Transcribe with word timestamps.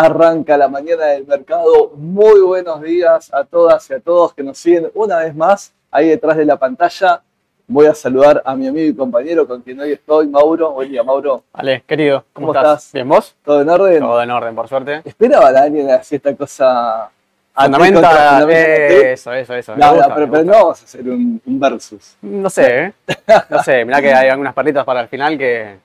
Arranca 0.00 0.56
la 0.56 0.68
mañana 0.68 1.06
del 1.06 1.26
mercado. 1.26 1.90
Muy 1.96 2.38
buenos 2.38 2.80
días 2.82 3.34
a 3.34 3.42
todas 3.42 3.90
y 3.90 3.94
a 3.94 3.98
todos 3.98 4.32
que 4.32 4.44
nos 4.44 4.56
siguen 4.56 4.92
una 4.94 5.16
vez 5.16 5.34
más 5.34 5.72
ahí 5.90 6.10
detrás 6.10 6.36
de 6.36 6.44
la 6.44 6.56
pantalla. 6.56 7.20
Voy 7.66 7.86
a 7.86 7.94
saludar 7.96 8.40
a 8.44 8.54
mi 8.54 8.68
amigo 8.68 8.86
y 8.86 8.94
compañero 8.94 9.44
con 9.44 9.60
quien 9.60 9.80
hoy 9.80 9.90
estoy, 9.90 10.28
Mauro. 10.28 10.70
Buen 10.70 10.88
día, 10.92 11.02
Mauro. 11.02 11.42
Ale, 11.52 11.82
querido, 11.84 12.24
¿cómo, 12.32 12.46
¿Cómo 12.46 12.60
estás? 12.60 12.92
¿Bien 12.92 13.08
vos? 13.08 13.34
¿Todo 13.44 13.60
en 13.60 13.68
orden? 13.70 13.98
Todo 13.98 14.22
en 14.22 14.30
orden, 14.30 14.54
por 14.54 14.68
suerte. 14.68 15.02
¿Esperaba 15.04 15.48
a 15.48 15.62
alguien 15.64 15.90
así 15.90 16.14
esta 16.14 16.32
cosa? 16.36 17.10
Fundamenta, 17.52 18.08
fundamenta? 18.08 18.54
eso, 18.54 19.32
eso, 19.32 19.54
eso. 19.54 19.76
No, 19.76 19.96
pero, 20.14 20.44
no 20.44 20.52
vamos 20.52 20.80
a 20.80 20.84
hacer 20.84 21.08
un, 21.08 21.42
un 21.44 21.58
versus. 21.58 22.16
No 22.22 22.48
sé, 22.48 22.84
¿eh? 22.84 22.92
No 23.50 23.60
sé, 23.64 23.84
mirá 23.84 24.00
que 24.00 24.14
hay 24.14 24.28
algunas 24.28 24.54
perlitas 24.54 24.84
para 24.84 25.00
el 25.00 25.08
final 25.08 25.36
que 25.36 25.76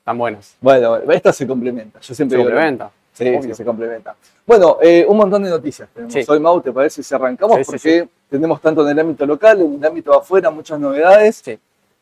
están 0.00 0.18
buenas. 0.18 0.56
Bueno, 0.60 0.96
esto 1.12 1.32
se 1.32 1.46
complementa. 1.46 2.00
Yo 2.00 2.16
siempre 2.16 2.36
Se 2.36 2.42
complementa. 2.42 2.90
Sí, 3.20 3.54
se 3.54 3.64
complementa. 3.64 4.14
Bueno, 4.46 4.78
eh, 4.80 5.04
un 5.06 5.16
montón 5.16 5.42
de 5.42 5.50
noticias 5.50 5.88
tenemos 5.92 6.12
Sí. 6.14 6.24
hoy, 6.26 6.40
Mau, 6.40 6.60
¿te 6.60 6.72
parece 6.72 7.02
si 7.02 7.14
arrancamos? 7.14 7.58
Sí, 7.58 7.64
Porque 7.66 8.08
tenemos 8.28 8.60
tanto 8.60 8.82
en 8.82 8.88
el 8.88 8.98
ámbito 9.00 9.26
local, 9.26 9.60
en 9.60 9.74
el 9.74 9.84
ámbito 9.84 10.12
afuera, 10.18 10.50
muchas 10.50 10.78
novedades. 10.80 11.42
Sí. 11.44 11.58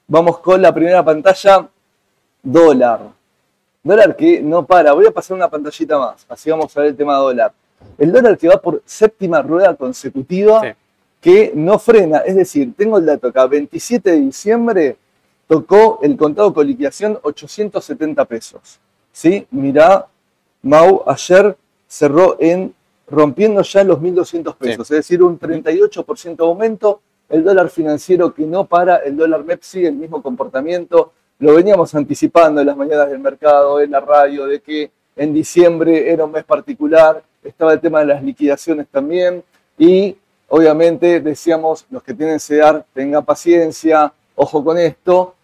Vamos 0.07 0.39
con 0.39 0.63
la 0.63 0.73
primera 0.73 1.05
pantalla, 1.05 1.69
dólar. 2.43 3.01
Dólar 3.83 4.17
que 4.17 4.41
no 4.43 4.65
para. 4.65 4.93
Voy 4.93 5.07
a 5.07 5.11
pasar 5.11 5.37
una 5.37 5.49
pantallita 5.49 5.99
más, 5.99 6.25
así 6.29 6.51
vamos 6.51 6.77
a 6.77 6.81
ver 6.81 6.91
el 6.91 6.97
tema 6.97 7.17
dólar. 7.17 7.53
El 7.97 8.13
dólar 8.13 8.37
que 8.39 8.49
va 8.49 8.61
por 8.61 8.83
séptima 8.85 9.41
rueda 9.43 9.75
consecutiva 9.75 10.75
que 11.21 11.53
no 11.55 11.79
frena. 11.79 12.19
Es 12.19 12.37
decir, 12.37 12.73
tengo 12.77 12.99
el 12.99 13.07
dato 13.07 13.29
acá, 13.29 13.47
27 13.47 14.11
de 14.11 14.21
diciembre 14.21 14.97
tocó 15.47 15.99
el 16.03 16.17
contado 16.17 16.53
con 16.53 16.67
liquidación 16.67 17.19
870 17.23 18.25
pesos. 18.27 18.79
¿Sí? 19.13 19.47
Mirá, 19.51 20.07
Mau, 20.63 21.03
ayer 21.07 21.57
cerró 21.87 22.37
en 22.41 22.75
rompiendo 23.11 23.63
ya 23.63 23.85
los 23.85 23.99
1.200 23.99 24.57
pesos, 24.57 24.91
es 24.91 24.97
decir, 24.97 25.23
un 25.23 25.39
38% 25.39 26.37
de 26.37 26.45
aumento. 26.45 27.01
El 27.29 27.45
dólar 27.45 27.69
financiero 27.69 28.33
que 28.33 28.45
no 28.45 28.65
para, 28.65 28.97
el 28.97 29.17
dólar 29.17 29.45
MEP 29.45 29.63
sigue 29.63 29.89
el 29.89 29.97
mismo 29.97 30.23
comportamiento. 30.23 31.13
Lo 31.39 31.55
veníamos 31.55 31.95
anticipando 31.95 32.61
en 32.61 32.67
las 32.67 32.77
mañanas 32.77 33.11
del 33.11 33.19
mercado, 33.19 33.81
en 33.81 33.91
la 33.91 34.01
radio, 34.01 34.47
de 34.47 34.61
que 34.61 34.91
en 35.15 35.35
diciembre 35.35 36.11
era 36.11 36.25
un 36.25 36.33
mes 36.33 36.45
particular, 36.45 37.23
estaba 37.43 37.73
el 37.73 37.81
tema 37.81 38.01
de 38.01 38.07
las 38.07 38.23
liquidaciones 38.23 38.87
también, 38.89 39.43
y 39.77 40.17
obviamente 40.49 41.21
decíamos, 41.21 41.87
los 41.91 42.03
que 42.03 42.15
tienen 42.15 42.41
CEDAR, 42.41 42.85
tengan 42.95 43.25
paciencia, 43.25 44.13
ojo 44.35 44.65
con 44.65 44.79
esto. 44.79 45.35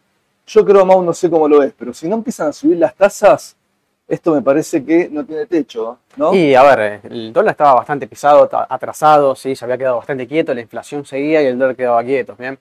Yo 0.46 0.64
creo, 0.64 0.84
Mau, 0.84 1.02
no 1.02 1.12
sé 1.12 1.28
cómo 1.28 1.48
lo 1.48 1.60
ves, 1.60 1.72
pero 1.76 1.92
si 1.92 2.08
no 2.08 2.16
empiezan 2.16 2.48
a 2.48 2.52
subir 2.52 2.78
las 2.78 2.94
tasas, 2.94 3.56
esto 4.06 4.34
me 4.34 4.42
parece 4.42 4.84
que 4.84 5.08
no 5.10 5.24
tiene 5.24 5.46
techo, 5.46 5.98
¿no? 6.16 6.34
Y 6.34 6.54
a 6.54 6.62
ver, 6.62 7.00
el 7.04 7.32
dólar 7.32 7.52
estaba 7.52 7.74
bastante 7.74 8.06
pisado, 8.06 8.48
atrasado, 8.68 9.34
sí, 9.34 9.56
se 9.56 9.64
había 9.64 9.78
quedado 9.78 9.96
bastante 9.96 10.26
quieto, 10.26 10.52
la 10.54 10.60
inflación 10.60 11.04
seguía 11.06 11.42
y 11.42 11.46
el 11.46 11.58
dólar 11.58 11.76
quedaba 11.76 12.04
quieto, 12.04 12.36
¿bien? 12.38 12.58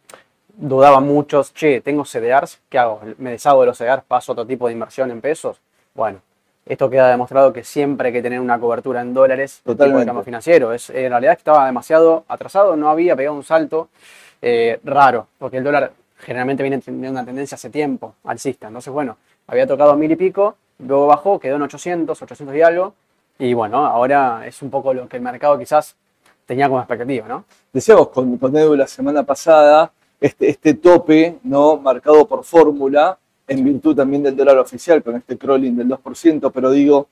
Dudaban 0.56 1.06
muchos, 1.06 1.54
che, 1.54 1.81
tengo 1.81 2.06
CDRs, 2.06 2.60
¿qué 2.69 2.78
hago? 2.78 3.01
¿Me 3.18 3.31
deshago 3.31 3.62
de 3.62 3.68
los 3.68 3.78
CDRs, 3.78 4.04
paso 4.07 4.31
a 4.31 4.34
otro 4.34 4.45
tipo 4.45 4.68
de 4.68 4.74
inversión 4.74 5.10
en 5.12 5.19
pesos? 5.19 5.60
Bueno, 5.95 6.19
esto 6.66 6.90
queda 6.90 7.10
demostrado 7.10 7.51
que 7.51 7.63
siempre 7.63 8.07
hay 8.07 8.13
que 8.13 8.22
tener 8.22 8.40
una 8.40 8.57
cobertura 8.60 9.01
en 9.01 9.13
dólares, 9.13 9.62
el 9.66 9.72
de 9.72 9.75
Totalmente. 9.75 10.06
cambio 10.06 10.24
financiero. 10.24 10.72
Es, 10.72 10.90
en 10.92 11.10
realidad 11.10 11.34
estaba 11.38 11.66
demasiado 11.66 12.24
atrasado, 12.28 12.75
no 12.75 12.90
había 12.90 13.16
pegado 13.16 13.36
un 13.36 13.44
salto 13.44 13.90
eh, 14.42 14.80
raro, 14.84 15.28
porque 15.40 15.57
el 15.57 15.63
dólar 15.63 15.92
generalmente 16.19 16.63
viene 16.63 16.80
teniendo 16.80 17.12
una 17.12 17.25
tendencia 17.25 17.56
hace 17.56 17.69
tiempo 17.69 18.16
alcista. 18.24 18.68
Entonces, 18.68 18.94
bueno, 18.94 19.18
había 19.48 19.68
tocado 19.68 19.95
mil 19.98 20.12
y 20.12 20.16
pico, 20.16 20.56
luego 20.80 21.08
bajó, 21.08 21.40
quedó 21.40 21.56
en 21.58 21.62
800, 21.64 22.22
800 22.22 22.56
y 22.56 22.62
algo, 22.62 22.94
y 23.40 23.54
bueno, 23.54 23.86
ahora 23.86 24.46
es 24.46 24.62
un 24.62 24.70
poco 24.70 24.94
lo 24.94 25.08
que 25.08 25.18
el 25.18 25.24
mercado 25.24 25.58
quizás 25.58 25.96
tenía 26.46 26.68
como 26.68 26.80
expectativa, 26.80 27.28
¿no? 27.28 27.46
Decíamos 27.72 28.10
con, 28.10 28.38
con 28.38 28.56
Edu 28.56 28.75
la 28.75 28.88
semana 28.88 29.24
pasada, 29.24 29.92
este, 30.20 30.50
este 30.50 30.75
tope 30.75 31.40
¿no? 31.44 31.78
marcado 31.78 32.28
por 32.28 32.44
fórmula, 32.44 33.18
en 33.48 33.64
virtud 33.64 33.96
también 33.96 34.24
del 34.24 34.36
dólar 34.36 34.58
oficial, 34.60 35.02
con 35.04 35.16
este 35.16 35.38
crawling 35.38 35.75
del 35.75 35.90
2%, 35.90 36.52
pero 36.54 36.72
digo, 36.72 37.08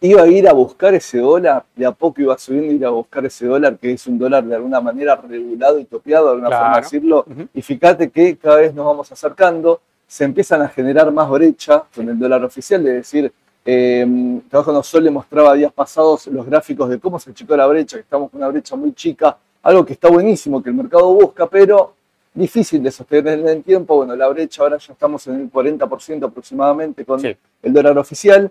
iba 0.00 0.22
a 0.22 0.26
ir 0.26 0.46
a 0.48 0.52
buscar 0.52 0.92
ese 0.94 1.18
dólar, 1.20 1.64
de 1.74 1.86
a 1.86 1.92
poco 1.92 2.20
iba 2.20 2.36
subiendo, 2.36 2.72
ir 2.74 2.84
a 2.84 2.90
buscar 2.90 3.24
ese 3.24 3.46
dólar, 3.46 3.78
que 3.78 3.92
es 3.92 4.06
un 4.06 4.18
dólar 4.18 4.44
de 4.44 4.56
alguna 4.56 4.80
manera 4.80 5.16
regulado 5.16 5.78
y 5.78 5.84
topeado, 5.86 6.26
de 6.26 6.30
alguna 6.32 6.48
Claro. 6.48 6.64
forma 6.64 6.80
decirlo, 6.80 7.24
Ujú. 7.30 7.48
y 7.54 7.62
fíjate 7.62 8.10
que 8.10 8.36
cada 8.36 8.56
vez 8.56 8.74
nos 8.74 8.84
vamos 8.84 9.10
acercando, 9.10 9.80
se 10.06 10.24
empiezan 10.24 10.62
a 10.62 10.68
generar 10.68 11.10
más 11.12 11.28
brecha 11.30 11.84
con 11.94 12.08
el 12.08 12.18
dólar 12.18 12.44
oficial, 12.44 12.86
es 12.86 12.94
decir, 12.94 13.32
eh, 13.64 14.40
Trabajo 14.50 14.72
No 14.72 14.82
Sol 14.82 15.04
le 15.04 15.10
mostraba 15.10 15.54
días 15.54 15.72
pasados 15.72 16.26
los 16.26 16.44
gráficos 16.46 16.88
de 16.90 16.98
cómo 17.00 17.18
se 17.18 17.30
achicó 17.30 17.56
la 17.56 17.66
brecha, 17.66 17.96
que 17.96 18.02
estamos 18.02 18.30
con 18.30 18.38
una 18.40 18.48
brecha 18.48 18.76
muy 18.76 18.92
chica, 18.92 19.36
algo 19.62 19.84
que 19.86 19.94
está 19.94 20.08
buenísimo, 20.08 20.62
que 20.62 20.68
el 20.68 20.76
mercado 20.76 21.12
busca, 21.14 21.46
pero 21.48 21.94
difícil 22.34 22.82
de 22.82 22.90
sostener 22.90 23.38
en 23.38 23.48
el 23.48 23.62
tiempo. 23.62 23.96
Bueno, 23.96 24.14
la 24.16 24.28
brecha 24.28 24.62
ahora 24.62 24.76
ya 24.76 24.92
estamos 24.92 25.26
en 25.28 25.36
el 25.40 25.50
40% 25.50 26.26
aproximadamente 26.26 27.04
con 27.04 27.20
Sí. 27.20 27.34
el 27.62 27.72
dólar 27.72 27.96
oficial. 27.96 28.50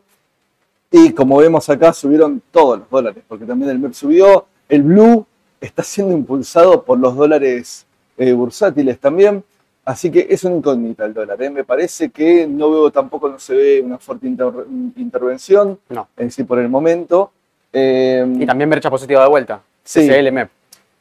Y 0.90 1.12
como 1.12 1.38
vemos 1.38 1.70
acá, 1.70 1.92
subieron 1.94 2.42
todos 2.52 2.80
los 2.80 2.90
dólares, 2.90 3.24
porque 3.28 3.46
también 3.46 3.72
el 3.72 3.80
MEP 3.80 3.94
subió. 3.94 4.46
El 4.70 4.84
Blue 4.84 5.26
está 5.60 5.84
siendo 5.84 6.14
impulsado 6.14 6.84
por 6.84 6.98
los 6.98 7.16
dólares 7.16 7.86
eh, 8.18 8.32
bursátiles 8.34 9.00
también. 9.00 9.44
Así 9.86 10.10
que 10.10 10.28
es 10.30 10.44
una 10.46 10.56
incógnita 10.56 11.06
el 11.06 11.14
dólar. 11.14 11.42
¿eh? 11.42 11.50
Me 11.50 11.64
parece 11.66 12.10
que 12.10 12.48
no 12.48 12.72
veo 12.72 12.92
tampoco, 12.92 13.28
no 13.28 13.38
se 13.40 13.54
ve 13.56 13.82
una 13.82 13.98
fuerte 13.98 14.28
inter- 14.28 14.66
intervención, 14.96 15.78
No. 15.90 16.08
en 16.18 16.32
sí 16.32 16.44
por 16.44 16.60
el 16.60 16.70
momento. 16.70 17.32
Eh, 17.74 18.26
Y 18.40 18.46
también 18.46 18.70
brecha 18.70 18.90
positiva 18.90 19.24
de 19.24 19.30
vuelta. 19.30 19.62
Sí. 19.84 20.08
CLM. 20.08 20.48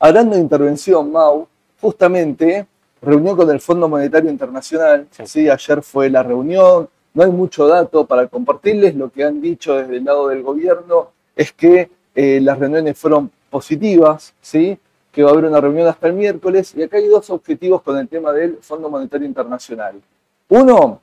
Hablando 0.01 0.35
de 0.35 0.41
intervención, 0.43 1.13
Mau, 1.13 1.47
justamente 1.81 2.67
reunión 3.01 3.37
con 3.37 3.51
el 3.51 3.61
Fondo 3.61 3.89
Monetario 3.89 4.31
Internacional. 4.31 5.07
Sí. 5.11 5.23
Sí. 5.27 5.49
ayer 5.49 5.83
fue 5.83 6.11
la 6.11 6.23
reunión. 6.23 6.89
No 7.15 7.23
hay 7.23 7.31
mucho 7.31 7.69
dato 7.69 8.07
para 8.07 8.27
compartirles. 8.27 8.95
Lo 8.97 9.11
que 9.11 9.23
han 9.23 9.41
dicho 9.41 9.75
desde 9.77 9.99
el 9.99 10.05
lado 10.05 10.29
del 10.29 10.43
gobierno 10.43 11.11
es 11.37 11.53
que 11.53 11.89
eh, 12.15 12.41
las 12.43 12.59
reuniones 12.59 12.99
fueron 12.99 13.31
positivas, 13.51 14.33
¿sí? 14.41 14.77
Que 15.13 15.23
va 15.23 15.29
a 15.31 15.33
haber 15.35 15.45
una 15.45 15.61
reunión 15.61 15.87
hasta 15.87 16.09
el 16.09 16.15
miércoles. 16.15 16.75
Y 16.75 16.83
acá 16.83 16.97
hay 16.97 17.07
dos 17.07 17.31
objetivos 17.31 17.83
con 17.83 17.97
el 17.99 18.09
tema 18.09 18.33
del 18.33 18.57
Fondo 18.61 18.89
Monetario 18.89 19.27
Internacional. 19.27 20.01
Uno 20.49 21.01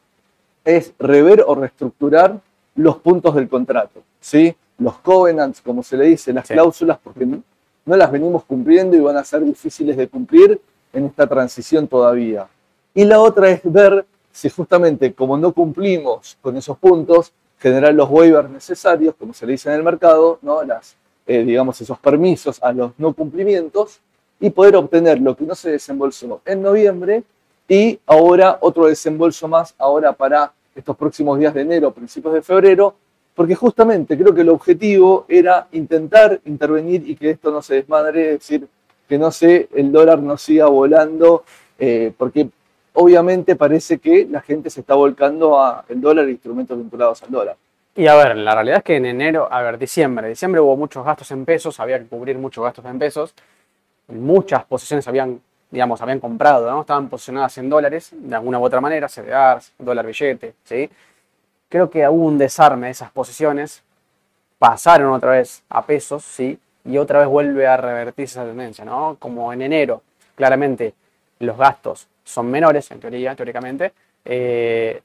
es 0.66 0.94
rever 1.00 1.44
o 1.48 1.56
reestructurar 1.56 2.40
los 2.76 2.98
puntos 2.98 3.36
del 3.36 3.48
contrato, 3.48 4.02
¿sí? 4.20 4.56
los 4.78 4.98
covenants, 5.00 5.62
como 5.62 5.84
se 5.84 5.98
le 5.98 6.06
dice, 6.06 6.32
las 6.34 6.48
Sí. 6.48 6.54
cláusulas, 6.54 6.98
porque 7.04 7.26
no, 7.26 7.42
no 7.86 7.98
las 7.98 8.12
venimos 8.12 8.44
cumpliendo 8.46 8.96
y 8.96 9.00
van 9.00 9.18
a 9.18 9.24
ser 9.24 9.44
difíciles 9.44 9.98
de 9.98 10.08
cumplir 10.08 10.60
en 10.94 11.06
esta 11.06 11.28
transición 11.28 11.88
todavía. 11.88 12.48
Y 12.94 13.04
la 13.04 13.20
otra 13.20 13.50
es 13.50 13.62
ver 13.64 14.06
si 14.32 14.50
justamente 14.50 15.14
como 15.14 15.38
no 15.38 15.52
cumplimos 15.52 16.38
con 16.42 16.56
esos 16.56 16.78
puntos, 16.78 17.34
generar 17.60 17.94
los 17.94 18.10
waivers 18.10 18.50
necesarios, 18.50 19.14
como 19.20 19.34
se 19.34 19.46
le 19.46 19.52
dice 19.54 19.70
en 19.70 19.76
el 19.76 19.84
mercado, 19.84 20.40
¿no? 20.42 20.64
Las, 20.64 20.96
eh, 21.30 21.44
digamos, 21.44 21.80
esos 21.80 22.00
permisos 22.00 22.58
a 22.64 22.74
los 22.74 22.92
no 22.98 23.14
cumplimientos 23.14 24.00
y 24.40 24.50
poder 24.50 24.76
obtener 24.78 25.22
lo 25.22 25.38
que 25.38 25.44
no 25.44 25.54
se 25.54 25.70
desembolsó 25.70 26.42
en 26.44 26.64
noviembre 26.64 27.24
y 27.68 28.00
ahora 28.08 28.58
otro 28.62 28.88
desembolso 28.88 29.48
más 29.48 29.76
ahora 29.78 30.12
para 30.12 30.52
estos 30.74 30.98
próximos 30.98 31.38
días 31.38 31.54
de 31.54 31.62
enero, 31.62 31.92
principios 31.92 32.34
de 32.34 32.42
febrero, 32.42 32.96
porque 33.36 33.54
justamente 33.54 34.18
creo 34.18 34.34
que 34.34 34.42
el 34.42 34.50
objetivo 34.50 35.26
era 35.30 35.68
intentar 35.72 36.42
intervenir 36.46 37.08
y 37.08 37.16
que 37.16 37.30
esto 37.30 37.52
no 37.52 37.62
se 37.62 37.76
desmadre, 37.76 38.34
es 38.34 38.40
decir, 38.40 38.68
que 39.08 39.20
no 39.20 39.30
se, 39.30 39.70
el 39.76 39.92
dólar 39.92 40.24
no 40.24 40.36
siga 40.36 40.66
volando, 40.66 41.44
eh, 41.78 42.12
porque 42.18 42.50
obviamente 42.94 43.56
parece 43.56 44.00
que 44.00 44.26
la 44.26 44.42
gente 44.42 44.72
se 44.72 44.80
está 44.80 44.96
volcando 44.96 45.62
a 45.62 45.86
el 45.90 46.02
dólar 46.02 46.28
e 46.28 46.32
instrumentos 46.32 46.76
vinculados 46.76 47.22
al 47.22 47.30
dólar. 47.30 47.56
Y 48.00 48.08
a 48.08 48.16
ver, 48.16 48.38
la 48.38 48.54
realidad 48.54 48.78
es 48.78 48.84
que 48.86 48.96
en 48.96 49.06
enero, 49.06 49.50
a 49.52 49.62
ver, 49.62 49.78
diciembre, 49.78 50.30
diciembre 50.30 50.62
hubo 50.62 50.78
muchos 50.78 51.04
gastos 51.04 51.32
en 51.32 51.44
pesos, 51.44 51.82
había 51.82 52.00
que 52.00 52.06
cubrir 52.06 52.38
muchos 52.38 52.64
gastos 52.64 52.86
en 52.86 52.98
pesos, 52.98 53.36
muchas 54.08 54.64
posiciones 54.64 55.06
habían, 55.10 55.42
digamos, 55.70 56.02
habían 56.02 56.22
comprado, 56.22 56.72
¿no? 56.72 56.80
Estaban 56.80 57.10
posicionadas 57.10 57.58
en 57.58 57.70
dólares, 57.70 58.12
de 58.14 58.34
alguna 58.34 58.58
u 58.58 58.64
otra 58.64 58.80
manera, 58.80 59.10
CDRs, 59.10 59.74
dólar 59.78 60.06
billete, 60.06 60.54
¿sí? 60.64 60.90
Creo 61.68 61.90
que 61.90 62.08
hubo 62.08 62.26
un 62.26 62.38
desarme 62.38 62.86
de 62.88 62.92
esas 62.92 63.12
posiciones, 63.12 63.84
pasaron 64.60 65.12
otra 65.12 65.32
vez 65.32 65.64
a 65.68 65.86
pesos, 65.86 66.24
¿sí? 66.24 66.58
Y 66.86 66.98
otra 66.98 67.20
vez 67.20 67.28
vuelve 67.28 67.68
a 67.68 67.76
revertirse 67.76 68.40
esa 68.40 68.46
tendencia, 68.46 68.86
¿no? 68.86 69.18
Como 69.20 69.52
en 69.52 69.62
enero, 69.62 70.04
claramente 70.36 70.94
los 71.40 71.58
gastos 71.58 72.08
son 72.24 72.50
menores, 72.50 72.90
en 72.92 73.02
teoría, 73.02 73.36
teóricamente, 73.36 73.92
eh, 74.24 75.02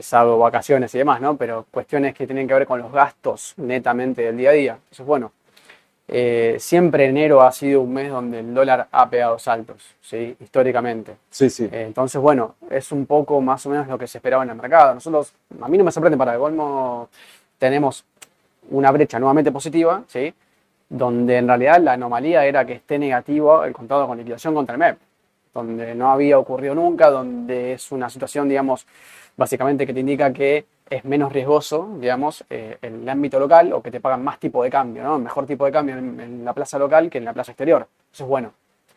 salvo 0.00 0.38
vacaciones 0.38 0.94
y 0.94 0.98
demás, 0.98 1.20
¿no? 1.20 1.36
Pero 1.36 1.66
cuestiones 1.70 2.14
que 2.14 2.26
tienen 2.26 2.48
que 2.48 2.54
ver 2.54 2.66
con 2.66 2.80
los 2.80 2.90
gastos 2.90 3.54
netamente 3.58 4.22
del 4.22 4.36
día 4.36 4.50
a 4.50 4.52
día. 4.52 4.78
Eso 4.90 5.02
es 5.02 5.06
bueno. 5.06 5.32
Eh, 6.08 6.56
siempre 6.58 7.06
enero 7.06 7.42
ha 7.42 7.52
sido 7.52 7.80
un 7.82 7.92
mes 7.92 8.10
donde 8.10 8.40
el 8.40 8.52
dólar 8.52 8.88
ha 8.90 9.08
pegado 9.08 9.38
saltos, 9.38 9.94
¿sí? 10.00 10.36
históricamente. 10.40 11.16
Sí, 11.30 11.48
sí. 11.48 11.64
Eh, 11.72 11.84
entonces, 11.86 12.20
bueno, 12.20 12.56
es 12.68 12.92
un 12.92 13.06
poco 13.06 13.40
más 13.40 13.64
o 13.66 13.70
menos 13.70 13.86
lo 13.88 13.96
que 13.96 14.06
se 14.06 14.18
esperaba 14.18 14.42
en 14.42 14.50
el 14.50 14.56
mercado. 14.56 14.94
Nosotros, 14.94 15.32
a 15.60 15.68
mí 15.68 15.78
no 15.78 15.84
me 15.84 15.92
sorprende 15.92 16.18
para 16.18 16.34
el 16.34 16.38
colmo, 16.38 17.08
tenemos 17.58 18.04
una 18.70 18.90
brecha 18.90 19.18
nuevamente 19.18 19.52
positiva, 19.52 20.02
¿sí? 20.06 20.34
donde 20.88 21.38
en 21.38 21.48
realidad 21.48 21.80
la 21.80 21.94
anomalía 21.94 22.44
era 22.44 22.66
que 22.66 22.74
esté 22.74 22.98
negativo 22.98 23.64
el 23.64 23.72
contado 23.72 24.06
con 24.06 24.18
liquidación 24.18 24.54
contra 24.54 24.74
el 24.74 24.78
MEP, 24.78 24.98
donde 25.54 25.94
no 25.94 26.10
había 26.12 26.38
ocurrido 26.38 26.74
nunca, 26.74 27.10
donde 27.10 27.74
es 27.74 27.92
una 27.92 28.08
situación, 28.08 28.48
digamos, 28.48 28.86
básicamente 29.36 29.86
que 29.86 29.94
te 29.94 30.00
indica 30.00 30.32
que 30.32 30.64
es 30.88 31.04
menos 31.04 31.32
riesgoso, 31.32 31.96
digamos, 31.98 32.44
eh, 32.50 32.76
en 32.82 33.02
el 33.02 33.08
ámbito 33.08 33.38
local 33.38 33.72
o 33.72 33.82
que 33.82 33.90
te 33.90 34.00
pagan 34.00 34.22
más 34.22 34.38
tipo 34.38 34.62
de 34.62 34.70
cambio, 34.70 35.02
¿no? 35.02 35.18
Mejor 35.18 35.46
tipo 35.46 35.64
de 35.64 35.72
cambio 35.72 35.96
en, 35.96 36.20
en, 36.20 36.44
la 36.44 36.52
plaza 36.52 36.78
local 36.78 37.08
que 37.08 37.18
en 37.18 37.24
la 37.24 37.32
plaza 37.32 37.52
exterior. 37.52 37.86
Entonces, 38.06 38.26
bueno, 38.26 38.52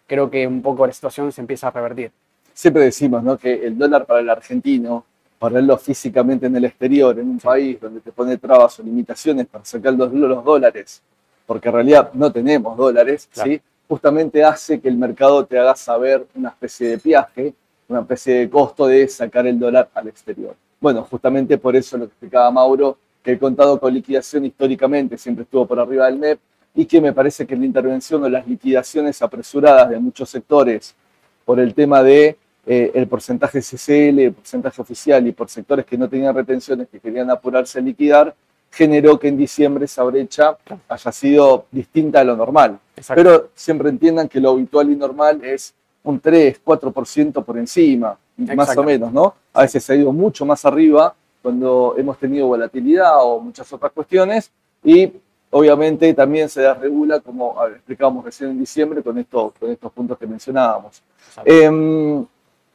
creo 0.05 0.29
que 0.29 0.45
un 0.45 0.61
poco 0.61 0.85
la 0.85 0.93
situación 0.93 1.31
se 1.31 1.41
empieza 1.41 1.67
a 1.67 1.71
revertir. 1.71 2.11
Siempre 2.53 2.83
decimos, 2.83 3.23
¿no? 3.23 3.37
Que 3.37 3.65
el 3.65 3.77
dólar 3.77 4.05
para 4.05 4.19
el 4.19 4.29
argentino, 4.29 5.05
para 5.39 5.55
verlo 5.55 5.77
físicamente 5.77 6.47
en 6.47 6.55
el 6.55 6.65
exterior, 6.65 7.17
en 7.19 7.29
un 7.29 7.39
sí. 7.39 7.47
país 7.47 7.79
donde 7.79 8.01
te 8.01 8.11
pone 8.11 8.37
trabas 8.37 8.79
o 8.79 8.83
limitaciones 8.83 9.45
para 9.47 9.63
sacar 9.63 9.93
los, 9.93 10.11
los 10.11 10.43
dólares, 10.43 11.01
porque 11.45 11.69
en 11.69 11.75
realidad 11.75 12.11
no 12.13 12.31
tenemos 12.31 12.75
dólares, 12.77 13.29
claro. 13.31 13.51
¿sí? 13.51 13.61
Justamente 13.87 14.43
hace 14.43 14.79
que 14.79 14.89
el 14.89 14.97
mercado 14.97 15.45
te 15.45 15.57
haga 15.57 15.75
saber 15.75 16.25
una 16.35 16.49
especie 16.49 16.89
de 16.89 16.97
viaje, 16.97 17.53
una 17.87 18.01
especie 18.01 18.35
de 18.35 18.49
costo 18.49 18.87
de 18.87 19.07
sacar 19.07 19.45
el 19.47 19.59
dólar 19.59 19.89
al 19.93 20.07
exterior. 20.07 20.55
Bueno, 20.79 21.03
justamente 21.03 21.57
por 21.57 21.75
eso 21.75 21.97
lo 21.97 22.05
que 22.05 22.11
explicaba 22.11 22.51
Mauro, 22.51 22.97
que 23.23 23.31
el 23.31 23.39
contado 23.39 23.79
con 23.79 23.93
liquidación 23.93 24.45
históricamente 24.45 25.17
siempre 25.17 25.43
estuvo 25.43 25.65
por 25.65 25.79
arriba 25.79 26.05
del 26.05 26.19
MEP 26.19 26.39
y 26.75 26.85
que 26.85 27.01
me 27.01 27.13
parece 27.13 27.47
que 27.47 27.55
la 27.55 27.65
intervención 27.65 28.23
o 28.23 28.29
las 28.29 28.47
liquidaciones 28.47 29.21
apresuradas 29.21 29.89
de 29.89 29.99
muchos 29.99 30.29
sectores 30.29 30.95
por 31.43 31.59
el 31.59 31.73
tema 31.73 32.03
de 32.03 32.37
eh, 32.67 32.91
el 32.95 33.07
porcentaje 33.07 33.61
CCL, 33.61 34.19
el 34.19 34.33
porcentaje 34.33 34.81
oficial 34.81 35.25
y 35.27 35.31
por 35.31 35.49
sectores 35.49 35.85
que 35.85 35.97
no 35.97 36.09
tenían 36.09 36.35
retenciones 36.35 36.87
que 36.89 36.99
querían 36.99 37.29
apurarse 37.29 37.79
a 37.79 37.81
liquidar, 37.81 38.35
generó 38.75 39.17
que 39.17 39.29
en 39.29 39.37
diciembre 39.37 39.85
esa 39.85 40.03
brecha 40.03 40.57
haya 40.89 41.11
sido 41.13 41.65
distinta 41.71 42.19
a 42.19 42.23
lo 42.25 42.35
normal. 42.35 42.77
Exacto. 42.97 43.23
Pero 43.23 43.49
siempre 43.55 43.87
entiendan 43.89 44.27
que 44.27 44.41
lo 44.41 44.49
habitual 44.49 44.91
y 44.91 44.97
normal 44.97 45.41
es 45.45 45.73
un 46.03 46.19
3, 46.19 46.59
4% 46.63 47.45
por 47.45 47.57
encima, 47.57 48.17
más 48.37 48.77
o 48.77 48.83
menos, 48.83 49.13
¿no? 49.13 49.33
A 49.53 49.61
veces 49.61 49.81
se 49.81 49.93
ha 49.93 49.95
ido 49.95 50.11
mucho 50.11 50.45
más 50.45 50.65
arriba 50.65 51.15
cuando 51.41 51.95
hemos 51.97 52.17
tenido 52.17 52.47
volatilidad 52.47 53.13
o 53.23 53.39
muchas 53.39 53.71
otras 53.71 53.93
cuestiones 53.93 54.51
y 54.83 55.09
obviamente 55.51 56.13
también 56.13 56.49
se 56.49 56.61
desregula, 56.61 57.21
como 57.21 57.55
explicábamos 57.67 58.25
recién 58.25 58.49
en 58.49 58.59
diciembre, 58.59 59.01
con, 59.01 59.17
esto, 59.17 59.53
con 59.57 59.71
estos 59.71 59.89
puntos 59.93 60.17
que 60.17 60.27
mencionábamos. 60.27 61.01
Eh, 61.45 62.25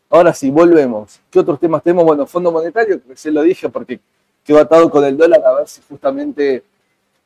ahora 0.08 0.32
sí, 0.32 0.50
volvemos. 0.50 1.20
¿Qué 1.30 1.40
otros 1.40 1.60
temas 1.60 1.82
tenemos? 1.82 2.06
Bueno, 2.06 2.24
Fondo 2.26 2.50
Monetario, 2.50 3.02
que 3.06 3.16
se 3.16 3.30
lo 3.30 3.42
dije 3.42 3.68
porque 3.68 4.00
quedó 4.44 4.58
atado 4.58 4.90
con 4.90 5.04
el 5.04 5.16
dólar, 5.16 5.42
a 5.44 5.54
ver 5.54 5.68
si 5.68 5.80
justamente 5.88 6.62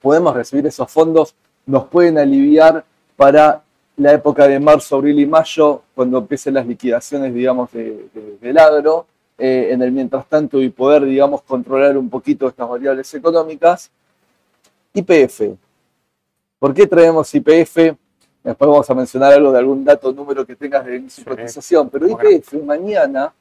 podemos 0.00 0.34
recibir 0.34 0.66
esos 0.66 0.90
fondos, 0.90 1.34
nos 1.66 1.86
pueden 1.86 2.18
aliviar 2.18 2.84
para 3.16 3.62
la 3.96 4.12
época 4.12 4.46
de 4.48 4.58
marzo, 4.58 4.96
abril 4.96 5.20
y 5.20 5.26
mayo, 5.26 5.82
cuando 5.94 6.18
empiecen 6.18 6.54
las 6.54 6.66
liquidaciones, 6.66 7.32
digamos, 7.32 7.70
de, 7.72 8.08
de, 8.12 8.38
del 8.40 8.58
agro, 8.58 9.06
eh, 9.38 9.68
en 9.72 9.82
el 9.82 9.90
mientras 9.90 10.26
tanto 10.28 10.60
y 10.60 10.68
poder, 10.68 11.04
digamos, 11.04 11.42
controlar 11.42 11.96
un 11.96 12.08
poquito 12.08 12.48
estas 12.48 12.68
variables 12.68 13.12
económicas. 13.14 13.90
IPF. 14.92 15.56
¿Por 16.58 16.72
qué 16.72 16.86
traemos 16.86 17.34
IPF? 17.34 17.96
Después 18.44 18.70
vamos 18.70 18.88
a 18.88 18.94
mencionar 18.94 19.32
algo 19.32 19.50
de 19.50 19.58
algún 19.58 19.84
dato, 19.84 20.12
número 20.12 20.46
que 20.46 20.54
tengas 20.54 20.84
de 20.84 21.08
su 21.08 21.24
cotización, 21.24 21.88
pero 21.88 22.06
IPF 22.06 22.52
mañana 22.64 23.32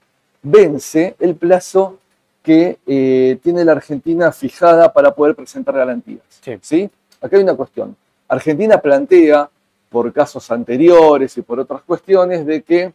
vence 0.41 1.15
el 1.19 1.35
plazo 1.35 1.99
que 2.43 2.77
eh, 2.85 3.39
tiene 3.41 3.63
la 3.63 3.71
Argentina 3.71 4.31
fijada 4.33 4.91
para 4.91 5.15
poder 5.15 5.33
presentar 5.33 5.75
garantías. 5.75 6.21
Sí. 6.41 6.57
¿sí? 6.61 6.89
Acá 7.21 7.37
hay 7.37 7.43
una 7.43 7.55
cuestión. 7.55 7.95
Argentina 8.27 8.77
plantea, 8.77 9.49
por 9.89 10.11
casos 10.11 10.51
anteriores 10.51 11.37
y 11.37 11.41
por 11.41 11.59
otras 11.59 11.81
cuestiones, 11.83 12.45
de 12.45 12.61
que 12.61 12.93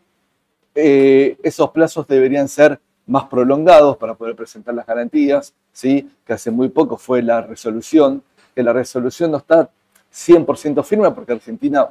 eh, 0.75 1.39
esos 1.43 1.71
plazos 1.71 2.07
deberían 2.07 2.47
ser 2.47 2.79
más 3.07 3.25
prolongados 3.25 3.97
para 3.97 4.15
poder 4.15 4.37
presentar 4.37 4.75
las 4.75 4.87
garantías, 4.87 5.55
¿sí? 5.73 6.11
que 6.27 6.35
hace 6.35 6.51
muy 6.51 6.69
poco 6.69 6.99
fue 6.99 7.23
la 7.23 7.41
resolución, 7.41 8.23
que 8.55 8.63
la 8.63 8.75
resolución 8.75 9.31
no 9.31 9.39
está 9.39 9.71
100% 10.13 10.85
firme 10.85 11.11
porque 11.13 11.33
Argentina 11.33 11.89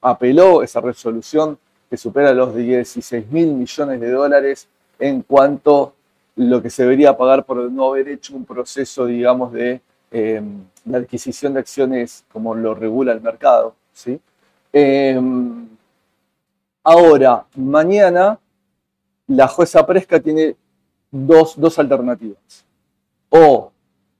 apeló 0.00 0.62
esa 0.62 0.80
resolución 0.80 1.58
que 1.90 1.96
supera 1.96 2.32
los 2.32 2.54
16 2.54 3.30
mil 3.30 3.52
millones 3.54 4.00
de 4.00 4.10
dólares 4.10 4.68
en 4.98 5.22
cuanto 5.22 5.94
lo 6.36 6.62
que 6.62 6.70
se 6.70 6.82
debería 6.82 7.16
pagar 7.16 7.44
por 7.44 7.70
no 7.70 7.90
haber 7.90 8.08
hecho 8.08 8.34
un 8.34 8.44
proceso, 8.44 9.06
digamos, 9.06 9.52
de 9.52 9.80
eh, 10.10 10.42
la 10.84 10.98
adquisición 10.98 11.54
de 11.54 11.60
acciones 11.60 12.24
como 12.32 12.54
lo 12.54 12.74
regula 12.74 13.12
el 13.12 13.20
mercado. 13.20 13.74
¿sí? 13.92 14.20
Eh, 14.72 15.20
ahora, 16.82 17.44
mañana, 17.54 18.38
la 19.28 19.48
jueza 19.48 19.86
Presca 19.86 20.20
tiene 20.20 20.56
dos, 21.10 21.54
dos 21.58 21.78
alternativas. 21.78 22.64
O 23.28 23.70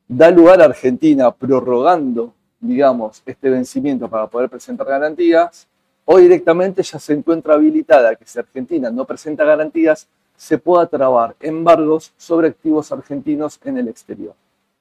da 0.07 0.31
lugar 0.31 0.61
a 0.61 0.67
Argentina 0.67 1.31
prorrogando, 1.33 2.33
digamos, 2.61 3.23
este 3.27 3.51
vencimiento 3.51 4.09
para 4.09 4.27
poder 4.27 4.49
presentar 4.49 4.87
garantías, 4.87 5.67
o 6.05 6.19
directamente 6.19 6.83
ya 6.83 6.99
se 6.99 7.15
encuentra 7.15 7.55
habilitada 7.55 8.15
que 8.15 8.27
si 8.27 8.39
Argentina 8.39 8.91
no 8.91 9.05
presenta 9.05 9.45
garantías, 9.45 10.07
se 10.45 10.59
pueda 10.59 10.87
trabar 10.87 11.35
embargos 11.41 12.13
sobre 12.19 12.49
activos 12.49 12.93
argentinos 12.93 13.59
en 13.65 13.79
el 13.79 13.89
exterior. 13.89 14.35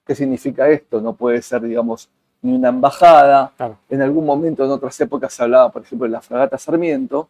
¿Qué 0.05 0.13
significa 0.13 0.67
esto? 0.67 1.00
No 1.00 1.13
puede 1.13 1.41
ser, 1.41 1.62
digamos, 1.62 2.10
ni 2.41 2.53
una 2.53 2.67
embajada. 2.67 3.53
Claro. 3.55 3.77
En 3.89 4.01
algún 4.01 4.25
momento, 4.25 4.65
en 4.65 4.72
otras 4.72 5.00
épocas, 5.00 5.34
se 5.34 5.41
hablaba, 5.41 5.72
por 5.72 5.84
ejemplo, 5.84 6.03
de 6.03 6.12
la 6.12 6.20
fragata 6.20 6.58
Sarmiento. 6.58 7.29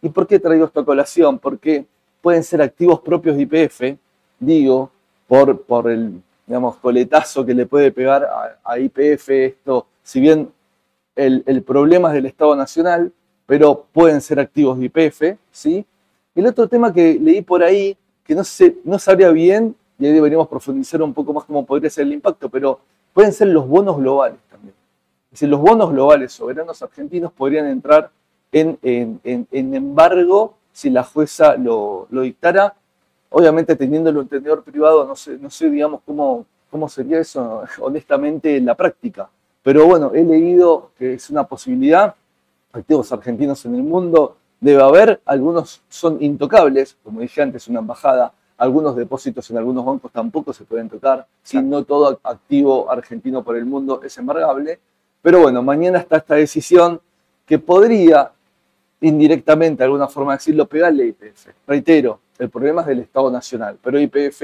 ¿Y 0.00 0.10
por 0.10 0.28
qué 0.28 0.38
traigo 0.38 0.64
esta 0.66 0.84
colación? 0.84 1.40
Porque 1.40 1.84
pueden 2.20 2.44
ser 2.44 2.62
activos 2.62 3.00
propios 3.00 3.36
de 3.36 3.42
IPF, 3.42 3.98
digo, 4.38 4.88
por, 5.26 5.62
por 5.62 5.90
el, 5.90 6.22
digamos, 6.46 6.76
coletazo 6.76 7.44
que 7.44 7.52
le 7.52 7.66
puede 7.66 7.90
pegar 7.90 8.22
a, 8.22 8.58
a 8.62 8.78
IPF 8.78 9.28
esto, 9.30 9.88
si 10.04 10.20
bien 10.20 10.52
el, 11.16 11.42
el 11.46 11.64
problema 11.64 12.10
es 12.10 12.14
del 12.14 12.26
Estado 12.26 12.54
Nacional, 12.54 13.12
pero 13.44 13.86
pueden 13.92 14.20
ser 14.20 14.38
activos 14.38 14.78
de 14.78 14.84
IPF, 14.84 15.36
¿sí? 15.50 15.84
El 16.34 16.46
otro 16.46 16.68
tema 16.68 16.92
que 16.92 17.18
leí 17.20 17.42
por 17.42 17.62
ahí, 17.62 17.96
que 18.24 18.34
no, 18.34 18.44
sé, 18.44 18.76
no 18.84 18.98
sabría 18.98 19.30
bien, 19.30 19.74
y 19.98 20.06
ahí 20.06 20.12
deberíamos 20.12 20.48
profundizar 20.48 21.02
un 21.02 21.12
poco 21.12 21.32
más 21.32 21.44
cómo 21.44 21.64
podría 21.66 21.90
ser 21.90 22.06
el 22.06 22.12
impacto, 22.12 22.48
pero 22.48 22.80
pueden 23.12 23.32
ser 23.32 23.48
los 23.48 23.68
bonos 23.68 23.98
globales 23.98 24.38
también. 24.50 24.74
Es 25.26 25.32
decir, 25.32 25.48
los 25.48 25.60
bonos 25.60 25.90
globales 25.90 26.32
soberanos 26.32 26.82
argentinos 26.82 27.32
podrían 27.32 27.66
entrar 27.66 28.10
en, 28.52 28.78
en, 28.82 29.74
embargo 29.74 30.54
si 30.72 30.90
la 30.90 31.04
jueza 31.04 31.56
lo, 31.56 32.06
lo, 32.10 32.22
dictara. 32.22 32.74
Obviamente, 33.30 33.76
teniéndolo 33.76 34.20
en 34.20 34.28
tenedor 34.28 34.62
privado, 34.62 35.06
no 35.06 35.16
sé, 35.16 35.38
no 35.38 35.48
sé 35.50 35.70
digamos, 35.70 36.00
cómo, 36.04 36.44
cómo 36.70 36.88
sería 36.88 37.18
eso, 37.18 37.64
honestamente, 37.80 38.56
en 38.56 38.66
la 38.66 38.74
práctica. 38.74 39.28
Pero 39.62 39.86
bueno, 39.86 40.12
he 40.14 40.24
leído 40.24 40.90
que 40.98 41.14
es 41.14 41.30
una 41.30 41.44
posibilidad. 41.44 42.14
Activos 42.72 43.12
argentinos 43.12 43.64
en 43.66 43.74
el 43.74 43.82
mundo, 43.82 44.36
debe 44.62 44.80
haber, 44.80 45.20
algunos 45.26 45.82
son 45.88 46.18
intocables, 46.22 46.96
como 47.02 47.20
dije 47.20 47.42
antes, 47.42 47.66
una 47.66 47.80
embajada, 47.80 48.32
algunos 48.56 48.94
depósitos 48.94 49.50
en 49.50 49.58
algunos 49.58 49.84
bancos 49.84 50.12
tampoco 50.12 50.52
se 50.52 50.64
pueden 50.64 50.88
tocar, 50.88 51.26
si 51.42 51.60
no 51.60 51.82
todo 51.82 52.20
activo 52.22 52.88
argentino 52.88 53.42
por 53.42 53.56
el 53.56 53.66
mundo 53.66 54.00
es 54.04 54.16
embargable, 54.18 54.78
pero 55.20 55.40
bueno, 55.40 55.64
mañana 55.64 55.98
está 55.98 56.18
esta 56.18 56.36
decisión 56.36 57.00
que 57.44 57.58
podría 57.58 58.30
indirectamente, 59.00 59.78
de 59.78 59.84
alguna 59.86 60.06
forma 60.06 60.34
decirlo, 60.34 60.66
pegarle 60.66 61.02
a 61.02 61.06
IPF. 61.06 61.48
Reitero, 61.66 62.20
el 62.38 62.48
problema 62.48 62.82
es 62.82 62.86
del 62.86 63.00
Estado 63.00 63.32
Nacional, 63.32 63.78
pero 63.82 63.98
IPF, 63.98 64.42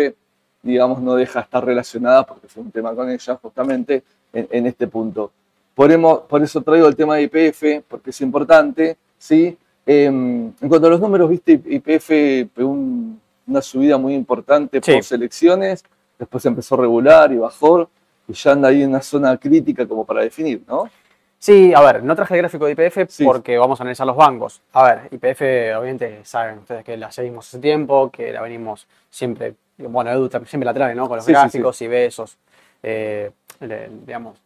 digamos, 0.65 1.01
no 1.01 1.15
deja 1.15 1.41
estar 1.41 1.65
relacionada, 1.65 2.27
porque 2.27 2.49
fue 2.49 2.65
un 2.65 2.73
tema 2.73 2.93
con 2.93 3.09
ella 3.09 3.39
justamente 3.41 4.03
en, 4.33 4.49
en 4.51 4.67
este 4.67 4.89
punto. 4.89 5.31
Por, 5.77 6.27
por 6.27 6.43
eso 6.43 6.61
traigo 6.63 6.89
el 6.89 6.97
tema 6.97 7.15
de 7.15 7.23
IPF, 7.23 7.85
porque 7.87 8.11
es 8.11 8.21
importante, 8.21 8.97
¿sí? 9.17 9.57
Eh, 9.91 10.05
en 10.05 10.69
cuanto 10.69 10.87
a 10.87 10.91
los 10.91 11.01
números, 11.01 11.31
viste, 11.31 11.53
IPF 11.65 12.09
pegó 12.55 12.69
un, 12.69 13.19
una 13.47 13.63
subida 13.63 13.97
muy 13.97 14.13
importante 14.13 14.83
por 14.83 15.03
selecciones, 15.03 15.83
después 16.19 16.45
empezó 16.45 16.75
a 16.75 16.83
regular 16.83 17.33
y 17.33 17.39
bajó, 17.39 17.89
y 18.29 18.35
ya 18.35 18.53
anda 18.53 18.69
ahí 18.69 18.83
en 18.83 18.91
una 18.91 19.01
zona 19.01 19.39
crítica 19.39 19.89
como 19.89 20.05
para 20.05 20.21
definir, 20.21 20.63
¿no? 20.69 20.91
Sí, 21.39 21.73
a 21.73 21.81
ver, 21.81 22.03
no 22.03 22.15
traje 22.15 22.35
el 22.35 22.41
gráfico 22.41 22.67
de 22.67 22.73
IPF 22.73 23.09
sí. 23.09 23.25
porque 23.25 23.57
vamos 23.57 23.81
a 23.81 23.85
analizar 23.85 24.07
los 24.07 24.17
bancos. 24.17 24.61
A 24.73 24.83
ver, 24.83 25.09
IPF, 25.11 25.41
obviamente, 25.79 26.21
saben 26.23 26.59
ustedes 26.59 26.85
que 26.85 26.99
la 26.99 27.11
seguimos 27.11 27.49
hace 27.49 27.59
tiempo, 27.59 28.11
que 28.11 28.31
la 28.31 28.43
venimos 28.43 28.87
siempre, 29.09 29.55
bueno, 29.79 30.11
Edu 30.11 30.29
siempre 30.45 30.67
la 30.67 30.75
trae, 30.75 30.95
¿no? 30.95 31.09
Con 31.09 31.17
los 31.17 31.25
sí, 31.25 31.33
gráficos 31.33 31.81
y 31.81 31.87
ve 31.87 32.05
esos, 32.05 32.37
eh, 32.83 33.31
digamos, 34.05 34.39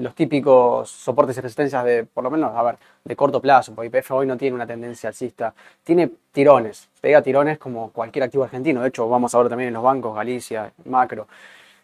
los 0.00 0.14
típicos 0.14 0.90
soportes 0.90 1.36
y 1.38 1.40
resistencias 1.40 1.84
de, 1.84 2.04
por 2.04 2.24
lo 2.24 2.30
menos, 2.30 2.54
a 2.56 2.62
ver, 2.62 2.76
de 3.04 3.16
corto 3.16 3.40
plazo, 3.40 3.74
porque 3.74 3.86
IPF 3.88 4.10
hoy 4.12 4.26
no 4.26 4.36
tiene 4.36 4.54
una 4.54 4.66
tendencia 4.66 5.08
alcista, 5.08 5.54
tiene 5.84 6.10
tirones, 6.32 6.88
pega 7.00 7.22
tirones 7.22 7.58
como 7.58 7.90
cualquier 7.90 8.24
activo 8.24 8.44
argentino, 8.44 8.82
de 8.82 8.88
hecho 8.88 9.08
vamos 9.08 9.34
a 9.34 9.38
ver 9.38 9.48
también 9.48 9.68
en 9.68 9.74
los 9.74 9.82
bancos, 9.82 10.14
Galicia, 10.14 10.72
Macro, 10.84 11.28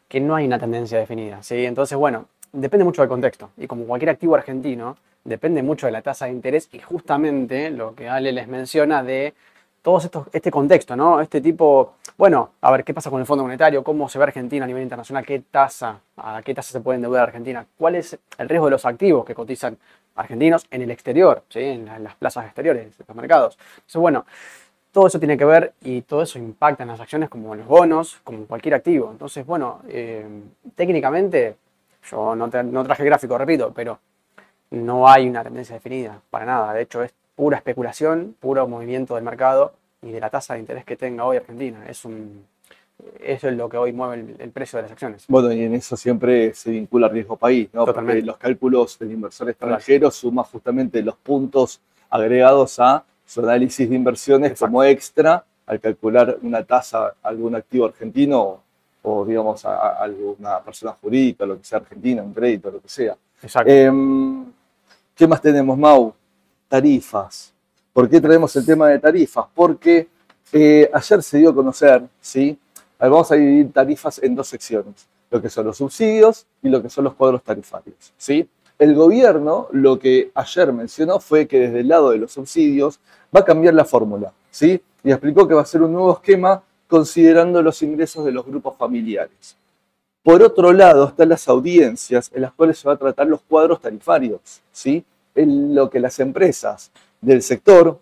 que 0.09 0.21
no 0.21 0.35
hay 0.35 0.47
una 0.47 0.59
tendencia 0.59 0.99
definida, 0.99 1.43
¿sí? 1.43 1.65
Entonces, 1.65 1.99
bueno, 1.99 2.27
depende 2.53 2.85
mucho 2.85 3.03
del 3.03 3.09
contexto. 3.09 3.51
Y 3.57 3.67
como 3.67 3.85
cualquier 3.85 4.11
activo 4.11 4.35
argentino, 4.35 4.97
depende 5.25 5.63
mucho 5.63 5.87
de 5.87 5.93
la 5.93 6.03
tasa 6.03 6.27
de 6.27 6.33
interés 6.33 6.69
y 6.73 6.79
justamente 6.79 7.71
lo 7.71 7.95
que 7.95 8.09
Ale 8.09 8.33
les 8.33 8.49
menciona 8.49 9.03
de 9.03 9.35
todo 9.83 10.01
este 10.33 10.51
contexto, 10.51 10.97
¿no? 10.97 11.21
Este 11.21 11.41
tipo, 11.41 11.95
bueno, 12.19 12.53
a 12.63 12.71
ver, 12.71 12.83
¿qué 12.83 12.95
pasa 12.95 13.11
con 13.11 13.21
el 13.21 13.27
Fondo 13.27 13.45
Monetario? 13.45 13.85
¿Cómo 13.85 14.09
se 14.09 14.19
ve 14.19 14.25
Argentina 14.25 14.65
a 14.65 14.67
nivel 14.67 14.83
internacional? 14.83 15.27
¿Qué 15.27 15.41
tasa? 15.51 16.01
¿A 16.17 16.41
qué 16.43 16.55
tasa 16.55 16.73
se 16.73 16.81
puede 16.81 16.97
endeudar 16.97 17.25
Argentina? 17.25 17.67
¿Cuál 17.77 17.97
es 17.97 18.19
el 18.39 18.49
riesgo 18.49 18.67
de 18.67 18.71
los 18.71 18.87
activos 18.87 19.27
que 19.27 19.35
cotizan 19.35 19.77
argentinos 20.15 20.67
en 20.71 20.81
el 20.81 20.91
exterior, 20.91 21.43
¿sí? 21.51 21.61
en 21.61 22.03
las 22.03 22.15
plazas 22.15 22.47
exteriores 22.47 22.97
de 22.97 23.05
los 23.07 23.17
mercados? 23.17 23.59
Entonces, 23.77 24.01
bueno, 24.01 24.25
todo 24.93 25.09
eso 25.09 25.19
tiene 25.19 25.37
que 25.37 25.45
ver 25.45 25.75
y 25.83 26.03
todo 26.03 26.23
eso 26.23 26.39
impacta 26.39 26.85
en 26.85 26.89
las 26.89 27.01
acciones 27.01 27.29
como 27.29 27.53
en 27.53 27.61
los 27.61 27.69
bonos, 27.69 28.19
como 28.25 28.39
en 28.39 28.47
cualquier 28.47 28.75
activo. 28.77 29.11
Entonces, 29.11 29.45
bueno, 29.45 29.83
eh, 29.89 30.27
técnicamente, 30.75 31.57
yo 32.11 32.35
no, 32.35 32.47
no 32.47 32.85
traje 32.85 33.05
gráfico, 33.05 33.37
repito, 33.37 33.73
pero 33.75 33.99
no 34.71 35.07
hay 35.07 35.29
una 35.29 35.43
tendencia 35.43 35.75
definida, 35.75 36.19
para 36.31 36.47
nada. 36.47 36.73
De 36.73 36.81
hecho, 36.81 37.03
es 37.03 37.13
pura 37.35 37.59
especulación, 37.59 38.35
puro 38.41 38.67
movimiento 38.67 39.17
del 39.17 39.25
mercado 39.25 39.75
y 40.03 40.11
de 40.11 40.21
la 40.21 40.31
tasa 40.31 40.55
de 40.55 40.61
interés 40.61 40.85
que 40.85 40.97
tenga 40.97 41.25
hoy 41.25 41.37
Argentina. 41.39 41.85
Es 41.89 42.05
un, 42.05 42.45
eso 43.21 43.49
es 43.49 43.57
lo 43.57 43.69
que 43.69 43.77
hoy 43.77 43.93
mueve 43.93 44.37
el, 44.39 44.51
precio 44.51 44.79
de 44.79 44.85
las 44.85 44.93
acciones. 44.93 45.25
Bueno, 45.29 45.53
y 45.53 45.63
en 45.63 45.75
eso 45.75 45.97
siempre 45.97 46.55
se 46.55 46.71
vincula 46.71 47.09
riesgo 47.09 47.37
país, 47.37 47.69
¿no? 47.73 47.85
Porque 47.85 48.23
los 48.23 48.37
cálculos 48.37 48.99
del 48.99 49.13
inversor 49.13 49.51
extranjero 49.51 50.11
suman 50.11 50.45
justamente 50.45 51.03
los 51.03 51.17
puntos 51.17 51.81
agregados 52.11 52.79
a 52.79 53.05
su 53.25 53.41
análisis 53.41 53.89
de 53.89 53.97
inversiones 53.97 54.59
como 54.59 54.85
extra 54.85 55.45
al 55.67 55.81
calcular 55.81 56.39
una 56.43 56.63
tasa 56.63 57.07
a 57.07 57.29
algún 57.29 57.57
activo 57.57 57.87
argentino 57.87 58.63
o, 59.03 59.25
digamos, 59.25 59.65
a, 59.65 60.03
alguna 60.03 60.61
persona 60.61 60.93
jurídica, 60.93 61.45
lo 61.45 61.59
que 61.59 61.65
sea 61.65 61.79
argentina, 61.79 62.23
un 62.23 62.33
crédito, 62.33 62.71
lo 62.71 62.81
que 62.81 62.89
sea. 62.89 63.17
Exacto. 63.43 63.71
Em, 63.71 64.47
¿Qué 65.15 65.27
más 65.27 65.41
tenemos, 65.41 65.77
Mau? 65.77 66.15
tarifas. 66.69 67.53
¿Por 67.97 68.11
qué 68.11 68.21
traemos 68.21 68.55
el 68.57 68.67
tema 68.67 68.91
de 68.91 68.99
tarifas? 68.99 69.47
Porque 69.55 70.07
eh, 70.53 70.91
ayer 70.93 71.23
se 71.23 71.39
dio 71.39 71.49
a 71.49 71.55
conocer, 71.55 72.03
¿sí? 72.21 72.59
Vamos 72.99 73.33
a 73.33 73.37
dividir 73.37 73.73
tarifas 73.73 74.23
en 74.23 74.35
dos 74.35 74.49
secciones, 74.49 75.09
lo 75.31 75.41
que 75.41 75.49
son 75.49 75.65
los 75.65 75.79
subsidios 75.79 76.45
y 76.63 76.69
lo 76.69 76.83
que 76.83 76.91
son 76.91 77.05
los 77.05 77.15
cuadros 77.15 77.43
tarifarios, 77.43 78.13
¿sí? 78.19 78.47
El 78.79 78.95
gobierno 78.95 79.69
lo 79.73 79.99
que 79.99 80.31
ayer 80.35 80.75
mencionó 80.75 81.21
fue 81.21 81.47
que 81.47 81.59
desde 81.59 81.81
el 81.81 81.89
lado 81.89 82.11
de 82.11 82.19
los 82.19 82.33
subsidios 82.33 83.01
va 83.35 83.41
a 83.41 83.45
cambiar 83.47 83.73
la 83.73 83.87
fórmula, 83.87 84.31
¿sí? 84.51 84.79
Y 85.03 85.11
explicó 85.11 85.49
que 85.49 85.55
va 85.55 85.63
a 85.63 85.65
ser 85.65 85.81
un 85.81 85.95
nuevo 85.95 86.13
esquema 86.13 86.63
considerando 86.89 87.63
los 87.63 87.81
ingresos 87.81 88.27
de 88.27 88.33
los 88.33 88.45
grupos 88.45 88.77
familiares. 88.77 89.57
Por 90.23 90.43
otro 90.43 90.71
lado, 90.75 91.09
están 91.09 91.31
las 91.31 91.49
audiencias 91.49 92.31
en 92.35 92.43
las 92.43 92.53
cuales 92.53 92.77
se 92.77 92.89
va 92.89 92.93
a 92.93 92.99
tratar 92.99 93.27
los 93.27 93.41
cuadros 93.41 93.81
tarifarios, 93.81 94.61
¿sí? 94.71 95.03
en 95.37 95.75
lo 95.75 95.89
que 95.89 96.01
las 96.01 96.19
empresas 96.19 96.91
del 97.27 97.43
sector, 97.43 97.99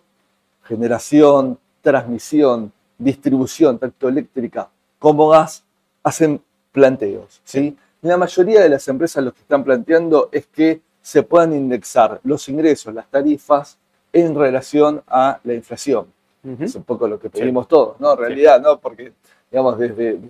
generación, 0.64 1.58
transmisión, 1.80 2.70
distribución, 2.98 3.78
tanto 3.78 4.06
eléctrica 4.06 4.68
como 4.98 5.28
gas, 5.28 5.64
hacen 6.02 6.42
planteos. 6.72 7.40
¿sí? 7.42 7.74
La 8.02 8.18
mayoría 8.18 8.60
de 8.60 8.68
las 8.68 8.86
empresas 8.86 9.24
lo 9.24 9.32
que 9.32 9.40
están 9.40 9.64
planteando 9.64 10.28
es 10.30 10.46
que 10.46 10.82
se 11.00 11.22
puedan 11.22 11.54
indexar 11.54 12.20
los 12.22 12.46
ingresos, 12.50 12.92
las 12.92 13.10
tarifas, 13.10 13.78
en 14.12 14.34
relación 14.34 15.02
a 15.08 15.40
la 15.42 15.54
inflación. 15.54 16.06
Es 16.60 16.74
un 16.74 16.84
poco 16.84 17.08
lo 17.08 17.18
que 17.18 17.30
pedimos 17.30 17.66
todos, 17.66 17.98
¿no? 17.98 18.12
En 18.12 18.18
realidad, 18.18 18.60
¿no? 18.60 18.78
Porque, 18.78 19.14
digamos, 19.50 19.78
desde, 19.78 20.20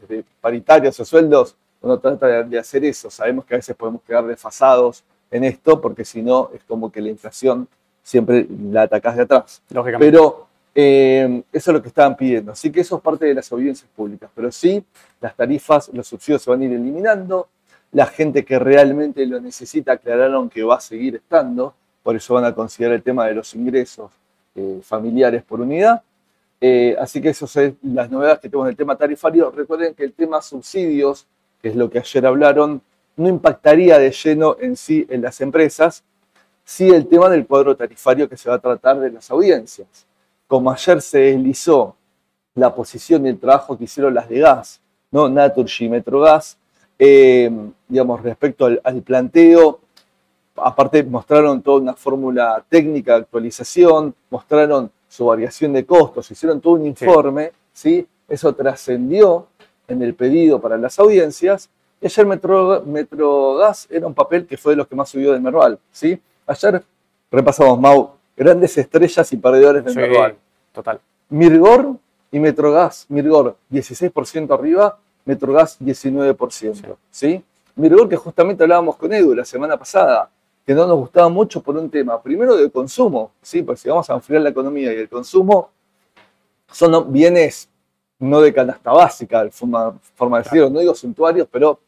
paritarios 0.41 0.99
o 1.01 1.05
sueldos, 1.05 1.57
uno 1.83 1.99
trata 1.99 2.45
de 2.45 2.59
hacer 2.59 2.85
eso. 2.85 3.11
Sabemos 3.11 3.45
que 3.45 3.55
a 3.55 3.59
veces 3.59 3.75
podemos 3.75 4.03
quedar 4.03 4.25
desfasados 4.25 5.03
en 5.33 5.43
esto, 5.43 5.81
porque 5.81 6.05
si 6.05 6.23
no 6.23 6.51
es 6.55 6.63
como 6.63 6.93
que 6.93 7.01
la 7.01 7.09
inflación 7.09 7.69
siempre 8.05 8.47
la 8.71 8.83
atacás 8.83 9.17
de 9.17 9.23
atrás. 9.23 9.63
Pero 9.99 10.47
eh, 10.75 11.43
eso 11.53 11.71
es 11.71 11.75
lo 11.75 11.83
que 11.83 11.89
estaban 11.89 12.17
pidiendo. 12.17 12.53
Así 12.53 12.71
que 12.71 12.83
eso 12.83 12.97
es 12.97 13.03
parte 13.03 13.25
de 13.25 13.35
las 13.35 13.51
audiencias 13.51 13.91
públicas. 13.97 14.31
Pero 14.33 14.53
sí, 14.53 14.85
las 15.21 15.35
tarifas, 15.35 15.91
los 15.93 16.07
subsidios 16.07 16.43
se 16.43 16.51
van 16.51 16.61
a 16.61 16.65
ir 16.67 16.73
eliminando. 16.73 17.49
La 17.91 18.07
gente 18.07 18.45
que 18.45 18.59
realmente 18.59 19.25
lo 19.27 19.41
necesita 19.41 19.93
aclararon 19.93 20.51
que 20.51 20.63
va 20.63 20.77
a 20.77 20.81
seguir 20.81 21.17
estando. 21.17 21.75
Por 22.03 22.15
eso 22.15 22.35
van 22.35 22.45
a 22.45 22.55
considerar 22.55 22.97
el 22.97 23.03
tema 23.03 23.27
de 23.27 23.35
los 23.35 23.55
ingresos 23.55 24.13
eh, 24.55 24.81
familiares 24.83 25.43
por 25.43 25.61
unidad. 25.61 26.03
Eh, 26.61 26.97
así 26.99 27.21
que 27.21 27.31
esas 27.31 27.51
son 27.51 27.79
las 27.83 28.11
novedades 28.11 28.41
que 28.41 28.49
tenemos 28.49 28.67
en 28.67 28.71
el 28.71 28.77
tema 28.77 28.97
tarifario. 28.97 29.51
Recuerden 29.51 29.95
que 29.95 30.05
el 30.05 30.13
tema 30.13 30.43
subsidios, 30.43 31.27
que 31.63 31.69
es 31.69 31.77
lo 31.77 31.89
que 31.89 32.01
ayer 32.01 32.27
hablaron, 32.27 32.83
no 33.17 33.29
impactaría 33.29 33.99
de 33.99 34.11
lleno 34.11 34.57
en 34.61 34.77
sí 34.77 35.07
en 35.09 35.23
las 35.23 35.41
empresas, 35.41 36.03
sí 36.65 36.89
el 36.89 37.07
tema 37.07 37.29
del 37.29 37.47
cuadro 37.47 37.77
tarifario 37.77 38.29
que 38.29 38.37
se 38.37 38.49
va 38.49 38.57
a 38.57 38.59
tratar 38.59 38.99
de 39.01 39.11
las 39.11 39.31
audiencias. 39.31 40.07
Como 40.47 40.71
ayer 40.71 41.01
se 41.01 41.19
deslizó 41.19 41.97
la 42.55 42.75
posición 42.75 43.27
y 43.27 43.31
el 43.31 43.39
trabajo 43.39 43.77
que 43.77 43.85
hicieron 43.85 44.15
las 44.15 44.29
de 44.29 44.41
gas, 44.41 44.81
¿no? 45.11 45.29
Naturgy 45.29 45.87
y 45.87 45.89
Metrogas, 45.89 46.57
eh, 46.99 47.51
digamos, 47.89 48.23
respecto 48.23 48.67
al, 48.67 49.03
planteo, 49.03 49.81
aparte 50.57 51.03
mostraron 51.03 51.63
toda 51.63 51.81
una 51.81 51.95
fórmula 51.95 52.65
técnica 52.69 53.15
de 53.15 53.21
actualización, 53.23 54.15
mostraron 54.31 54.91
su 55.09 55.27
variación 55.27 55.73
de 55.73 55.85
costos, 55.85 56.31
hicieron 56.31 56.61
todo 56.61 56.75
un 56.75 56.87
informe, 56.87 57.53
¿sí? 57.73 58.07
Eso 58.29 58.55
trascendió 58.55 59.49
en 59.89 60.03
el 60.03 60.15
pedido 60.15 60.61
para 60.61 60.79
las 60.79 60.99
audiencias 60.99 61.69
y 62.05 62.07
ayer 62.07 62.27
Metro, 62.27 62.83
Metrogas 62.85 63.87
era 63.91 64.07
un 64.07 64.13
papel 64.13 64.47
que 64.47 64.59
fue 64.59 64.73
de 64.73 64.77
los 64.77 64.87
que 64.87 64.95
más 64.95 65.09
subió 65.09 65.33
del 65.33 65.41
Merval. 65.41 65.79
¿sí? 65.91 66.21
Ayer 66.47 66.83
repasamos, 67.31 67.79
Mau, 67.81 68.13
grandes 68.37 68.77
estrellas 68.77 69.33
y 69.33 69.37
perdedores 69.37 69.85
del 69.85 69.95
Merval. 69.95 70.37
Total. 70.73 71.01
Mirgor 71.31 71.97
y 72.31 72.39
Metrogas. 72.39 73.07
Mirgor 73.09 73.57
16% 73.71 74.53
arriba, 74.53 74.99
Metrogas 75.25 75.81
19%. 75.81 76.97
Sí. 77.11 77.43
Mirgor 77.77 78.09
que 78.09 78.17
justamente 78.17 78.63
hablábamos 78.63 78.97
con 78.97 79.13
Edu 79.13 79.35
la 79.35 79.45
semana 79.45 79.77
pasada, 79.77 80.31
que 80.65 80.75
no 80.75 80.87
nos 80.87 80.97
gustaba 80.97 81.29
mucho 81.29 81.63
por 81.63 81.77
un 81.77 81.91
tema, 81.91 82.21
primero 82.23 82.57
del 82.57 82.71
consumo, 82.71 83.33
¿sí? 83.43 83.63
porque 83.63 83.81
si 83.81 83.89
vamos 83.89 84.09
a 84.09 84.15
enfriar 84.15 84.43
la 84.43 84.51
economía 84.51 84.93
y 84.93 84.97
el 84.97 85.09
consumo 85.09 85.71
son 86.71 87.13
bienes 87.13 87.69
no 88.19 88.41
de 88.41 88.53
canasta 88.53 88.93
básica, 88.93 89.49
forma, 89.51 89.99
forma 90.15 90.39
de 90.39 90.45
decirlo, 90.45 90.71
no 90.71 90.81
digo 90.81 90.95
suntuarios, 90.95 91.49
pero 91.51 91.81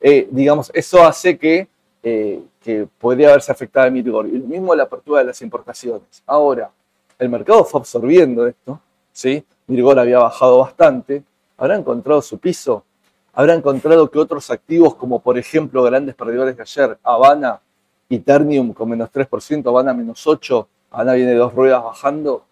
eh, 0.00 0.28
digamos, 0.30 0.70
eso 0.74 1.04
hace 1.04 1.38
que, 1.38 1.68
eh, 2.06 2.42
que 2.60 2.86
podría 2.98 3.30
haberse 3.30 3.50
afectado 3.50 3.86
a 3.86 3.90
Mirgor. 3.90 4.26
Y 4.26 4.32
lo 4.36 4.46
mismo 4.46 4.74
la 4.74 4.82
apertura 4.82 5.20
de 5.20 5.24
las 5.24 5.40
importaciones. 5.40 6.22
Ahora, 6.26 6.70
el 7.18 7.30
mercado 7.30 7.64
fue 7.64 7.80
absorbiendo 7.80 8.46
esto, 8.46 8.78
¿sí? 9.10 9.42
Mirgor 9.66 9.98
había 9.98 10.18
bajado 10.18 10.58
bastante, 10.58 11.24
habrá 11.56 11.76
encontrado 11.76 12.20
su 12.20 12.38
piso, 12.38 12.84
habrá 13.32 13.54
encontrado 13.54 14.10
que 14.10 14.18
otros 14.18 14.50
activos, 14.50 14.94
como 14.96 15.20
por 15.20 15.38
ejemplo 15.38 15.82
grandes 15.82 16.14
perdedores 16.14 16.58
de 16.58 16.62
ayer, 16.62 16.98
Habana 17.02 17.62
y 18.10 18.18
Ternium 18.18 18.74
con 18.74 18.90
menos 18.90 19.10
3%, 19.10 19.66
Habana 19.66 19.94
menos 19.94 20.26
8%, 20.26 20.66
Habana 20.90 21.14
viene 21.14 21.34
dos 21.34 21.54
ruedas 21.54 21.82
bajando, 21.82 22.44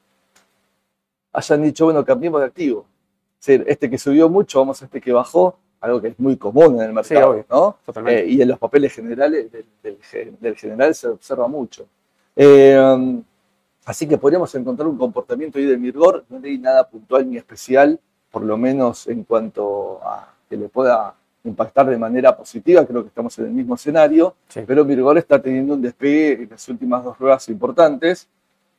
hayan 1.31 1.63
dicho, 1.63 1.85
bueno, 1.85 2.05
cambiemos 2.07 2.41
de 2.41 2.47
activo. 2.47 2.87
este 3.45 3.91
que 3.91 3.99
subió 3.99 4.31
mucho, 4.31 4.61
vamos 4.61 4.81
a 4.81 4.87
este 4.87 4.99
que 4.99 5.13
bajó, 5.13 5.59
algo 5.83 6.01
que 6.01 6.09
es 6.09 6.19
muy 6.19 6.37
común 6.37 6.77
en 6.77 6.83
el 6.83 6.93
mercado, 6.93 7.45
¿no? 7.51 7.77
Eh, 8.07 8.25
y 8.29 8.41
en 8.41 8.49
los 8.49 8.59
papeles 8.59 8.95
generales 8.95 9.51
del, 9.83 10.57
general 10.57 10.95
se 10.95 11.09
observa 11.09 11.49
mucho. 11.49 11.87
Eh, 12.37 13.21
así 13.85 14.07
que 14.07 14.17
podríamos 14.17 14.55
encontrar 14.55 14.89
un 14.89 14.97
comportamiento 14.97 15.59
ahí 15.59 15.67
de 15.67 15.77
Mirgor, 15.77 16.25
no 16.29 16.41
hay 16.43 16.57
nada 16.57 16.89
puntual 16.89 17.29
ni 17.29 17.37
especial, 17.37 17.99
por 18.31 18.45
lo 18.45 18.57
menos 18.57 19.09
en 19.09 19.25
cuanto 19.25 19.99
a 20.05 20.33
que 20.49 20.57
le 20.57 20.69
pueda 20.69 21.17
impactar 21.43 21.91
de 21.91 21.99
manera 21.99 22.37
positiva, 22.37 22.87
creo 22.87 23.03
que 23.03 23.09
estamos 23.09 23.37
en 23.41 23.47
el 23.47 23.51
mismo 23.51 23.75
escenario, 23.75 24.37
pero 24.65 24.85
Mirgor 24.85 25.19
está 25.19 25.43
teniendo 25.43 25.75
un 25.75 25.83
despegue 25.83 26.45
en 26.45 26.51
las 26.51 26.69
últimas 26.69 27.03
dos 27.03 27.19
ruedas 27.19 27.49
importantes. 27.49 28.29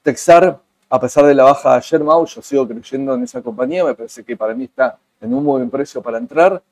Texar, 0.02 0.58
a 0.89 1.00
pesar 1.02 1.26
de 1.26 1.36
la 1.36 1.44
baja 1.44 1.72
de 1.72 1.76
ayer, 1.76 2.02
Mau, 2.02 2.26
yo 2.26 2.42
sigo 2.42 2.66
creyendo 2.66 3.13
en 3.13 3.24
esa 3.24 3.42
compañía, 3.42 3.84
me 3.84 3.94
parece 3.94 4.24
que 4.24 4.38
para 4.38 4.56
mí 4.56 4.63
está 4.63 4.98
en 5.20 5.34
un 5.34 5.44
buen 5.44 5.70
precio 5.70 6.02
para 6.02 6.18
entrar 6.18 6.63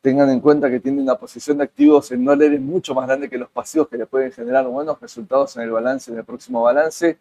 tengan 0.00 0.30
en 0.30 0.40
cuenta 0.40 0.70
que 0.70 0.80
tiene 0.80 1.02
una 1.02 1.14
posición 1.16 1.58
de 1.58 1.64
activos 1.64 2.10
en 2.12 2.24
dólares 2.24 2.60
mucho 2.60 2.94
más 2.94 3.06
grande 3.06 3.28
que 3.28 3.36
los 3.36 3.50
pasivos 3.50 3.88
que 3.88 3.98
le 3.98 4.06
pueden 4.06 4.32
generar 4.32 4.66
buenos 4.66 4.98
resultados 5.00 5.56
en 5.56 5.62
el 5.62 5.70
balance, 5.70 6.10
en 6.10 6.18
el 6.18 6.24
próximo 6.24 6.62
balance, 6.62 7.18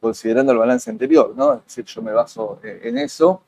considerando 0.00 0.52
el 0.52 0.58
balance 0.58 0.90
anterior, 0.90 1.32
¿no? 1.36 1.54
Es 1.54 1.64
decir, 1.64 1.84
yo 1.84 2.02
me 2.02 2.12
baso 2.12 2.58
eh, 2.62 2.80
en 2.84 2.98
eso. 2.98 3.42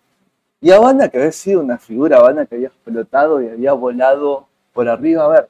Y 0.60 0.70
Habana, 0.70 1.08
que 1.08 1.18
había 1.18 1.32
sido 1.32 1.60
una 1.60 1.78
figura, 1.78 2.18
Habana 2.18 2.46
que 2.46 2.56
había 2.56 2.68
explotado 2.68 3.42
y 3.42 3.48
había 3.48 3.72
volado 3.72 4.46
por 4.72 4.88
arriba. 4.88 5.24
A 5.24 5.28
ver, 5.28 5.48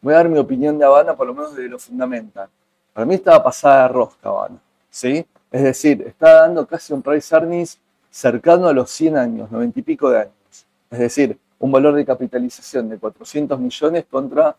voy 0.00 0.14
a 0.14 0.18
dar 0.18 0.28
mi 0.28 0.38
opinión 0.38 0.78
de 0.78 0.84
Habana, 0.84 1.16
por 1.16 1.26
lo 1.26 1.34
menos 1.34 1.54
de 1.54 1.68
lo 1.68 1.78
fundamental. 1.78 2.48
Para 2.92 3.04
mí 3.04 3.14
estaba 3.14 3.42
pasada 3.42 3.82
de 3.82 3.88
rosca 3.88 4.28
Habana, 4.28 4.58
¿sí? 4.90 5.24
Es 5.52 5.62
decir, 5.62 6.02
está 6.06 6.42
dando 6.42 6.66
casi 6.66 6.92
un 6.92 7.02
price 7.02 7.34
earnings 7.34 7.78
cercano 8.10 8.66
a 8.66 8.72
los 8.72 8.90
100 8.90 9.16
años, 9.16 9.50
90 9.50 9.78
y 9.78 9.82
pico 9.82 10.10
de 10.10 10.20
años. 10.20 10.66
Es 10.90 10.98
decir, 10.98 11.38
un 11.66 11.72
valor 11.72 11.94
de 11.94 12.04
capitalización 12.06 12.88
de 12.88 12.96
400 12.98 13.58
millones 13.58 14.04
contra 14.08 14.54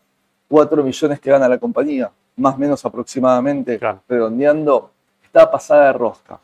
4 0.46 0.82
millones 0.84 1.18
que 1.20 1.30
gana 1.30 1.48
la 1.48 1.58
compañía, 1.58 2.10
más 2.36 2.54
o 2.54 2.58
menos 2.58 2.84
aproximadamente, 2.84 3.78
Claro. 3.78 4.00
redondeando, 4.08 4.90
está 5.24 5.50
pasada 5.50 5.86
de 5.86 5.92
rosca. 5.94 6.38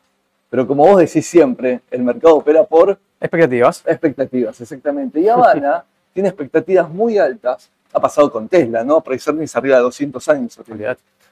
Pero 0.50 0.66
como 0.66 0.86
vos 0.86 0.98
decís 0.98 1.26
siempre, 1.26 1.80
el 1.90 2.02
mercado 2.02 2.36
opera 2.36 2.64
por 2.64 2.98
Expectativas. 3.20 3.82
expectativas, 3.86 4.60
exactamente. 4.60 5.20
Y 5.20 5.28
Habana 5.28 5.84
tiene 6.14 6.28
expectativas 6.30 6.88
muy 6.90 7.18
altas. 7.18 7.70
Ha 7.92 8.00
pasado 8.00 8.30
con 8.30 8.48
Tesla, 8.48 8.82
¿no? 8.84 9.00
Price 9.02 9.28
earnings 9.30 9.54
arriba 9.56 9.76
de 9.76 9.82
200 9.82 10.28
años. 10.28 10.58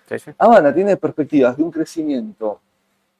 Sí, 0.08 0.18
sí. 0.18 0.30
Habana 0.38 0.72
tiene 0.74 0.96
perspectivas 0.96 1.56
de 1.56 1.62
un 1.62 1.70
crecimiento 1.70 2.60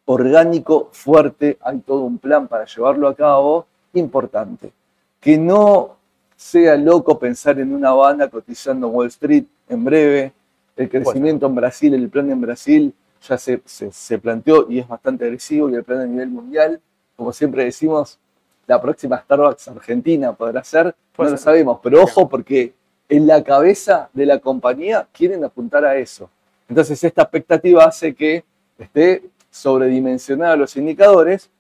orgánico 0.05 0.88
fuerte, 0.92 1.59
hay 1.62 1.79
todo 1.81 2.01
un 2.01 2.18
plan 2.18 2.48
para 2.48 2.64
llevarlo 2.66 3.09
a 3.09 3.14
cabo 3.14 3.66
importante. 3.94 4.72
Que 5.20 5.38
no 5.38 5.96
sea 6.42 6.76
loco 6.76 7.18
pensar 7.18 7.59
en 7.61 7.72
una 7.72 7.90
Habana 7.90 8.28
cotizando 8.28 8.88
Wall 8.88 9.07
Street 9.09 9.44
en 9.68 9.85
breve. 9.85 10.33
El 10.76 10.88
crecimiento 10.88 11.46
en 11.46 11.55
Brasil, 11.55 11.94
el 11.94 12.09
plan 12.09 12.31
en 12.31 12.40
Brasil 12.40 12.94
ya 13.26 13.38
se, 13.38 13.62
se- 13.64 13.92
se 13.92 14.18
planteó 14.18 14.66
y 14.68 14.81
es 14.81 14.88
bastante 14.88 15.24
agresivo 15.24 15.70
y 15.70 15.74
el 15.74 15.85
plan 15.85 16.00
a 16.00 16.07
nivel 16.07 16.28
mundial, 16.31 16.81
como 17.16 17.33
siempre 17.33 17.64
decimos, 17.64 18.18
la 18.66 18.81
próxima 18.81 19.18
Starbucks 19.20 19.68
Argentina 19.68 20.33
podrá 20.33 20.64
ser, 20.64 20.87
no 20.87 20.92
Puede 21.14 21.31
lo 21.33 21.37
sabemos, 21.37 21.78
pero 21.83 22.02
ojo 22.02 22.28
porque 22.28 22.72
en 23.09 23.26
la 23.26 23.44
cabeza 23.44 24.09
de 24.12 24.26
la 24.26 24.38
compañía 24.38 25.07
quieren 25.12 25.44
apuntar 25.44 25.85
a 25.85 25.96
eso. 25.96 26.31
Entonces 26.68 27.02
esta 27.05 27.22
expectativa 27.22 27.85
hace 27.85 28.14
que 28.14 28.44
esté 28.78 29.22
sobredimensionada 29.50 30.57
los 30.57 30.76
indicadores 30.76 31.50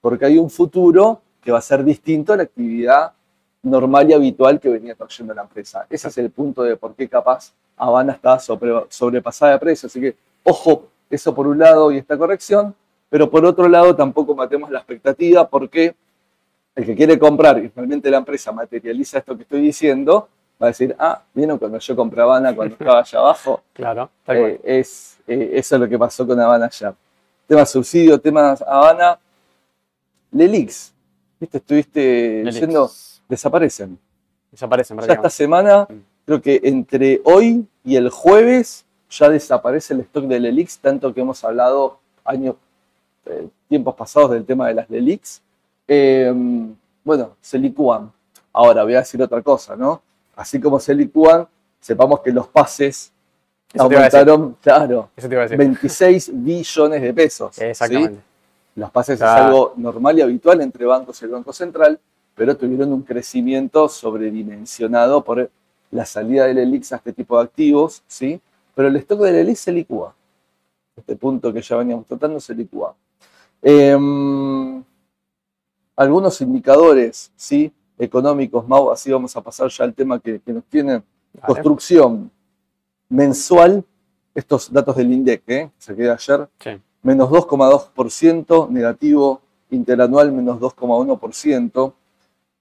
porque 0.00 0.24
hay 0.26 0.38
un 0.38 0.50
futuro 0.50 1.20
que 1.42 1.50
va 1.52 1.58
a 1.58 1.62
ser 1.62 1.82
distinto 1.84 2.32
a 2.32 2.36
la 2.36 2.44
actividad 2.44 3.12
normal 3.62 4.10
y 4.10 4.12
habitual 4.12 4.58
que 4.60 4.68
venía 4.68 4.94
trayendo 4.94 5.34
la 5.34 5.42
empresa. 5.42 5.86
Ese 5.88 6.08
es 6.08 6.18
el 6.18 6.30
punto 6.30 6.62
de 6.62 6.76
por 6.76 6.94
qué 6.94 7.08
capaz 7.08 7.52
Habana 7.76 8.12
está 8.12 8.38
sobre- 8.38 8.86
sobrepasada 8.88 9.52
de 9.52 9.58
precio. 9.58 9.86
Así 9.86 10.00
que 10.00 10.16
ojo, 10.44 10.88
eso 11.08 11.34
por 11.34 11.46
un 11.46 11.58
lado 11.58 11.92
y 11.92 11.98
esta 11.98 12.16
corrección, 12.18 12.74
pero 13.08 13.30
por 13.30 13.44
otro 13.44 13.68
lado 13.68 13.94
tampoco 13.94 14.34
matemos 14.34 14.70
la 14.70 14.78
expectativa 14.78 15.46
porque 15.48 15.94
el 16.74 16.86
que 16.86 16.94
quiere 16.96 17.18
comprar 17.18 17.58
y 17.58 17.68
realmente 17.68 18.10
la 18.10 18.16
empresa 18.18 18.50
materializa 18.50 19.18
esto 19.18 19.36
que 19.36 19.42
estoy 19.42 19.60
diciendo, 19.60 20.28
va 20.60 20.66
a 20.66 20.70
decir, 20.70 20.96
ah, 20.98 21.22
vieron 21.34 21.58
cuando 21.58 21.78
yo 21.78 21.94
compré 21.94 22.22
Habana 22.22 22.54
cuando 22.56 22.74
estaba 22.74 23.00
allá 23.00 23.18
abajo, 23.18 23.62
Claro. 23.74 24.10
Tal 24.24 24.38
cual. 24.38 24.50
eh, 24.52 24.60
es, 24.64 25.18
eh, 25.26 25.50
eso 25.54 25.74
es 25.76 25.80
lo 25.80 25.88
que 25.88 25.98
pasó 25.98 26.26
con 26.26 26.40
Habana 26.40 26.68
ya. 26.70 26.94
Tema 27.46 27.66
subsidio, 27.66 28.18
tema 28.20 28.52
Habana. 28.66 29.18
Lelix, 30.30 30.92
¿viste? 31.38 31.58
Estuviste 31.58 32.00
Lelix. 32.00 32.54
diciendo, 32.54 32.90
desaparecen. 33.32 33.98
Desaparecen 34.50 34.98
Ya 35.00 35.14
esta 35.14 35.30
semana, 35.30 35.86
Mm. 35.88 35.94
creo 36.26 36.42
que 36.42 36.60
entre 36.64 37.20
hoy 37.24 37.66
y 37.84 37.96
el 37.96 38.10
jueves 38.10 38.84
ya 39.10 39.28
desaparece 39.28 39.94
el 39.94 40.00
stock 40.00 40.24
de 40.26 40.38
Lelix, 40.38 40.78
tanto 40.78 41.12
que 41.12 41.20
hemos 41.22 41.42
hablado 41.44 41.98
años, 42.24 42.56
eh, 43.26 43.48
tiempos 43.68 43.94
pasados 43.94 44.30
del 44.30 44.44
tema 44.44 44.68
de 44.68 44.74
las 44.74 44.88
Lelix. 44.90 45.40
Eh, 45.88 46.32
bueno, 47.04 47.30
se 47.40 47.58
licúan. 47.58 48.12
Ahora 48.52 48.84
voy 48.84 48.94
a 48.94 48.98
decir 48.98 49.20
otra 49.22 49.40
cosa, 49.42 49.74
¿no? 49.76 50.02
Así 50.36 50.60
como 50.60 50.78
se 50.78 50.94
licúan, 50.94 51.46
sepamos 51.80 52.20
que 52.20 52.30
los 52.32 52.46
pases 52.48 53.10
Eso 53.72 53.84
aumentaron, 53.84 54.56
claro, 54.60 55.08
Eso 55.16 55.28
te 55.28 55.34
iba 55.34 55.42
a 55.42 55.44
decir. 55.44 55.56
26 55.58 56.30
billones 56.34 57.00
de 57.00 57.14
pesos. 57.14 57.54
¿sí? 57.56 57.64
Exactamente. 57.64 58.20
Los 58.74 58.90
pases 58.90 59.16
es 59.16 59.22
algo 59.22 59.72
normal 59.76 60.18
y 60.18 60.22
habitual 60.22 60.60
entre 60.60 60.84
bancos 60.84 61.20
y 61.22 61.24
el 61.24 61.30
Banco 61.30 61.52
Central, 61.52 61.98
pero 62.34 62.56
tuvieron 62.56 62.92
un 62.92 63.02
crecimiento 63.02 63.88
sobredimensionado 63.88 65.22
por 65.22 65.50
la 65.90 66.04
salida 66.06 66.46
del 66.46 66.58
ELIX 66.58 66.92
a 66.92 66.96
este 66.96 67.12
tipo 67.12 67.36
de 67.36 67.44
activos, 67.44 68.02
¿sí? 68.06 68.40
Pero 68.74 68.88
el 68.88 68.96
stock 68.96 69.20
del 69.20 69.36
ELIX 69.36 69.58
se 69.58 69.72
licúa. 69.72 70.14
Este 70.96 71.16
punto 71.16 71.52
que 71.52 71.60
ya 71.62 71.76
veníamos 71.76 72.06
tratando 72.06 72.40
se 72.40 72.54
licúa. 72.54 72.94
Em, 73.60 74.82
algunos 75.96 76.40
indicadores, 76.40 77.30
¿sí? 77.36 77.72
Económicos, 77.98 78.66
Mau, 78.66 78.90
así 78.90 79.12
vamos 79.12 79.36
a 79.36 79.40
pasar 79.42 79.68
ya 79.68 79.84
al 79.84 79.94
tema 79.94 80.18
que, 80.18 80.40
que 80.40 80.52
nos 80.52 80.64
tienen. 80.64 81.02
Vale. 81.34 81.46
Construcción 81.46 82.30
mensual, 83.08 83.84
estos 84.34 84.72
datos 84.72 84.96
del 84.96 85.12
INDEC, 85.12 85.42
¿eh? 85.46 85.70
se 85.78 85.94
queda 85.94 86.14
ayer, 86.14 86.48
Sí. 86.58 86.70
menos 87.02 87.28
2,2%, 87.30 88.68
negativo 88.70 89.40
interanual 89.70 90.32
menos 90.32 90.58
2,1%, 90.58 91.92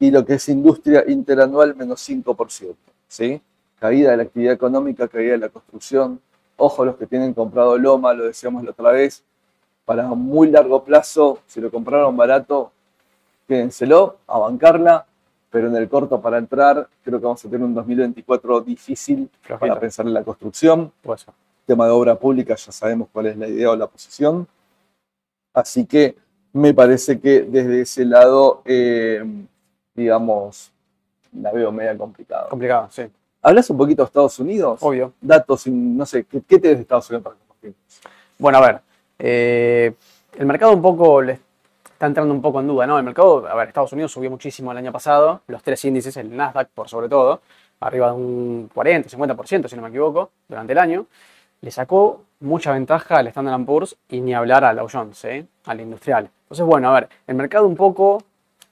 y 0.02 0.12
lo 0.12 0.26
que 0.26 0.34
es 0.34 0.50
industria 0.50 1.06
interanual 1.08 1.76
menos 1.76 2.02
5%. 2.10 2.76
¿sí? 3.08 3.42
Caída 3.80 4.12
de 4.12 4.18
la 4.18 4.24
actividad 4.24 4.54
económica, 4.54 5.08
caída 5.08 5.34
de 5.34 5.38
la 5.38 5.50
construcción. 5.50 6.20
Ojo 6.58 6.84
los 6.84 6.98
que 6.98 7.08
tienen 7.08 7.34
comprado 7.34 7.78
Loma, 7.78 8.14
lo 8.14 8.26
decíamos 8.26 8.64
la 8.64 8.72
otra 8.72 8.92
vez, 8.92 9.24
para 9.86 10.08
muy 10.10 10.52
largo 10.52 10.84
plazo, 10.84 11.40
si 11.48 11.62
lo 11.62 11.72
compraron 11.72 12.18
barato, 12.18 12.72
quédenselo, 13.48 14.18
a 14.28 14.40
bancarla, 14.40 15.06
pero 15.50 15.68
en 15.68 15.76
el 15.76 15.88
corto 15.88 16.20
para 16.22 16.38
entrar, 16.38 16.90
creo 17.04 17.20
que 17.20 17.26
vamos 17.26 17.46
a 17.46 17.50
tener 17.50 17.66
un 17.66 17.74
2024 17.74 18.62
difícil 18.62 19.30
para 19.60 19.80
pensar 19.80 20.06
en 20.06 20.14
la 20.14 20.24
construcción 20.24 20.92
tema 21.72 21.86
de 21.86 21.92
obra 21.92 22.16
pública, 22.16 22.56
ya 22.56 22.72
sabemos 22.72 23.08
cuál 23.14 23.28
es 23.28 23.38
la 23.38 23.48
idea 23.48 23.72
o 23.72 23.76
la 23.78 23.88
posición. 23.88 24.46
Así 25.54 25.86
que 25.86 26.18
me 26.52 26.74
parece 26.74 27.20
que 27.22 27.44
desde 27.44 27.82
ese 27.82 28.04
lado, 28.04 28.62
eh, 28.66 29.24
digamos, 29.94 30.72
la 31.34 31.52
veo 31.52 31.72
media 31.72 31.98
complicada. 31.98 32.50
Complicado, 32.50 32.88
sí. 32.92 33.04
¿Hablas 33.42 33.70
un 33.70 33.78
poquito 33.78 34.04
de 34.04 34.08
Estados 34.08 34.38
Unidos? 34.40 34.80
Obvio. 34.84 35.14
Datos, 35.20 35.66
no 35.68 36.06
sé, 36.06 36.26
¿qué, 36.26 36.42
qué 36.48 36.60
te 36.60 36.76
de 36.76 36.82
Estados 36.82 37.10
Unidos 37.10 37.24
para 37.24 37.36
compartir? 37.36 37.74
Bueno, 38.38 38.58
a 38.60 38.62
ver. 38.62 38.82
eh, 39.20 39.94
el 40.38 40.46
mercado 40.46 40.74
un 40.74 40.82
poco 40.82 41.22
le 41.22 41.40
está 41.92 42.06
entrando 42.06 42.34
un 42.34 42.42
poco 42.42 42.60
en 42.60 42.68
duda, 42.68 42.88
¿no? 42.88 42.98
El 42.98 43.04
mercado, 43.04 43.48
a 43.48 43.54
ver, 43.56 43.68
Estados 43.68 43.94
Unidos 43.94 44.12
subió 44.12 44.30
muchísimo 44.30 44.72
el 44.72 44.78
año 44.78 44.92
pasado, 44.92 45.42
los 45.48 45.62
tres 45.62 45.84
índices, 45.86 46.16
el 46.18 46.36
Nasdaq 46.36 46.70
por 46.70 46.90
sobre 46.90 47.10
todo, 47.10 47.42
arriba 47.80 48.08
de 48.08 48.14
un 48.14 48.70
40, 48.74 49.10
50%, 49.10 49.68
si 49.68 49.76
no 49.76 49.82
me 49.82 49.90
equivoco, 49.90 50.32
durante 50.48 50.74
el 50.74 50.80
año. 50.80 51.06
Le 51.62 51.70
sacó 51.70 52.24
mucha 52.40 52.72
ventaja 52.72 53.18
al 53.18 53.28
Standard 53.28 53.64
Poor's 53.66 53.96
y 54.10 54.22
ni 54.22 54.34
hablar 54.34 54.64
al 54.64 54.78
Dow 54.78 54.88
Jones, 54.92 55.24
¿eh? 55.26 55.46
al 55.66 55.80
industrial. 55.82 56.30
Entonces, 56.44 56.66
bueno, 56.66 56.90
a 56.90 56.94
ver, 56.94 57.10
el 57.28 57.36
mercado 57.36 57.68
un 57.68 57.76
poco 57.76 58.24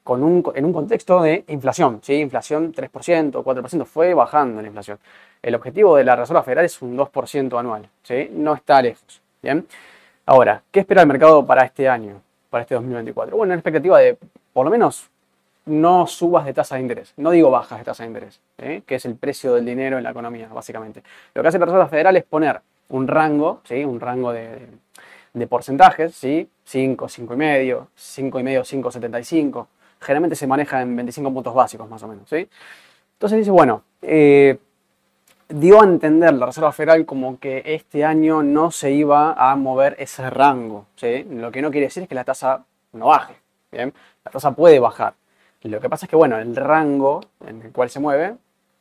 con 0.03 0.23
un, 0.23 0.43
en 0.55 0.65
un 0.65 0.73
contexto 0.73 1.21
de 1.21 1.43
inflación, 1.47 1.99
¿sí? 2.01 2.15
Inflación 2.15 2.73
3%, 2.73 3.43
4%, 3.43 3.85
fue 3.85 4.13
bajando 4.13 4.61
la 4.61 4.67
inflación. 4.67 4.99
El 5.41 5.55
objetivo 5.55 5.95
de 5.95 6.03
la 6.03 6.15
Reserva 6.15 6.43
Federal 6.43 6.65
es 6.65 6.81
un 6.81 6.97
2% 6.97 7.59
anual, 7.59 7.87
¿sí? 8.03 8.29
No 8.33 8.53
está 8.53 8.81
lejos, 8.81 9.21
¿bien? 9.41 9.67
Ahora, 10.25 10.61
¿qué 10.71 10.81
espera 10.81 11.01
el 11.01 11.07
mercado 11.07 11.45
para 11.45 11.65
este 11.65 11.87
año, 11.87 12.21
para 12.49 12.63
este 12.63 12.75
2024? 12.75 13.35
Bueno, 13.35 13.51
una 13.51 13.55
expectativa 13.55 13.99
de, 13.99 14.17
por 14.53 14.65
lo 14.65 14.71
menos, 14.71 15.09
no 15.65 16.07
subas 16.07 16.45
de 16.45 16.53
tasa 16.53 16.75
de 16.75 16.81
interés. 16.81 17.13
No 17.17 17.31
digo 17.31 17.49
bajas 17.49 17.79
de 17.79 17.85
tasa 17.85 18.03
de 18.03 18.07
interés, 18.07 18.41
¿eh? 18.57 18.81
que 18.85 18.95
es 18.95 19.05
el 19.05 19.15
precio 19.15 19.53
del 19.53 19.65
dinero 19.65 19.97
en 19.97 20.03
la 20.03 20.11
economía, 20.11 20.47
básicamente. 20.47 21.03
Lo 21.33 21.41
que 21.41 21.47
hace 21.47 21.59
la 21.59 21.65
Reserva 21.65 21.87
Federal 21.87 22.17
es 22.17 22.23
poner 22.23 22.61
un 22.89 23.07
rango, 23.07 23.61
¿sí? 23.63 23.85
Un 23.85 23.99
rango 23.99 24.31
de, 24.31 24.67
de 25.33 25.47
porcentajes, 25.47 26.15
¿sí? 26.15 26.49
5, 26.63 27.07
5,5, 27.07 27.87
5,5, 27.95 28.83
5,75. 28.83 29.67
Generalmente 29.99 30.35
se 30.35 30.47
maneja 30.47 30.81
en 30.81 30.95
25 30.95 31.33
puntos 31.33 31.53
básicos, 31.53 31.89
más 31.89 32.01
o 32.03 32.07
menos, 32.07 32.29
¿sí? 32.29 32.47
Entonces 33.13 33.39
dice, 33.39 33.51
bueno, 33.51 33.83
eh, 34.01 34.57
dio 35.49 35.81
a 35.81 35.83
entender 35.83 36.33
la 36.35 36.45
Reserva 36.45 36.71
Federal 36.71 37.05
como 37.05 37.39
que 37.39 37.63
este 37.65 38.05
año 38.05 38.43
no 38.43 38.71
se 38.71 38.91
iba 38.91 39.33
a 39.33 39.55
mover 39.55 39.95
ese 39.99 40.29
rango. 40.29 40.85
¿sí? 40.95 41.25
Lo 41.29 41.51
que 41.51 41.61
no 41.61 41.71
quiere 41.71 41.87
decir 41.87 42.03
es 42.03 42.09
que 42.09 42.15
la 42.15 42.23
tasa 42.23 42.63
no 42.93 43.07
baje. 43.07 43.35
¿bien? 43.71 43.93
La 44.23 44.31
tasa 44.31 44.51
puede 44.51 44.79
bajar. 44.79 45.15
Lo 45.63 45.81
que 45.81 45.89
pasa 45.89 46.05
es 46.05 46.09
que, 46.09 46.15
bueno, 46.15 46.37
el 46.37 46.55
rango 46.55 47.21
en 47.45 47.61
el 47.63 47.71
cual 47.71 47.89
se 47.89 47.99
mueve, 47.99 48.37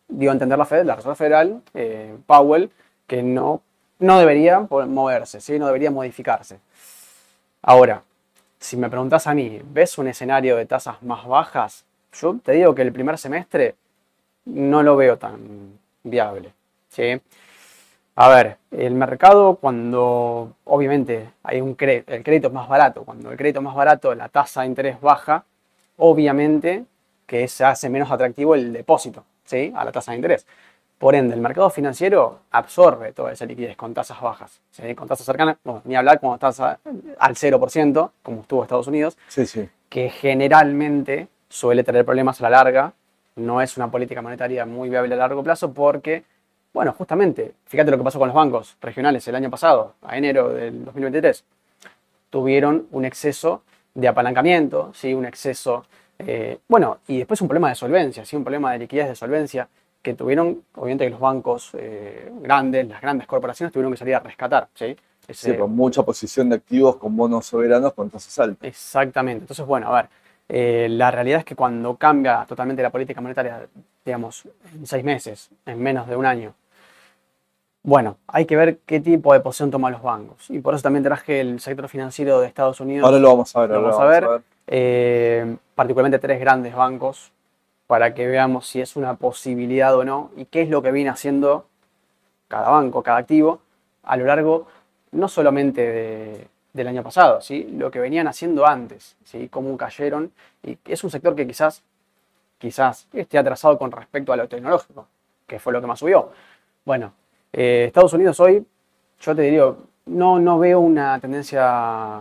dio 0.07 0.31
a 0.31 0.35
entender 0.35 0.57
la, 0.57 0.65
Fed, 0.65 0.85
la 0.85 0.95
Reserva 0.95 1.17
Federal, 1.17 1.63
eh, 1.75 2.17
Powell, 2.27 2.71
que 3.07 3.23
no, 3.23 3.63
no 3.99 4.19
debería 4.21 4.61
moverse, 4.61 5.41
¿sí? 5.41 5.59
no 5.59 5.67
debería 5.67 5.91
modificarse. 5.91 6.61
Ahora, 7.63 8.05
si 8.61 8.77
me 8.77 8.91
preguntas 8.91 9.27
a 9.27 9.35
mí, 9.35 9.61
¿ves 9.65 9.99
un 9.99 10.09
escenario 10.09 10.57
de 10.57 10.67
tasas 10.67 11.03
más 11.03 11.27
bajas? 11.27 11.85
Yo 12.13 12.39
te 12.43 12.53
digo 12.53 12.75
que 12.75 12.83
el 12.83 12.93
primer 12.93 13.19
semestre 13.19 13.77
no 14.47 14.83
lo 14.83 14.97
veo 14.97 15.19
tan 15.19 15.79
viable. 16.05 16.53
¿sí? 16.89 17.21
A 18.17 18.29
ver, 18.29 18.59
el 18.73 18.95
mercado 18.95 19.57
cuando 19.57 20.55
obviamente 20.65 21.31
hay 21.45 21.61
un 21.61 21.77
cre- 21.77 22.05
el 22.07 22.25
crédito 22.25 22.49
es 22.49 22.55
más 22.55 22.69
barato, 22.69 23.05
cuando 23.05 23.31
el 23.31 23.37
crédito 23.37 23.61
es 23.61 23.65
más 23.65 23.77
barato, 23.77 24.15
la 24.15 24.29
tasa 24.29 24.63
de 24.63 24.67
interés 24.69 25.01
baja, 25.01 25.45
obviamente 25.97 26.85
que 27.27 27.47
se 27.49 27.65
hace 27.65 27.89
menos 27.91 28.11
atractivo 28.11 28.55
el 28.55 28.73
depósito 28.73 29.25
¿sí? 29.45 29.73
a 29.77 29.85
la 29.85 29.93
tasa 29.93 30.13
de 30.13 30.17
interés. 30.17 30.47
Por 30.99 31.15
ende, 31.15 31.35
el 31.35 31.41
mercado 31.41 31.71
financiero 31.71 32.41
absorbe 32.51 33.13
toda 33.13 33.33
esa 33.33 33.47
liquidez 33.47 33.77
con 33.77 33.95
tasas 33.95 34.21
bajas, 34.21 34.61
¿sí? 34.73 34.95
con 34.97 35.07
tasas 35.07 35.25
cercanas, 35.25 35.57
bueno, 35.63 35.81
ni 35.85 35.95
hablar 35.95 36.19
con 36.19 36.37
tasa 36.39 36.81
al 37.19 37.35
0%, 37.37 38.11
como 38.23 38.41
estuvo 38.41 38.63
Estados 38.65 38.89
Unidos, 38.89 39.17
Sí, 39.29 39.47
sí. 39.47 39.69
que 39.89 40.11
generalmente 40.11 41.29
suele 41.49 41.85
tener 41.85 42.05
problemas 42.05 42.41
a 42.41 42.45
la 42.45 42.51
larga. 42.51 42.93
No 43.37 43.63
es 43.63 43.77
una 43.77 43.89
política 43.89 44.21
monetaria 44.23 44.67
muy 44.67 44.89
viable 44.91 45.15
a 45.15 45.19
largo 45.19 45.43
plazo 45.45 45.73
porque 45.73 46.25
Bueno, 46.75 46.93
justamente, 46.93 47.55
fíjate 47.67 47.91
lo 47.91 47.97
que 47.97 48.05
pasó 48.05 48.19
con 48.19 48.29
los 48.29 48.35
bancos 48.35 48.77
regionales 48.81 49.27
el 49.27 49.35
año 49.35 49.49
pasado, 49.51 49.95
a 50.03 50.17
enero 50.19 50.51
del 50.51 50.85
2023. 50.85 51.43
Tuvieron 52.31 52.87
un 52.91 53.05
exceso 53.05 53.63
de 53.95 54.07
apalancamiento, 54.07 54.91
¿sí? 54.95 55.15
un 55.15 55.25
exceso, 55.25 55.87
eh, 56.19 56.59
bueno, 56.69 56.99
y 57.09 57.19
después 57.19 57.41
un 57.41 57.49
problema 57.49 57.71
de 57.71 57.75
solvencia, 57.75 58.25
¿sí? 58.25 58.37
un 58.37 58.45
problema 58.45 58.73
de 58.73 58.81
liquidez 58.81 59.09
de 59.09 59.15
solvencia 59.17 59.67
que 60.03 60.15
tuvieron, 60.15 60.63
obviamente 60.75 61.05
que 61.05 61.11
los 61.11 61.21
bancos 61.21 61.71
eh, 61.75 62.31
grandes, 62.41 62.89
las 62.89 63.01
grandes 63.01 63.27
corporaciones 63.27 63.73
tuvieron 63.73 63.93
que 63.93 63.99
salir 63.99 64.15
a 64.15 64.21
rescatar. 64.21 64.69
¿sí? 64.75 64.97
Sí, 65.31 65.57
con 65.57 65.75
mucha 65.77 66.03
posición 66.03 66.49
de 66.49 66.57
activos 66.57 66.97
con 66.97 67.15
bonos 67.17 67.47
soberanos 67.47 67.93
con 67.93 68.09
tasas 68.09 68.39
altas. 68.39 68.67
Exactamente. 68.67 69.43
Entonces, 69.43 69.67
bueno, 69.67 69.89
a 69.89 70.03
ver, 70.03 70.11
eh, 70.49 70.87
la 70.91 71.11
realidad 71.11 71.41
es 71.41 71.45
que 71.45 71.55
cuando 71.55 71.97
cambia 71.97 72.47
totalmente 72.49 72.83
la 72.83 72.91
política 72.91 73.21
monetaria, 73.21 73.67
digamos, 74.05 74.49
en 74.75 74.87
seis 74.87 75.05
meses, 75.05 75.51
en 75.67 75.83
menos 75.83 76.09
de 76.09 76.17
un 76.17 76.25
año, 76.25 76.55
bueno, 77.83 78.17
hay 78.27 78.47
que 78.47 78.57
ver 78.57 78.79
qué 78.87 79.01
tipo 79.01 79.33
de 79.33 79.41
posición 79.41 79.71
toman 79.71 79.93
los 79.93 80.03
bancos. 80.03 80.49
Y 80.51 80.61
por 80.61 80.75
eso 80.75 80.83
también 80.83 81.05
traje 81.05 81.41
el 81.41 81.61
sector 81.61 81.89
financiero 81.89 82.41
de 82.41 82.47
Estados 82.47 82.81
Unidos. 82.81 83.05
Ahora 83.05 83.19
lo 83.19 83.29
vamos 83.29 83.55
a 83.55 83.61
ver. 83.61 83.71
Lo 83.71 83.83
vamos, 83.83 84.01
a 84.01 84.05
ver. 84.05 84.43
Eh, 84.67 85.57
particularmente 85.75 86.19
tres 86.19 86.41
grandes 86.41 86.75
bancos 86.75 87.33
para 87.89 88.15
que 88.15 88.29
veamos 88.29 88.69
si 88.69 88.81
es 88.81 88.95
una 88.95 89.15
posibilidad 89.15 89.97
o 89.97 90.05
no 90.05 90.31
y 90.37 90.45
qué 90.45 90.63
es 90.63 90.69
lo 90.69 90.83
que 90.83 90.93
viene 90.93 91.11
haciendo 91.11 91.67
cada 92.47 92.69
banco, 92.69 93.03
cada 93.03 93.19
activo 93.19 93.61
a 94.05 94.17
lo 94.17 94.27
largo 94.27 94.69
no 95.11 95.27
solamente 95.27 96.49
del 96.73 96.87
año 96.87 97.03
pasado, 97.03 97.41
¿sí? 97.41 97.65
lo 97.73 97.91
que 97.91 97.99
venían 97.99 98.29
haciendo 98.29 98.67
antes, 98.67 99.17
¿sí? 99.25 99.49
cómo 99.49 99.75
cayeron. 99.79 100.31
Y 100.63 100.79
es 100.85 101.03
un 101.03 101.11
sector 101.11 101.35
que 101.35 101.47
quizás, 101.47 101.83
quizás 102.59 103.09
esté 103.15 103.39
atrasado 103.39 103.79
con 103.79 103.91
respecto 103.91 104.35
a 104.35 104.37
lo 104.37 104.47
tecnológico, 104.49 105.09
que 105.47 105.59
fue 105.59 105.73
lo 105.73 105.81
que 105.81 105.87
más 105.87 105.99
subió. 105.99 106.31
Bueno, 106.85 107.15
eh, 107.55 107.85
Estados 107.87 108.13
Unidos 108.13 108.39
hoy, 108.39 108.65
yo 109.21 109.35
te 109.35 109.43
diría, 109.43 109.75
no, 110.07 110.39
no 110.39 110.59
veo 110.59 110.81
una 110.81 111.19
tendencia 111.19 112.21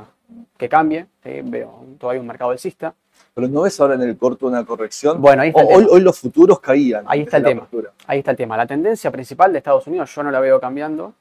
que 0.57 0.69
cambie, 0.69 1.07
veo 1.23 1.85
todavía 1.99 2.21
un 2.21 2.27
mercado 2.27 2.51
alcista. 2.51 2.93
Pero 3.33 3.47
no 3.47 3.61
ves 3.61 3.79
ahora 3.79 3.95
en 3.95 4.01
el 4.01 4.17
corto 4.17 4.47
una 4.47 4.65
corrección. 4.65 5.21
Bueno, 5.21 5.43
ahí 5.43 5.49
está 5.49 5.63
hoy, 5.63 5.85
hoy, 5.89 6.01
los 6.01 6.19
futuros 6.19 6.59
caían. 6.59 7.05
Ahí 7.07 7.21
está 7.21 7.37
el 7.37 7.43
tema. 7.43 7.67
Ahí 8.07 8.19
está 8.19 8.31
el 8.31 8.37
tema. 8.37 8.57
La 8.57 8.65
tendencia 8.65 9.11
principal 9.11 9.51
de 9.51 9.59
Estados 9.59 9.85
Unidos 9.87 10.13
yo 10.13 10.23
no 10.23 10.31
la 10.31 10.39
veo 10.39 10.59
cambiando 10.59 11.13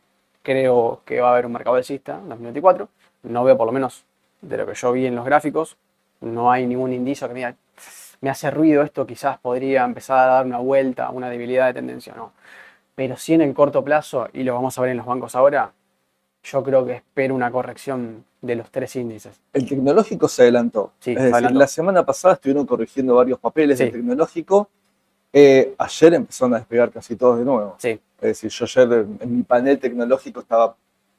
creo 0.47 1.03
que 1.05 1.21
va 1.21 1.31
a 1.31 1.33
haber 1.33 1.47
un 1.47 1.53
mercado 1.53 1.75
alcista 1.75 2.21
en 2.23 2.29
2024. 2.29 2.89
No 3.25 3.43
veo, 3.43 3.57
por 3.57 3.67
lo 3.67 3.73
menos 3.73 4.05
de 4.41 4.57
lo 4.57 4.65
que 4.65 4.75
yo 4.75 4.93
vi 4.93 5.07
en 5.07 5.17
los 5.17 5.25
gráficos, 5.25 5.77
no 6.21 6.53
hay 6.53 6.69
ningún 6.69 6.93
indicio 6.93 7.27
que 7.27 7.35
me, 7.35 7.41
diga, 7.41 7.57
me 8.21 8.31
hace 8.31 8.53
ruido 8.53 8.85
esto, 8.85 9.05
quizás 9.05 9.39
podría 9.39 9.85
empezar 9.85 10.21
a 10.21 10.33
dar 10.35 10.47
una 10.47 10.59
vuelta, 10.59 11.11
una 11.11 11.29
debilidad 11.29 11.67
de 11.67 11.75
tendencia, 11.75 12.15
no. 12.15 12.33
Pero 12.95 13.17
sí 13.17 13.35
en 13.35 13.41
el 13.41 13.55
corto 13.55 13.83
plazo, 13.83 14.29
y 14.33 14.45
lo 14.45 14.55
vamos 14.55 14.79
a 14.79 14.83
ver 14.83 14.93
en 14.93 14.99
los 14.99 15.07
bancos 15.07 15.35
ahora, 15.35 15.73
yo 16.51 16.63
creo 16.63 16.87
que 16.87 16.95
espero 16.95 17.35
una 17.35 17.51
corrección 17.51 18.25
de 18.41 18.55
los 18.55 18.71
tres 18.71 18.95
índices. 18.97 19.41
El 19.53 19.69
tecnológico 19.69 20.29
se 20.29 20.43
adelantó. 20.43 20.93
Sí, 21.01 21.13
es 21.13 21.23
decir, 21.23 21.51
la 21.53 21.67
semana 21.67 22.07
pasada 22.07 22.35
estuvieron 22.35 22.65
corrigiendo 22.67 23.17
varios 23.17 23.39
papeles 23.39 23.79
del 23.79 23.93
tecnológico. 23.93 24.69
Eh, 25.33 25.75
ayer 25.77 26.15
empezaron 26.15 26.55
a 26.55 26.59
despegar 26.59 26.91
casi 26.91 27.17
todos 27.17 27.39
de 27.39 27.45
nuevo. 27.45 27.75
Sí. 27.79 27.99
Es 28.21 28.43
decir, 28.43 28.51
yo 28.51 28.65
ayer 28.65 29.07
en 29.21 29.37
mi 29.37 29.43
panel 29.43 29.79
tecnológico 29.79 30.41
estaba 30.41 30.75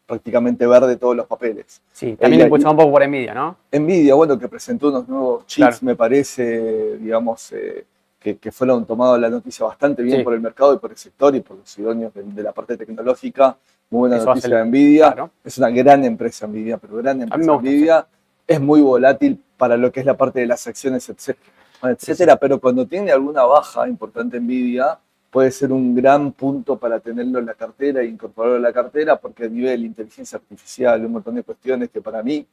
prácticamente 0.06 0.66
verde 0.66 0.96
todos 0.96 1.16
los 1.16 1.28
papeles. 1.28 1.82
Sí, 1.92 2.16
también 2.16 2.44
impulsado 2.44 2.72
un 2.72 2.78
poco 2.78 2.92
por 2.92 3.08
Nvidia, 3.08 3.34
¿no? 3.34 3.58
Nvidia, 3.72 4.16
bueno, 4.16 4.40
que 4.40 4.48
presentó 4.48 4.88
unos 4.88 5.08
nuevos 5.08 5.46
chips, 5.46 5.84
me 5.84 5.96
parece, 5.96 6.98
digamos, 6.98 7.52
eh, 7.52 7.86
que, 8.20 8.52
fueron 8.52 8.86
tomados 8.86 9.20
la 9.20 9.30
noticia 9.30 9.66
bastante 9.66 10.02
bien 10.04 10.24
por 10.24 10.34
el 10.34 10.42
mercado 10.42 10.74
y 10.74 10.80
por 10.80 10.92
el 10.92 10.98
sector 10.98 11.36
y 11.36 11.42
por 11.42 11.58
los 11.58 11.78
idóneos 11.78 12.12
de, 12.14 12.44
la 12.44 12.52
parte 12.52 12.78
tecnológica. 12.78 13.58
Muy 13.90 14.10
buena 14.10 14.24
noticia 14.24 14.58
de 14.58 14.66
Nvidia. 14.66 15.32
Es 15.44 15.58
una 15.58 15.70
gran 15.70 16.04
empresa 16.04 16.46
Nvidia, 16.46 16.78
pero 16.78 16.98
gran 16.98 17.22
empresa 17.22 17.54
Nvidia. 17.58 18.08
Es 18.46 18.60
muy 18.60 18.82
volátil 18.82 19.42
para 19.58 19.78
lo 19.78 19.92
que 19.92 20.02
es 20.02 20.06
la 20.06 20.16
parte 20.16 20.42
de 20.42 20.46
las 20.46 20.68
acciones, 20.68 21.10
etcétera. 21.10 22.38
Pero 22.38 22.60
cuando 22.60 22.86
tiene 22.86 23.12
alguna 23.12 23.44
baja 23.44 23.88
importante 23.88 24.40
Nvidia, 24.40 25.00
puede 25.30 25.52
ser 25.52 25.72
un 25.72 25.96
gran 25.96 26.32
punto 26.32 26.78
para 26.78 27.00
tenerlo 27.00 27.40
en 27.40 27.46
la 27.46 27.54
cartera 27.54 28.02
e 28.02 28.06
incorporarlo 28.06 28.58
en 28.58 28.64
la 28.64 28.74
cartera, 28.74 29.18
porque 29.18 29.46
a 29.46 29.50
nivel 29.50 29.82
de 29.82 29.88
inteligencia 29.88 30.38
artificial, 30.38 31.06
un 31.06 31.14
montón 31.14 31.36
de 31.36 31.44
cuestiones 31.44 31.90
que 31.90 32.02
para 32.02 32.24
mí 32.24 32.46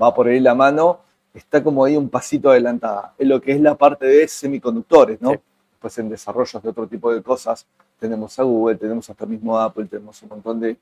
va 0.00 0.14
por 0.14 0.28
ahí 0.28 0.40
la 0.40 0.54
mano, 0.54 1.00
está 1.32 1.62
como 1.62 1.84
ahí 1.84 1.96
un 1.96 2.08
pasito 2.08 2.50
adelantada 2.50 3.14
en 3.18 3.28
lo 3.28 3.40
que 3.40 3.52
es 3.52 3.60
la 3.60 3.74
parte 3.74 4.06
de 4.06 4.28
semiconductores, 4.28 5.20
¿no? 5.20 5.32
Pues 5.80 5.98
en 5.98 6.08
desarrollos 6.08 6.62
de 6.62 6.68
otro 6.68 6.86
tipo 6.86 7.12
de 7.12 7.22
cosas, 7.22 7.66
tenemos 7.98 8.38
a 8.38 8.42
Google, 8.42 8.76
tenemos 8.76 9.08
hasta 9.08 9.26
mismo 9.26 9.58
Apple, 9.58 9.86
tenemos 9.86 10.22
un 10.22 10.28
montón 10.28 10.60
de, 10.60 10.76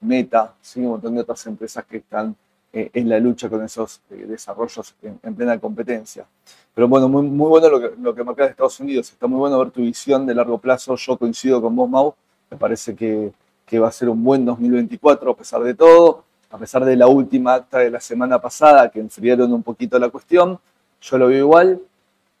Meta, 0.00 0.54
¿sí? 0.60 0.80
un 0.80 0.90
montón 0.90 1.14
de 1.14 1.22
otras 1.22 1.44
empresas 1.46 1.84
que 1.84 1.98
están 1.98 2.36
eh, 2.72 2.90
en 2.92 3.08
la 3.08 3.18
lucha 3.18 3.48
con 3.48 3.64
esos 3.64 4.00
eh, 4.10 4.26
desarrollos 4.28 4.94
en, 5.02 5.34
plena 5.34 5.58
competencia. 5.58 6.26
Pero 6.74 6.86
bueno, 6.86 7.08
muy, 7.08 7.26
bueno 7.26 7.68
lo 7.68 7.80
que, 7.80 7.90
lo 8.00 8.14
que 8.14 8.22
marcas 8.22 8.46
de 8.46 8.50
Estados 8.50 8.78
Unidos. 8.78 9.10
Está 9.10 9.26
muy 9.26 9.38
bueno 9.38 9.58
ver 9.58 9.70
tu 9.70 9.80
visión 9.80 10.24
de 10.24 10.34
largo 10.34 10.58
plazo. 10.58 10.94
Yo 10.94 11.16
coincido 11.16 11.60
con 11.60 11.74
vos, 11.74 11.90
Mau. 11.90 12.14
Me 12.50 12.56
parece 12.56 12.94
que, 12.94 13.32
que 13.66 13.78
va 13.78 13.88
a 13.88 13.92
ser 13.92 14.08
un 14.08 14.22
buen 14.22 14.44
2024 14.44 15.30
a 15.30 15.36
pesar 15.36 15.62
de 15.62 15.74
todo, 15.74 16.24
a 16.50 16.58
pesar 16.58 16.84
de 16.84 16.96
la 16.96 17.06
última 17.06 17.54
acta 17.54 17.78
de 17.78 17.90
la 17.90 18.00
semana 18.00 18.40
pasada 18.40 18.90
que 18.90 19.00
enfriaron 19.00 19.52
un 19.52 19.62
poquito 19.62 19.98
la 19.98 20.08
cuestión. 20.08 20.58
Yo 21.00 21.18
lo 21.18 21.28
veo 21.28 21.38
igual. 21.38 21.80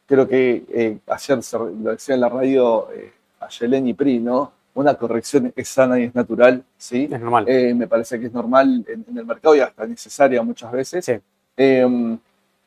Creo 0.06 0.26
que 0.26 0.64
eh, 0.70 0.98
ayer 1.06 1.40
lo 1.82 1.90
decía 1.90 2.14
en 2.14 2.20
la 2.20 2.28
radio 2.28 2.90
eh, 2.92 3.12
a 3.48 3.50
Yeleni 3.50 3.94
Pri, 3.94 4.20
¿no? 4.20 4.52
una 4.78 4.94
corrección 4.94 5.52
es 5.56 5.68
sana 5.68 5.98
y 5.98 6.04
es 6.04 6.14
natural, 6.14 6.62
¿sí? 6.76 7.08
Es 7.10 7.20
normal. 7.20 7.48
Eh, 7.48 7.74
me 7.74 7.88
parece 7.88 8.20
que 8.20 8.26
es 8.26 8.32
normal 8.32 8.84
en, 8.86 9.18
el 9.18 9.26
mercado 9.26 9.56
y 9.56 9.60
hasta 9.60 9.84
necesaria 9.84 10.40
muchas 10.42 10.70
veces. 10.70 11.04
Sí. 11.04 11.14
Em, 11.56 12.16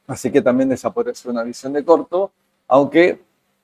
así 0.07 0.29
que 0.29 0.41
también 0.41 0.67
desaparece 0.67 1.29
una 1.29 1.41
visión 1.43 1.71
de 1.71 1.85
corto, 1.85 2.31
aunque 2.67 3.21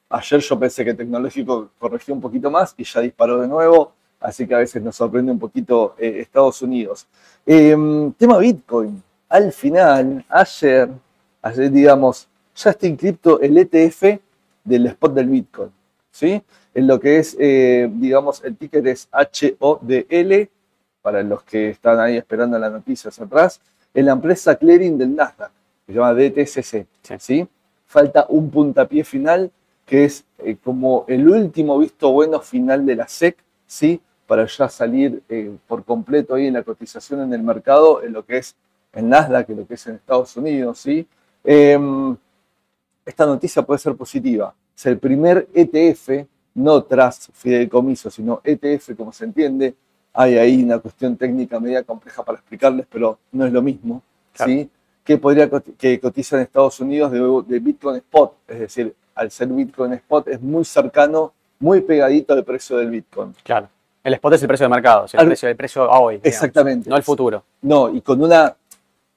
ayer 0.09 0.39
yo 0.39 0.57
pensé 0.57 0.85
que 0.85 0.93
tecnológico 0.93 1.71
corrigió 1.77 2.13
un 2.13 2.21
poquito 2.21 2.49
más 2.49 2.73
y 2.77 2.85
ya 2.85 3.01
disparó 3.01 3.41
de 3.41 3.49
nuevo, 3.49 3.91
así 4.21 4.47
que 4.47 4.55
a 4.55 4.59
veces 4.59 4.81
nos 4.81 4.95
sorprende 4.95 5.29
un 5.33 5.39
poquito 5.39 5.95
eh, 5.97 6.19
Estados 6.21 6.61
Unidos. 6.61 7.05
Em, 7.45 8.13
tema 8.13 8.37
Bitcoin. 8.37 9.03
Al 9.27 9.51
final, 9.51 10.23
ayer, 10.29 10.89
ayer 11.41 11.69
digamos, 11.69 12.29
ya 12.55 12.69
está 12.69 12.87
inscripto 12.87 13.41
el 13.41 13.57
ETF 13.57 14.21
del 14.63 14.87
spot 14.87 15.13
del 15.13 15.27
Bitcoin, 15.27 15.71
¿sí? 16.11 16.41
En 16.77 16.85
lo 16.85 16.99
que 16.99 17.17
es, 17.17 17.35
eh, 17.39 17.89
digamos, 17.91 18.43
el 18.43 18.55
ticket 18.55 18.85
es 18.85 19.09
HODL, 19.11 20.47
para 21.01 21.23
los 21.23 21.41
que 21.41 21.71
están 21.71 21.99
ahí 21.99 22.17
esperando 22.17 22.59
las 22.59 22.71
noticias 22.71 23.19
atrás, 23.19 23.59
en 23.95 24.05
la 24.05 24.11
empresa 24.11 24.55
clearing 24.55 24.95
del 24.95 25.15
Nasdaq, 25.15 25.49
que 25.87 25.93
se 25.93 25.97
llama 25.97 26.13
DTCC. 26.13 26.85
¿sí? 27.19 27.47
Falta 27.87 28.27
un 28.29 28.51
puntapié 28.51 29.03
final, 29.03 29.49
que 29.87 30.05
es 30.05 30.23
eh, 30.37 30.55
como 30.63 31.03
el 31.07 31.27
último 31.27 31.79
visto 31.79 32.11
bueno 32.11 32.41
final 32.41 32.85
de 32.85 32.95
la 32.95 33.07
SEC, 33.07 33.43
¿sí? 33.65 33.99
para 34.27 34.45
ya 34.45 34.69
salir 34.69 35.23
eh, 35.29 35.57
por 35.67 35.83
completo 35.83 36.35
ahí 36.35 36.45
en 36.45 36.53
la 36.53 36.61
cotización 36.61 37.21
en 37.21 37.33
el 37.33 37.41
mercado, 37.41 38.03
en 38.03 38.13
lo 38.13 38.23
que 38.23 38.37
es 38.37 38.55
en 38.93 39.09
Nasdaq, 39.09 39.49
en 39.49 39.57
lo 39.57 39.65
que 39.65 39.73
es 39.73 39.87
en 39.87 39.95
Estados 39.95 40.37
Unidos. 40.37 40.77
¿sí? 40.77 41.07
Em, 41.43 42.15
esta 43.03 43.25
noticia 43.25 43.63
puede 43.63 43.79
ser 43.79 43.95
positiva. 43.95 44.53
Es 44.77 44.85
el 44.85 44.99
primer 44.99 45.47
ETF 45.55 46.27
no 46.57 46.83
tras 46.83 47.29
fideicomiso, 47.33 48.09
sino 48.09 48.41
ETF, 48.43 48.95
como 48.97 49.13
se 49.13 49.25
entiende. 49.25 49.75
Hay 50.11 50.37
ahí 50.37 50.63
una 50.63 50.79
cuestión 50.79 51.15
técnica 51.15 51.59
media 51.59 51.83
compleja 51.83 52.23
para 52.23 52.39
explicarles, 52.39 52.87
pero 52.91 53.19
no 53.31 53.45
es 53.45 53.53
lo 53.53 53.61
mismo. 53.61 54.01
¿sí? 54.33 54.67
Que 55.03 55.17
podría 55.17 55.47
que 55.77 55.99
cotiza 55.99 56.35
en 56.35 56.43
Estados 56.43 56.79
Unidos 56.79 57.11
de, 57.47 57.59
Bitcoin 57.59 57.97
Spot, 57.97 58.33
es 58.47 58.59
decir, 58.59 58.95
al 59.13 59.29
ser 59.29 59.49
Bitcoin 59.49 59.93
Spot 59.93 60.27
es 60.27 60.41
muy 60.41 60.65
cercano, 60.65 61.31
muy 61.59 61.81
pegadito 61.81 62.33
al 62.33 62.43
precio 62.43 62.77
del 62.77 62.89
Bitcoin. 62.89 63.35
Claro. 63.43 63.69
El 64.03 64.13
spot 64.13 64.33
es 64.33 64.41
el 64.41 64.47
precio 64.47 64.65
de 64.65 64.69
mercado, 64.69 65.05
el, 65.11 65.27
precio, 65.27 65.49
el 65.49 65.55
precio 65.55 65.91
a 65.91 65.99
hoy. 65.99 66.19
Exactamente. 66.23 66.89
no 66.89 66.95
el 66.95 67.03
futuro. 67.03 67.43
No, 67.61 67.93
y 67.93 68.01
con 68.01 68.23
una. 68.23 68.55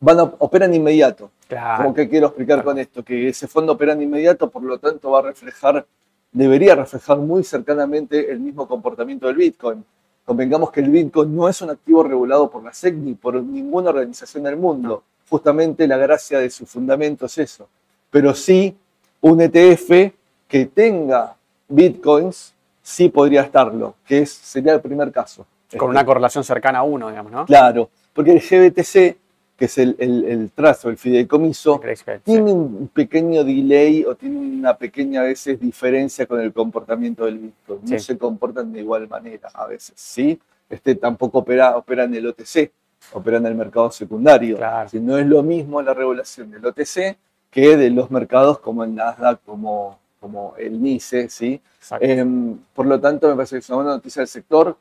Van 0.01 0.19
a, 0.19 0.23
operan 0.25 0.75
inmediato. 0.75 1.31
Claro. 1.47 1.85
Como 1.85 1.95
que 1.95 2.09
quiero 2.09 2.29
explicar 2.29 2.65
con 2.65 2.79
esto, 2.79 3.05
que 3.05 3.29
ese 3.29 3.47
fondo 3.47 3.75
opera 3.75 3.93
en 3.93 4.03
inmediato, 4.03 4.51
por 4.51 4.63
lo 4.63 4.79
tanto 4.79 5.11
va 5.11 5.21
a 5.21 5.23
reflejar 5.23 5.87
debería 6.33 6.75
reflejar 6.75 7.19
muy 7.19 7.45
cercanamente 7.45 8.31
el 8.31 8.41
mismo 8.41 8.67
comportamiento 8.67 9.27
del 9.27 9.37
Bitcoin. 9.37 9.85
Convengamos 10.25 10.71
que 10.71 10.81
el 10.81 10.91
Bitcoin 10.91 11.35
no 11.35 11.49
es 11.49 11.61
un 11.61 11.71
activo 11.71 12.03
regulado 12.03 12.51
por 12.51 12.63
la 12.63 12.73
SEC 12.73 12.95
ni 12.95 13.15
por 13.15 13.43
ninguna 13.43 13.91
organización 13.91 14.45
del 14.45 14.57
mundo. 14.57 15.03
Justamente 15.29 15.87
la 15.87 15.97
gracia 15.97 16.39
de 16.39 16.51
su 16.51 16.67
fundamento 16.67 17.27
es 17.27 17.39
eso. 17.39 17.69
Pero 18.11 18.35
sí, 18.35 18.77
un 19.21 19.41
ETF 19.41 20.13
que 20.47 20.67
tenga 20.67 21.37
Bitcoins 21.69 22.55
sí 22.83 23.09
podría 23.09 23.43
estarlo, 23.43 23.95
que 24.05 24.23
es, 24.23 24.31
sería 24.31 24.75
el 24.75 24.81
primer 24.81 25.13
caso. 25.13 25.47
Con 25.77 25.91
una 25.91 26.05
correlación 26.05 26.43
cercana 26.43 26.81
a 26.81 26.83
uno, 26.83 27.09
digamos, 27.09 27.31
¿no? 27.31 27.47
Claro, 27.47 27.91
porque 28.13 28.33
el 28.33 28.41
GBTC 28.41 29.20
que 29.61 29.67
es 29.67 29.77
el, 29.77 29.95
el, 29.99 30.25
el 30.25 30.51
trazo, 30.53 30.89
el 30.89 30.97
fideicomiso, 30.97 31.83
sí. 31.95 32.05
tiene 32.25 32.51
un 32.51 32.89
pequeño 32.89 33.45
delay 33.45 34.07
o 34.07 34.15
tiene 34.15 34.39
una 34.39 34.75
pequeña 34.75 35.21
a 35.21 35.25
veces 35.25 35.61
diferencia 35.61 36.25
con 36.25 36.41
el 36.41 36.51
comportamiento 36.51 37.27
del 37.27 37.39
Bitcoin. 37.39 37.81
No 37.83 37.87
Sí. 37.87 37.99
se 37.99 38.17
comportan 38.17 38.73
de 38.73 38.81
igual 38.81 39.07
manera 39.07 39.51
a 39.53 39.67
veces, 39.67 39.93
¿sí? 39.97 40.41
Este 40.71 40.95
tampoco 40.95 41.41
opera, 41.41 41.77
opera 41.77 42.05
en 42.05 42.15
el 42.15 42.27
OTC, 42.29 42.73
opera 43.13 43.37
en 43.37 43.45
el 43.45 43.55
mercado 43.55 43.91
secundario. 43.91 44.57
Claro. 44.57 44.89
Si 44.89 44.99
no 44.99 45.19
es 45.19 45.27
lo 45.27 45.43
mismo 45.43 45.83
la 45.83 45.93
regulación 45.93 46.51
del 46.51 46.65
OTC 46.65 47.19
que 47.51 47.77
de 47.77 47.91
los 47.91 48.11
mercados 48.11 48.61
como 48.61 48.83
el 48.83 48.95
Nasdaq, 48.95 49.43
como, 49.45 49.99
como 50.21 50.55
el 50.57 50.81
NICE, 50.81 51.29
¿sí? 51.29 51.61
Em, 52.01 52.57
por 52.73 52.87
lo 52.87 52.99
tanto, 52.99 53.29
me 53.29 53.35
parece 53.35 53.57
que 53.57 53.59
es 53.59 53.69
una 53.69 53.77
buena 53.77 53.91
noticia 53.91 54.21
del 54.21 54.29
sector. 54.29 54.75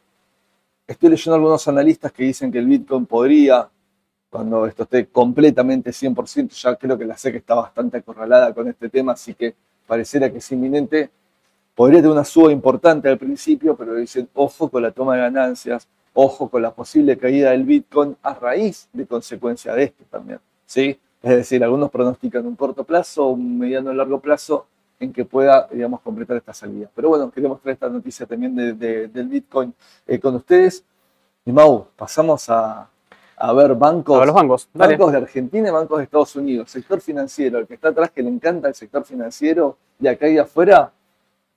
Estoy 0.87 1.09
leyendo 1.09 1.35
algunos 1.35 1.67
analistas 1.67 2.13
que 2.13 2.23
dicen 2.23 2.49
que 2.49 2.59
el 2.59 2.65
Bitcoin 2.65 3.05
podría, 3.05 3.67
cuando 4.29 4.65
esto 4.67 4.83
esté 4.83 5.07
completamente 5.07 5.91
100%, 5.91 6.49
ya 6.51 6.75
creo 6.75 6.97
que 6.97 7.05
la 7.05 7.17
SEC 7.17 7.35
está 7.35 7.55
bastante 7.55 7.97
acorralada 7.97 8.53
con 8.53 8.67
este 8.67 8.89
tema, 8.89 9.13
así 9.13 9.33
que 9.33 9.55
pareciera 9.87 10.31
que 10.31 10.37
es 10.37 10.51
inminente. 10.51 11.09
Podría 11.75 11.99
tener 11.99 12.11
una 12.11 12.25
suba 12.25 12.51
importante 12.51 13.09
al 13.09 13.17
principio, 13.17 13.75
pero 13.75 13.95
dicen, 13.95 14.27
ojo 14.33 14.69
con 14.69 14.83
la 14.83 14.91
toma 14.91 15.15
de 15.15 15.21
ganancias, 15.21 15.87
ojo 16.13 16.49
con 16.49 16.61
la 16.61 16.71
posible 16.73 17.17
caída 17.17 17.51
del 17.51 17.63
Bitcoin 17.63 18.15
a 18.21 18.33
raíz 18.33 18.89
de 18.93 19.05
consecuencia 19.07 19.73
de 19.73 19.83
esto 19.85 20.03
también. 20.09 20.39
¿sí? 20.65 20.99
Es 21.23 21.29
decir, 21.31 21.63
algunos 21.63 21.89
pronostican 21.89 22.45
un 22.45 22.55
corto 22.55 22.83
plazo, 22.83 23.27
un 23.29 23.57
mediano 23.59 23.89
o 23.91 23.93
largo 23.93 24.19
plazo 24.19 24.67
en 24.99 25.13
que 25.13 25.23
pueda, 25.23 25.67
digamos, 25.71 26.01
completar 26.01 26.35
esta 26.37 26.53
salida. 26.53 26.89
Pero 26.93 27.09
bueno, 27.09 27.31
queremos 27.31 27.61
traer 27.61 27.75
esta 27.75 27.87
noticia 27.89 28.25
también 28.25 28.53
de- 28.55 28.73
de- 28.73 29.07
del 29.07 29.27
Bitcoin 29.29 29.73
eh, 30.05 30.19
con 30.19 30.35
ustedes. 30.35 30.83
Y 31.45 31.51
Mau, 31.53 31.87
pasamos 31.95 32.49
a, 32.49 32.89
a 33.41 33.53
ver 33.53 33.73
bancos, 33.75 34.21
A 34.21 34.25
los 34.25 34.35
bancos, 34.35 34.69
dale. 34.73 34.97
bancos 34.97 35.11
de 35.13 35.17
Argentina 35.19 35.69
y 35.69 35.71
bancos 35.71 35.97
de 35.99 36.03
Estados 36.03 36.35
Unidos. 36.35 36.69
Sector 36.69 36.99
financiero, 37.01 37.59
el 37.59 37.67
que 37.67 37.75
está 37.75 37.89
atrás 37.89 38.11
que 38.11 38.21
le 38.21 38.29
encanta 38.29 38.67
el 38.67 38.75
sector 38.75 39.03
financiero, 39.05 39.77
y 39.99 40.07
acá 40.07 40.27
y 40.27 40.37
afuera, 40.37 40.91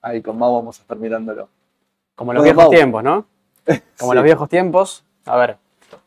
ahí 0.01 0.23
con 0.23 0.39
Mau 0.39 0.55
vamos 0.55 0.79
a 0.79 0.83
estar 0.83 0.97
mirándolo. 0.97 1.49
Como 2.15 2.33
los 2.33 2.43
viejos 2.45 2.63
Mau. 2.65 2.71
tiempos, 2.71 3.03
¿no? 3.03 3.27
Como 3.99 4.13
Sí. 4.13 4.15
los 4.17 4.25
viejos 4.25 4.49
tiempos. 4.49 5.05
A 5.27 5.37
ver. 5.37 5.57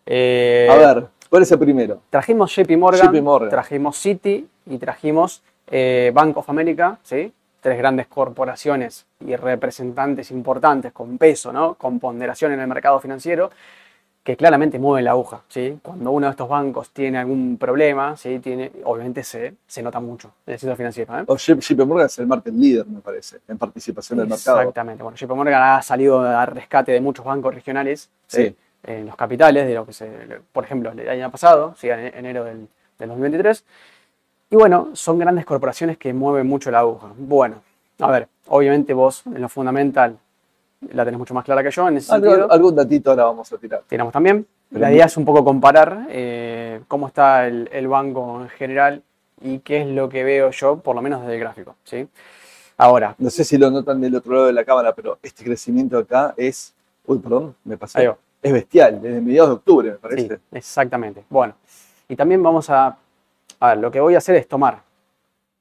eh, 0.05 0.67
A 0.71 0.75
ver, 0.75 1.07
¿cuál 1.29 1.43
es 1.43 1.51
el 1.51 1.59
primero? 1.59 1.99
Trajimos 2.09 2.55
JP 2.55 2.77
Morgan, 2.77 3.07
JP 3.11 3.21
Morgan. 3.21 3.49
trajimos 3.49 3.97
Citi 3.97 4.47
y 4.65 4.77
trajimos 4.77 5.43
eh, 5.67 6.11
Bank 6.13 6.37
of 6.37 6.49
America, 6.49 6.99
¿sí? 7.03 7.33
Tres 7.59 7.77
grandes 7.79 8.07
corporaciones 8.07 9.05
y 9.21 9.35
representantes 9.35 10.29
importantes 10.31 10.91
con 10.91 11.17
peso, 11.17 11.51
¿no? 11.51 11.73
Con 11.73 11.99
ponderación 11.99 12.51
en 12.51 12.59
el 12.59 12.67
mercado 12.67 12.99
financiero, 12.99 13.49
que 14.25 14.35
claramente 14.35 14.79
mueven 14.79 15.05
la 15.05 15.11
aguja, 15.11 15.43
¿sí? 15.47 15.77
Cuando 15.83 16.09
uno 16.09 16.25
de 16.25 16.31
estos 16.31 16.49
bancos 16.49 16.89
tiene 16.89 17.19
algún 17.19 17.57
problema, 17.59 18.17
¿sí? 18.17 18.39
Tiene, 18.39 18.71
obviamente 18.83 19.23
se, 19.23 19.53
se 19.67 19.83
nota 19.83 19.99
mucho 19.99 20.31
en 20.47 20.53
el 20.53 20.59
sector 20.59 20.75
financiero, 20.75 21.19
¿eh? 21.19 21.23
O 21.27 21.37
JP 21.37 21.85
Morgan 21.85 22.07
es 22.07 22.17
el 22.17 22.25
market 22.25 22.55
leader, 22.55 22.87
me 22.87 23.01
parece, 23.01 23.37
en 23.47 23.59
participación 23.59 24.17
del 24.17 24.27
mercado. 24.27 24.61
Exactamente. 24.61 25.03
Bueno, 25.03 25.15
JP 25.15 25.29
Morgan 25.29 25.61
ha 25.61 25.81
salido 25.83 26.21
a 26.21 26.43
rescate 26.47 26.91
de 26.91 27.01
muchos 27.01 27.23
bancos 27.23 27.53
regionales 27.53 28.09
¿sí? 28.25 28.47
Sí. 28.47 28.55
en 28.85 29.05
los 29.05 29.15
capitales, 29.15 29.67
de 29.67 29.75
lo 29.75 29.85
que 29.85 29.93
se, 29.93 30.09
por 30.51 30.63
ejemplo, 30.63 30.91
el 30.91 31.07
año 31.07 31.29
pasado, 31.29 31.75
¿sí? 31.77 31.91
en 31.91 31.99
enero 31.99 32.45
del, 32.45 32.67
del 32.97 33.09
2023. 33.09 33.63
Y 34.49 34.55
bueno, 34.55 34.89
son 34.93 35.19
grandes 35.19 35.45
corporaciones 35.45 35.99
que 35.99 36.15
mueven 36.15 36.47
mucho 36.47 36.71
la 36.71 36.79
aguja. 36.79 37.11
Bueno, 37.15 37.61
a 37.99 38.09
ver, 38.09 38.27
obviamente 38.47 38.95
vos 38.95 39.21
en 39.27 39.39
lo 39.39 39.49
fundamental 39.49 40.17
la 40.93 41.03
tenés 41.05 41.17
mucho 41.17 41.33
más 41.33 41.43
clara 41.45 41.63
que 41.63 41.71
yo 41.71 41.87
en 41.87 41.97
ese 41.97 42.11
Algo- 42.13 42.25
sentido. 42.31 42.51
algún 42.51 42.75
datito 42.75 43.09
ahora 43.11 43.25
vamos 43.25 43.51
a 43.51 43.57
tirar. 43.57 43.83
Tiramos 43.87 44.13
también. 44.13 44.45
Pero 44.69 44.81
la 44.81 44.91
idea 44.91 45.05
es 45.05 45.15
un 45.17 45.25
poco 45.25 45.43
comparar 45.43 46.07
eh, 46.09 46.81
cómo 46.87 47.07
está 47.07 47.47
el, 47.47 47.69
el 47.71 47.87
banco 47.87 48.41
en 48.41 48.49
general 48.49 49.03
y 49.41 49.59
qué 49.59 49.81
es 49.81 49.87
lo 49.87 50.09
que 50.09 50.23
veo 50.23 50.49
yo, 50.51 50.77
por 50.79 50.95
lo 50.95 51.01
menos 51.01 51.21
desde 51.21 51.35
el 51.35 51.39
gráfico. 51.39 51.75
¿sí? 51.83 52.07
Ahora, 52.77 53.15
No 53.19 53.29
sé 53.29 53.43
si 53.43 53.57
lo 53.57 53.69
notan 53.71 54.01
del 54.01 54.15
otro 54.15 54.33
lado 54.33 54.45
de 54.47 54.53
la 54.53 54.65
cámara, 54.65 54.93
pero 54.93 55.17
este 55.21 55.43
crecimiento 55.43 55.97
acá 55.97 56.33
es. 56.35 56.73
Uy, 57.05 57.19
perdón, 57.19 57.55
me 57.63 57.77
pasé. 57.77 58.11
Es 58.41 58.53
bestial, 58.53 59.01
desde 59.01 59.21
mediados 59.21 59.49
de 59.49 59.55
octubre, 59.55 59.89
me 59.89 59.95
Sí, 59.95 59.99
parece. 60.01 60.39
exactamente. 60.51 61.23
Bueno, 61.29 61.53
y 62.07 62.15
también 62.15 62.41
vamos 62.43 62.69
a, 62.69 62.95
a 63.59 63.67
ver, 63.69 63.77
lo 63.77 63.89
que 63.91 63.99
voy 63.99 64.15
a 64.15 64.19
hacer 64.19 64.35
es 64.35 64.47
tomar, 64.47 64.81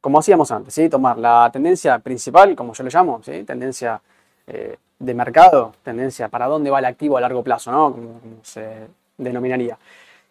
como 0.01 0.19
hacíamos 0.19 0.51
antes, 0.51 0.75
¿sí? 0.75 0.89
tomar 0.91 1.17
la 1.19 1.49
tendencia 1.53 1.99
principal, 1.99 2.55
como 2.57 2.75
yo 2.75 2.85
le 2.85 2.91
llamo, 2.91 3.23
¿sí? 3.23 3.43
tendencia 3.45 4.01
eh, 4.47 4.77
de 5.05 5.15
mercado, 5.15 5.73
tendencia 5.83 6.29
para 6.29 6.47
dónde 6.47 6.71
va 6.71 6.79
el 6.79 6.85
activo 6.85 7.17
a 7.17 7.21
largo 7.21 7.43
plazo, 7.43 7.71
¿no? 7.73 7.93
como, 7.93 8.21
como 8.21 8.37
se 8.43 8.87
denominaría. 9.19 9.79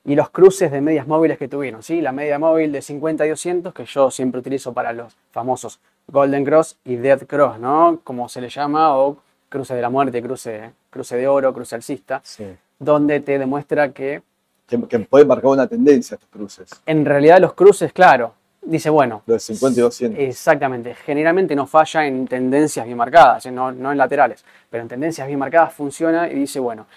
Y 0.05 0.15
los 0.15 0.29
cruces 0.29 0.71
de 0.71 0.81
medias 0.81 1.07
móviles 1.07 1.37
que 1.37 1.47
tuvieron, 1.47 1.81
¿sí? 1.83 2.01
la 2.01 2.11
media 2.11 2.37
móvil 2.39 2.71
de 2.71 2.81
50 2.81 3.25
y 3.25 3.29
200, 3.29 3.73
que 3.73 3.85
yo 3.85 4.11
siempre 4.11 4.39
utilizo 4.41 4.73
para 4.73 4.91
los 4.91 5.15
famosos 5.31 5.79
Golden 6.07 6.43
Cross 6.43 6.77
y 6.83 6.97
Dead 6.97 7.25
Cross, 7.25 7.59
¿no? 7.59 7.99
como 8.03 8.27
se 8.27 8.41
le 8.41 8.49
llama, 8.49 8.97
o 8.97 9.17
cruce 9.47 9.73
de 9.75 9.81
la 9.81 9.89
muerte, 9.89 10.21
cruce, 10.21 10.71
cruce 10.89 11.15
de 11.15 11.27
oro, 11.27 11.53
cruce 11.53 11.75
alcista, 11.75 12.19
Sí. 12.23 12.45
donde 12.79 13.19
te 13.21 13.39
demuestra 13.39 13.93
que 13.93 14.21
Que, 14.67 14.81
que 14.87 14.99
puede 14.99 15.23
marcar 15.25 15.51
una 15.51 15.67
tendencia 15.67 16.15
estos 16.15 16.29
cruces. 16.29 16.69
en 16.85 17.05
realidad 17.05 17.39
los 17.39 17.53
cruces, 17.53 17.93
claro, 17.93 18.33
dice, 18.65 18.89
bueno, 18.89 19.23
Los 19.25 19.47
de 19.47 19.53
50 19.55 19.79
y 19.79 19.83
200. 19.83 20.19
exactamente, 20.19 20.95
generalmente 20.95 21.55
no 21.55 21.65
falla 21.65 22.05
en 22.05 22.27
tendencias 22.27 22.85
bien 22.85 22.97
marcadas, 22.97 23.45
¿eh? 23.45 23.51
no, 23.51 23.71
no 23.71 23.91
en 23.91 23.97
laterales, 23.97 24.43
pero 24.69 24.83
en 24.83 24.89
tendencias 24.89 25.27
bien 25.27 25.39
marcadas 25.39 25.73
funciona 25.73 26.29
y 26.29 26.35
dice, 26.35 26.59
bueno, 26.59 26.87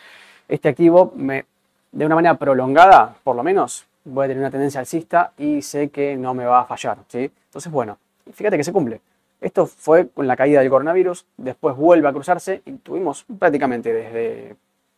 este 0.49 0.69
activo 0.69 1.13
me, 1.17 1.45
de 1.93 2.07
una 2.07 2.15
manera 2.15 2.35
prolongada, 2.35 3.15
por 3.23 3.37
lo 3.37 3.43
menos, 3.43 3.87
voy 4.05 4.25
a 4.25 4.29
tener 4.29 4.41
una 4.41 4.51
tendencia 4.51 4.81
alcista 4.81 5.33
y 5.37 5.63
sé 5.63 5.89
que 5.89 6.17
no 6.17 6.35
me 6.35 6.45
va 6.45 6.61
a 6.61 6.65
fallar, 6.65 6.99
¿sí? 7.09 7.31
Entonces, 7.47 7.73
bueno, 7.73 7.99
fíjate 8.33 8.57
que 8.57 8.65
se 8.65 8.73
cumple. 8.73 9.01
Esto 9.41 9.67
fue 9.67 10.09
con 10.09 10.27
la 10.27 10.37
caída 10.37 10.61
del 10.61 10.71
coronavirus, 10.71 11.27
después 11.37 11.77
vuelve 11.77 12.09
a 12.09 12.13
cruzarse 12.13 12.63
y 12.65 12.73
tuvimos 12.73 13.27
prácticamente 13.39 13.93
desde 13.93 14.57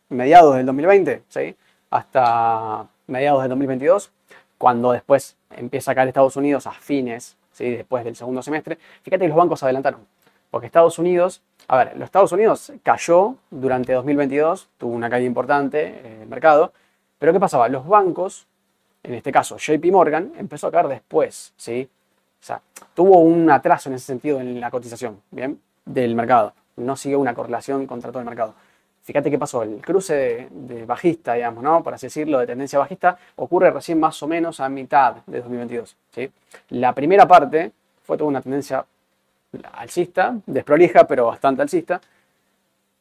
mediados 0.09 0.55
del 0.55 0.65
2020, 0.65 1.23
¿sí? 1.27 1.55
hasta 1.89 2.87
mediados 3.07 3.41
del 3.41 3.49
2022, 3.49 4.11
cuando 4.59 4.91
después 4.91 5.37
empieza 5.55 5.91
a 5.91 5.95
caer 5.95 6.09
Estados 6.09 6.35
Unidos 6.35 6.67
a 6.67 6.71
fines, 6.73 7.37
¿sí? 7.53 7.71
después 7.71 8.03
del 8.03 8.15
segundo 8.15 8.43
semestre, 8.43 8.77
fíjate 9.01 9.23
que 9.23 9.29
los 9.29 9.37
bancos 9.37 9.63
adelantaron, 9.63 10.05
porque 10.51 10.67
Estados 10.67 10.99
Unidos, 10.99 11.41
a 11.67 11.77
ver, 11.77 11.95
los 11.95 12.05
Estados 12.05 12.31
Unidos 12.33 12.73
cayó 12.83 13.37
durante 13.49 13.93
2022, 13.93 14.69
tuvo 14.77 14.93
una 14.93 15.09
caída 15.09 15.25
importante 15.25 15.85
eh, 15.87 16.19
el 16.21 16.27
mercado, 16.27 16.73
pero 17.17 17.31
¿qué 17.31 17.39
pasaba? 17.39 17.69
Los 17.69 17.87
bancos, 17.87 18.47
en 19.01 19.13
este 19.13 19.31
caso 19.31 19.57
JP 19.57 19.85
Morgan, 19.91 20.33
empezó 20.37 20.67
a 20.67 20.71
caer 20.71 20.89
después, 20.89 21.53
¿sí? 21.55 21.89
O 22.41 22.43
sea, 22.43 22.61
tuvo 22.93 23.19
un 23.19 23.49
atraso 23.49 23.89
en 23.89 23.95
ese 23.95 24.07
sentido 24.07 24.41
en 24.41 24.59
la 24.59 24.69
cotización, 24.69 25.21
¿bien? 25.31 25.59
Del 25.85 26.15
mercado. 26.15 26.53
No 26.75 26.97
siguió 26.97 27.19
una 27.19 27.33
correlación 27.33 27.87
contra 27.87 28.11
todo 28.11 28.19
el 28.19 28.25
mercado. 28.25 28.55
Fíjate 29.09 29.31
qué 29.31 29.39
pasó, 29.39 29.63
el 29.63 29.81
cruce 29.81 30.13
de, 30.13 30.47
de 30.51 30.85
bajista, 30.85 31.33
digamos, 31.33 31.63
¿no? 31.63 31.81
Por 31.81 31.95
así 31.95 32.05
decirlo, 32.05 32.37
de 32.37 32.45
tendencia 32.45 32.77
bajista, 32.77 33.17
ocurre 33.37 33.71
recién 33.71 33.99
más 33.99 34.21
o 34.21 34.27
menos 34.27 34.59
a 34.59 34.69
mitad 34.69 35.15
de 35.25 35.39
2022, 35.39 35.97
¿sí? 36.11 36.29
La 36.69 36.93
primera 36.93 37.27
parte 37.27 37.71
fue 38.03 38.17
toda 38.19 38.27
una 38.29 38.39
tendencia 38.39 38.85
alcista, 39.73 40.35
desprolija, 40.45 41.07
pero 41.07 41.25
bastante 41.25 41.63
alcista. 41.63 41.99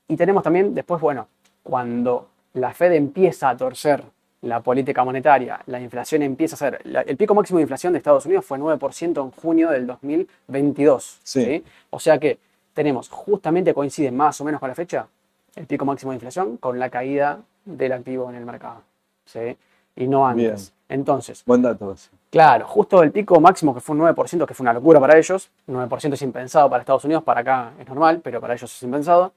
Y 0.08 0.16
tenemos 0.16 0.42
también 0.42 0.74
después, 0.74 0.98
bueno, 0.98 1.28
cuando 1.62 2.28
la 2.54 2.72
Fed 2.72 2.92
empieza 2.92 3.50
a 3.50 3.56
torcer 3.58 4.02
la 4.40 4.60
política 4.60 5.04
monetaria, 5.04 5.60
la 5.66 5.78
inflación 5.78 6.22
empieza 6.22 6.54
a 6.54 6.58
ser. 6.58 6.80
la- 6.86 7.02
el 7.02 7.18
pico 7.18 7.34
máximo 7.34 7.58
de 7.58 7.64
inflación 7.64 7.92
de 7.92 7.98
Estados 7.98 8.24
Unidos 8.24 8.46
fue 8.46 8.56
9% 8.56 9.20
en 9.24 9.30
junio 9.32 9.68
del 9.68 9.86
2022. 9.86 11.20
Sí. 11.22 11.44
¿sí? 11.44 11.64
O 11.90 12.00
sea 12.00 12.16
que 12.18 12.38
tenemos, 12.72 13.10
justamente 13.10 13.74
coincide 13.74 14.10
más 14.10 14.40
o 14.40 14.44
menos 14.46 14.58
con 14.58 14.70
la 14.70 14.74
fecha, 14.74 15.06
el 15.56 15.66
pico 15.66 15.84
máximo 15.84 16.12
de 16.12 16.16
inflación 16.16 16.56
con 16.56 16.78
la 16.78 16.90
caída 16.90 17.40
del 17.64 17.92
activo 17.92 18.28
en 18.30 18.36
el 18.36 18.44
mercado. 18.44 18.82
¿sí? 19.24 19.56
Y 19.96 20.06
no 20.06 20.26
antes. 20.26 20.72
Entonces, 20.88 21.42
Buen 21.44 21.62
dato. 21.62 21.92
ese. 21.92 22.10
Claro, 22.30 22.66
justo 22.66 23.02
el 23.02 23.10
pico 23.10 23.40
máximo 23.40 23.74
que 23.74 23.80
fue 23.80 23.96
un 23.96 24.02
9%, 24.02 24.46
que 24.46 24.54
fue 24.54 24.64
una 24.64 24.72
locura 24.72 25.00
para 25.00 25.18
ellos, 25.18 25.50
9% 25.66 26.12
es 26.14 26.22
impensado 26.22 26.68
para 26.70 26.80
Estados 26.80 27.04
Unidos, 27.04 27.22
para 27.22 27.40
acá 27.40 27.72
es 27.78 27.86
normal, 27.88 28.20
pero 28.22 28.40
para 28.40 28.54
ellos 28.54 28.74
es 28.74 28.82
impensado, 28.82 29.32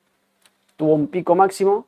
tuvo 0.77 0.93
un 0.93 1.07
pico 1.07 1.35
máximo 1.35 1.85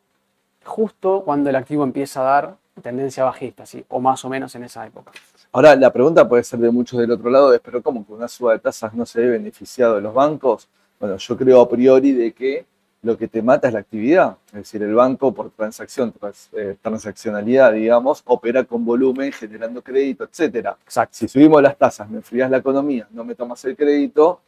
justo 0.63 1.21
cuando 1.26 1.49
el 1.49 1.55
activo 1.55 1.84
empieza 1.84 2.21
a 2.21 2.24
dar 2.24 2.55
tendencia 2.82 3.24
bajista, 3.24 3.65
¿sí? 3.65 3.86
o 3.89 3.99
más 3.99 4.24
o 4.26 4.30
menos 4.30 4.55
en 4.55 4.63
esa 4.63 4.86
época. 4.86 5.11
Ahora, 5.51 5.76
la 5.76 5.91
pregunta 5.91 6.28
puede 6.28 6.43
ser 6.43 6.59
de 6.59 6.71
muchos 6.71 6.99
del 6.99 7.11
otro 7.11 7.30
lado, 7.30 7.53
es, 7.53 7.59
pero 7.59 7.84
¿cómo 7.84 8.05
con 8.05 8.17
una 8.17 8.28
suba 8.28 8.53
de 8.53 8.59
tasas 8.59 8.93
no 8.93 9.05
se 9.05 9.21
ve 9.21 9.30
beneficiado 9.30 9.95
de 9.95 10.01
los 10.01 10.13
bancos? 10.13 10.67
Bueno, 10.99 11.17
yo 11.17 11.38
creo 11.38 11.61
a 11.61 11.69
priori 11.69 12.13
de 12.13 12.34
que 12.34 12.65
lo 13.04 13.18
que 13.18 13.28
te 13.28 13.41
mata 13.41 13.68
es 13.68 13.74
la 13.74 13.82
actividad, 13.82 14.38
es 14.47 14.54
decir, 14.54 14.82
el 14.82 14.95
banco 14.95 15.34
por 15.34 15.49
transacción, 15.51 16.12
trans- 16.14 16.49
eh, 16.54 16.78
transaccionalidad, 16.82 17.74
digamos, 17.74 18.24
opera 18.26 18.64
con 18.64 18.86
volumen, 18.86 19.32
generando 19.32 19.82
crédito, 19.82 20.24
etcétera. 20.24 20.78
Exacto. 20.84 21.16
Si 21.18 21.28
subimos 21.28 21.62
las 21.62 21.78
tasas, 21.78 22.10
me 22.10 22.18
enfrías 22.18 22.49
la 22.49 22.58
economía, 22.58 23.06
no 23.12 23.24
me 23.26 23.36
tomas 23.36 23.64
el 23.66 23.76
crédito, 23.76 24.39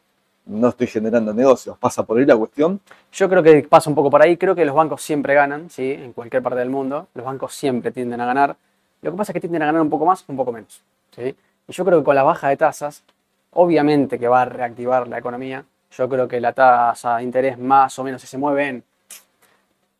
no 0.46 0.68
estoy 0.68 0.86
generando 0.86 1.34
negocios. 1.34 1.76
¿Pasa 1.76 2.02
por 2.04 2.18
ahí 2.18 2.24
la 2.24 2.36
cuestión? 2.36 2.80
Yo 3.12 3.28
creo 3.28 3.42
que 3.42 3.62
pasa 3.68 3.90
un 3.90 3.96
poco 3.96 4.10
por 4.10 4.22
ahí, 4.22 4.36
creo 4.36 4.54
que 4.54 4.64
los 4.64 4.74
bancos 4.74 5.02
siempre 5.02 5.34
ganan, 5.34 5.68
¿sí? 5.68 5.92
en 5.92 6.12
cualquier 6.12 6.42
parte 6.42 6.58
del 6.60 6.70
mundo, 6.70 7.08
los 7.14 7.26
bancos 7.26 7.54
siempre 7.54 7.90
tienden 7.90 8.20
a 8.20 8.26
ganar. 8.26 8.56
Lo 9.02 9.10
que 9.10 9.16
pasa 9.18 9.32
es 9.32 9.34
que 9.34 9.40
tienden 9.40 9.62
a 9.62 9.66
ganar 9.66 9.82
un 9.82 9.90
poco 9.90 10.06
más, 10.06 10.24
un 10.28 10.36
poco 10.36 10.52
menos. 10.52 10.80
¿sí? 11.14 11.34
Y 11.68 11.72
yo 11.72 11.84
creo 11.84 11.98
que 11.98 12.04
con 12.04 12.14
la 12.14 12.22
baja 12.22 12.48
de 12.48 12.56
tasas, 12.56 13.02
obviamente 13.50 14.18
que 14.18 14.28
va 14.28 14.42
a 14.42 14.44
reactivar 14.46 15.08
la 15.08 15.18
economía. 15.18 15.64
Yo 15.90 16.08
creo 16.08 16.28
que 16.28 16.40
la 16.40 16.52
tasa 16.52 17.16
de 17.16 17.22
interés 17.22 17.58
más 17.58 17.98
o 17.98 18.04
menos 18.04 18.22
se 18.22 18.38
mueve 18.38 18.68
en, 18.68 18.84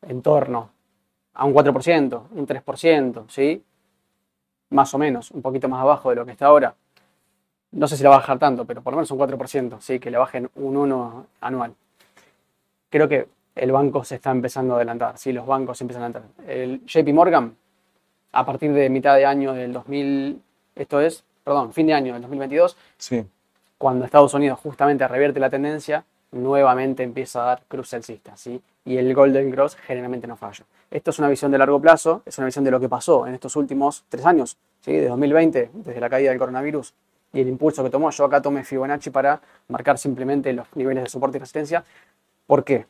en 0.03 0.23
torno 0.23 0.71
a 1.35 1.45
un 1.45 1.55
4%, 1.55 2.23
un 2.31 2.47
3%, 2.47 3.25
¿sí? 3.29 3.63
Más 4.71 4.93
o 4.95 4.99
menos, 4.99 5.31
un 5.31 5.43
poquito 5.43 5.69
más 5.69 5.81
abajo 5.81 6.11
de 6.11 6.17
lo 6.17 6.25
que 6.25 6.33
está 6.33 6.47
ahora. 6.47 6.75
No 7.73 7.87
sé 7.87 7.97
si 7.97 8.03
la 8.03 8.11
va 8.11 8.17
a 8.17 8.19
bajar 8.19 8.39
tanto, 8.39 8.65
pero 8.65 8.83
por 8.83 8.93
lo 8.93 8.99
menos 8.99 9.11
un 9.11 9.19
4%, 9.19 9.81
¿sí? 9.81 9.99
Que 9.99 10.11
le 10.11 10.19
bajen 10.19 10.51
un 10.57 10.77
1 10.77 11.27
anual. 11.41 11.75
Creo 12.91 13.09
que 13.09 13.29
el 13.55 13.73
banco 13.73 14.05
se 14.05 14.17
está 14.17 14.31
empezando 14.31 14.75
a 14.75 14.77
adelantar, 14.77 15.19
¿sí? 15.19 15.33
Los 15.33 15.47
bancos 15.47 15.79
se 15.79 15.85
empiezan 15.85 16.03
a 16.03 16.07
adelantar. 16.07 16.45
El 16.47 16.85
JP 16.87 17.13
Morgan, 17.13 17.57
a 18.33 18.45
partir 18.45 18.73
de 18.73 18.89
mitad 18.91 19.17
de 19.17 19.27
año 19.27 19.53
del 19.53 19.73
2000, 19.73 20.43
esto 20.75 21.01
es, 21.01 21.25
perdón, 21.45 21.73
fin 21.73 21.87
de 21.87 21.95
año 21.95 22.13
del 22.13 22.23
2022, 22.23 22.77
Sí. 22.99 23.25
Cuando 23.79 24.05
Estados 24.05 24.35
Unidos 24.35 24.59
justamente 24.61 25.07
revierte 25.07 25.41
la 25.41 25.51
tendencia, 25.51 26.05
nuevamente 26.33 27.03
empieza 27.03 27.43
a 27.43 27.47
dar 27.47 27.63
cruce 27.69 27.97
alcista, 27.97 28.37
¿sí? 28.37 28.61
Y 28.85 28.97
el 28.97 29.13
Golden 29.15 29.51
Cross 29.51 29.77
generalmente 29.77 30.27
no 30.27 30.37
falla. 30.37 30.65
Esto 30.91 31.11
es 31.11 31.19
una 31.19 31.29
visión 31.29 31.51
de 31.51 31.59
largo 31.59 31.81
plazo, 31.81 32.23
es 32.25 32.39
una 32.39 32.47
visión 32.47 32.65
de 32.65 32.71
lo 32.71 32.81
que 32.81 32.89
pasó 32.89 33.27
en 33.27 33.35
estos 33.35 33.57
últimos 33.57 34.05
tres 34.09 34.25
años, 34.25 34.57
¿sí? 34.81 34.93
De 34.93 35.09
2020, 35.09 35.71
desde 35.73 36.01
la 36.01 36.09
caída 36.09 36.31
del 36.31 36.39
coronavirus 36.39 36.95
y 37.33 37.41
el 37.41 37.49
impulso 37.49 37.83
que 37.83 37.91
tomó. 37.91 38.11
Yo 38.11 38.25
acá 38.25 38.41
tomé 38.41 38.65
Fibonacci 38.65 39.11
para 39.11 39.41
marcar 39.69 39.99
simplemente 39.99 40.53
los 40.53 40.67
niveles 40.75 41.05
de 41.05 41.11
soporte 41.11 41.39
y 41.39 41.41
resistencia. 41.41 41.85
¿Por 42.47 42.65
qué? 42.65 42.87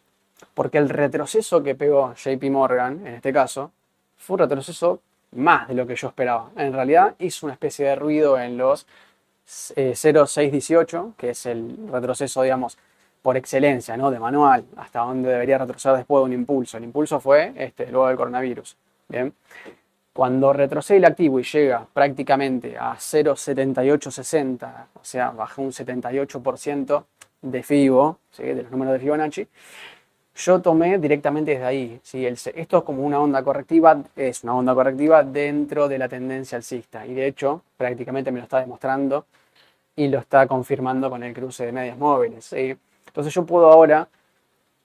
Porque 0.55 0.79
el 0.79 0.89
retroceso 0.89 1.63
que 1.63 1.75
pegó 1.75 2.15
JP 2.15 2.45
Morgan, 2.51 3.07
en 3.07 3.15
este 3.15 3.33
caso, 3.33 3.73
fue 4.17 4.35
un 4.35 4.41
retroceso 4.41 5.01
más 5.33 5.69
de 5.69 5.75
lo 5.75 5.87
que 5.87 5.97
yo 5.97 6.09
esperaba. 6.09 6.51
En 6.57 6.73
realidad 6.73 7.15
hizo 7.19 7.47
una 7.47 7.55
especie 7.55 7.87
de 7.87 7.97
ruido 7.97 8.39
en 8.39 8.57
los 8.57 8.87
eh, 9.77 9.93
0,618, 9.95 11.15
que 11.17 11.31
es 11.31 11.47
el 11.47 11.89
retroceso, 11.91 12.43
digamos, 12.43 12.79
por 13.23 13.37
excelencia, 13.37 13.97
¿no? 13.97 14.11
De 14.11 14.19
manual, 14.19 14.65
hasta 14.77 15.01
donde 15.01 15.31
debería 15.31 15.59
retroceder 15.59 15.97
después 15.99 16.21
de 16.21 16.25
un 16.27 16.33
impulso. 16.33 16.77
El 16.79 16.85
impulso 16.85 17.21
fue 17.21 17.53
este, 17.57 17.91
luego 17.91 18.09
del 18.09 18.17
coronavirus. 18.17 18.77
Bien. 19.09 19.33
Cuando 20.13 20.53
retrocede 20.53 20.99
el 20.99 21.05
activo 21.05 21.39
y 21.41 21.43
llega 21.43 21.87
prácticamente 21.93 22.79
a 22.79 22.95
0,7860, 22.95 24.87
o 24.95 25.05
sea, 25.05 25.31
baja 25.31 25.61
un 25.61 25.73
78% 25.73 27.05
de 27.43 27.63
FIBO, 27.63 28.19
¿sí? 28.31 28.45
de 28.45 28.63
los 28.63 28.71
números 28.71 28.95
de 28.95 29.01
Fibonacci, 29.01 29.47
yo 30.37 30.61
tomé 30.61 30.99
directamente 30.99 31.53
desde 31.53 31.65
ahí. 31.65 32.01
¿sí? 32.03 32.25
El- 32.27 32.35
esto 32.35 32.79
es 32.79 32.85
como 32.85 33.03
una 33.05 33.21
onda 33.21 33.43
correctiva, 33.43 34.03
es 34.15 34.45
una 34.45 34.55
onda 34.55 34.75
correctiva 34.75 35.23
dentro 35.23 35.89
de 35.89 35.99
la 35.99 36.09
tendencia 36.09 36.57
alcista. 36.57 37.07
Y 37.07 37.15
de 37.15 37.27
hecho, 37.27 37.63
prácticamente 37.77 38.31
me 38.31 38.39
lo 38.39 38.45
está 38.45 38.61
demostrando 38.61 39.25
y 39.97 40.09
lo 40.09 40.19
está 40.19 40.47
confirmando 40.47 41.09
con 41.09 41.23
el 41.23 41.33
cruce 41.33 41.65
de 41.67 41.73
medias 41.73 41.97
móviles. 41.97 42.45
¿sí? 42.45 42.77
Entonces 43.07 43.33
yo 43.33 43.45
puedo 43.47 43.71
ahora 43.71 44.09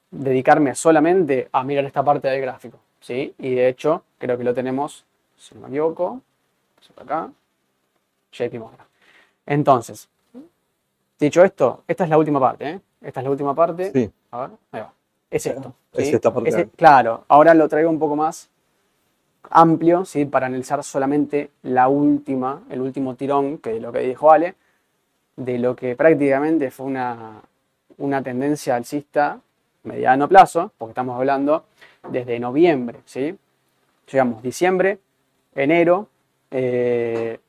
dedicarme 0.09 0.73
solamente 0.75 1.49
a 1.51 1.63
mirar 1.63 1.85
esta 1.85 2.03
parte 2.03 2.29
del 2.29 2.41
gráfico. 2.41 2.79
¿sí? 2.99 3.33
Y 3.37 3.55
de 3.55 3.67
hecho, 3.67 4.03
creo 4.17 4.37
que 4.37 4.43
lo 4.43 4.53
tenemos, 4.53 5.05
si 5.37 5.55
no 5.55 5.61
me 5.61 5.67
equivoco, 5.67 6.21
acá, 6.97 7.29
JP 8.31 8.59
Morgan. 8.59 8.87
Entonces, 9.45 10.07
dicho 11.19 11.43
esto, 11.43 11.83
esta 11.87 12.05
es 12.05 12.09
la 12.09 12.17
última 12.17 12.39
parte. 12.39 12.69
¿eh? 12.69 12.81
Esta 13.01 13.19
es 13.19 13.23
la 13.25 13.31
última 13.31 13.53
parte. 13.53 13.91
Sí. 13.91 14.09
A 14.31 14.41
ver, 14.41 14.49
ahí 14.71 14.81
va. 14.81 14.93
Es 15.31 15.45
esto. 15.45 15.73
Es 15.93 16.13
esta 16.13 16.33
parte 16.33 16.49
Es- 16.49 16.55
acá. 16.55 16.69
claro, 16.75 17.25
ahora 17.29 17.53
lo 17.53 17.67
traigo 17.67 17.89
un 17.89 17.97
poco 17.97 18.15
más 18.15 18.49
amplio, 19.49 20.05
¿sí? 20.05 20.25
Para 20.25 20.45
analizar 20.47 20.83
solamente 20.83 21.51
la 21.63 21.87
última, 21.87 22.63
el 22.69 22.81
último 22.81 23.15
tirón, 23.15 23.57
que 23.57 23.77
es 23.77 23.81
lo 23.81 23.91
que 23.91 23.99
dijo 23.99 24.31
Ale, 24.31 24.55
de 25.35 25.57
lo 25.57 25.75
que 25.75 25.95
prácticamente 25.95 26.69
fue 26.69 26.85
una, 26.85 27.41
una 27.97 28.21
tendencia 28.21 28.75
alcista 28.75 29.39
mediano 29.83 30.27
plazo, 30.29 30.71
porque 30.77 30.91
estamos 30.91 31.17
hablando 31.17 31.65
desde 32.09 32.39
noviembre, 32.39 32.99
¿sí? 33.05 33.35
Llegamos 34.11 34.43
diciembre, 34.43 34.99
enero, 35.55 36.07
eh, 36.51 37.39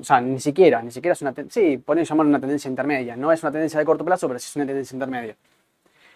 o 0.00 0.04
sea, 0.04 0.20
ni 0.20 0.38
siquiera, 0.38 0.80
ni 0.82 0.90
siquiera 0.92 1.14
es 1.14 1.22
una 1.22 1.32
tendencia, 1.32 1.62
sí, 1.62 1.78
pueden 1.78 2.04
llamar 2.04 2.26
una 2.26 2.38
tendencia 2.38 2.68
intermedia, 2.68 3.16
no 3.16 3.32
es 3.32 3.42
una 3.42 3.50
tendencia 3.50 3.80
de 3.80 3.86
corto 3.86 4.04
plazo, 4.04 4.28
pero 4.28 4.38
sí 4.38 4.46
es 4.48 4.56
una 4.56 4.66
tendencia 4.66 4.94
intermedia. 4.94 5.36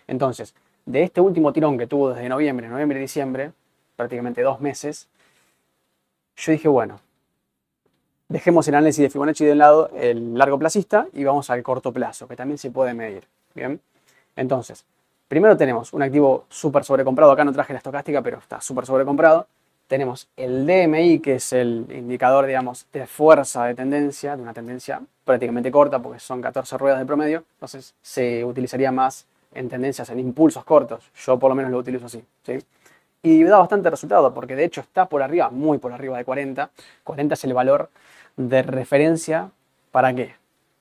Entonces, 0.07 0.55
de 0.87 1.03
este 1.03 1.21
último 1.21 1.53
tirón 1.53 1.79
que 1.79 1.87
tuvo 1.87 2.11
desde 2.11 2.29
noviembre, 2.29 2.69
noviembre 2.69 2.99
y 2.99 3.03
diciembre, 3.03 3.53
prácticamente 3.97 4.43
dos 4.43 4.61
meses, 4.61 5.09
yo 6.37 6.53
dije, 6.53 6.69
bueno, 6.69 7.01
dejemos 8.29 8.67
el 8.69 8.75
análisis 8.75 9.03
de 9.03 9.11
Fibonacci 9.11 9.45
de 9.45 9.53
un 9.53 9.59
lado, 9.59 9.91
el 9.95 10.35
largo 10.37 10.59
placista, 10.59 11.07
y 11.13 11.25
vamos 11.25 11.51
al 11.51 11.63
corto 11.63 11.93
plazo, 11.93 12.27
que 12.27 12.37
también 12.37 12.59
se 12.59 12.71
puede 12.71 12.95
medir. 12.95 13.25
Bien, 13.55 13.81
entonces, 14.35 14.85
primero 15.29 15.57
tenemos 15.57 15.93
un 15.93 16.03
activo 16.03 16.47
súper 16.49 16.85
sobrecomprado, 16.85 17.33
acá 17.33 17.45
no 17.45 17.53
traje 17.53 17.73
la 17.73 17.79
estocástica, 17.79 18.23
pero 18.23 18.39
está 18.39 18.61
súper 18.61 18.87
sobrecomprado. 18.87 19.47
Tenemos 19.87 20.29
el 20.37 20.67
DMI, 20.67 21.19
que 21.21 21.35
es 21.35 21.53
el 21.53 21.87
indicador, 21.91 22.47
digamos, 22.47 22.87
de 22.93 23.07
fuerza 23.07 23.67
de 23.67 23.75
tendencia, 23.75 24.37
de 24.37 24.43
una 24.43 24.55
tendencia 24.55 25.03
prácticamente 25.25 25.71
corta, 25.71 25.99
porque 25.99 26.19
son 26.19 26.41
14 26.41 26.79
ruedas 26.79 26.99
de 26.99 27.05
promedio, 27.05 27.45
entonces 27.57 27.95
se 28.01 28.43
utilizaría 28.45 28.91
más 28.91 29.27
en 29.55 29.69
tendencias, 29.69 30.09
en 30.11 30.19
impulsos 30.19 30.65
cortos. 30.65 31.11
Yo 31.15 31.39
por 31.39 31.51
lo 31.51 31.55
menos 31.55 31.71
lo 31.71 31.79
utilizo 31.79 32.07
así. 32.07 32.25
¿sí? 32.45 32.59
Y 33.23 33.45
da 33.45 33.59
bastante 33.59 33.89
resultado, 33.89 34.35
porque 34.35 34.57
de 34.57 34.65
hecho 34.65 34.81
está 34.81 35.07
por 35.07 35.23
arriba, 35.23 35.51
muy 35.51 35.79
por 35.79 35.93
arriba 35.93 36.19
de 36.19 36.25
40. 36.25 36.71
40 37.05 37.35
es 37.35 37.45
el 37.45 37.55
valor 37.55 37.91
de 38.37 38.63
referencia. 38.63 39.51
¿Para 39.91 40.13
qué? 40.13 40.35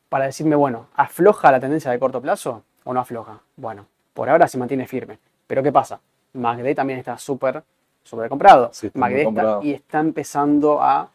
Para 0.09 0.25
decirme, 0.25 0.55
bueno, 0.55 0.87
¿afloja 0.95 1.51
la 1.51 1.59
tendencia 1.59 1.91
de 1.91 1.99
corto 1.99 2.21
plazo 2.21 2.63
o 2.83 2.93
no 2.93 2.99
afloja? 2.99 3.41
Bueno, 3.55 3.85
por 4.13 4.29
ahora 4.29 4.47
se 4.47 4.57
mantiene 4.57 4.87
firme. 4.87 5.19
Pero 5.47 5.61
¿qué 5.61 5.71
pasa? 5.71 5.99
MACD 6.33 6.73
también 6.75 6.99
está 6.99 7.17
súper. 7.17 7.63
Sí, 8.71 8.87
está 8.87 8.97
muy 8.97 9.09
MACD 9.09 9.17
está, 9.17 9.25
comprado. 9.25 9.63
y 9.63 9.73
está 9.73 9.99
empezando 9.99 10.81
a... 10.81 11.09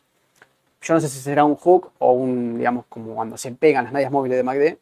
Yo 0.82 0.94
no 0.94 1.00
sé 1.00 1.08
si 1.08 1.18
será 1.18 1.44
un 1.44 1.56
hook 1.56 1.90
o 1.98 2.12
un, 2.12 2.58
digamos, 2.58 2.84
como 2.88 3.14
cuando 3.16 3.36
se 3.36 3.50
pegan 3.50 3.84
las 3.84 3.92
medias 3.92 4.12
móviles 4.12 4.36
de 4.36 4.44
MACD, 4.44 4.76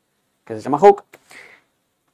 que 0.45 0.55
se 0.55 0.61
llama 0.61 0.79
hook, 0.79 1.05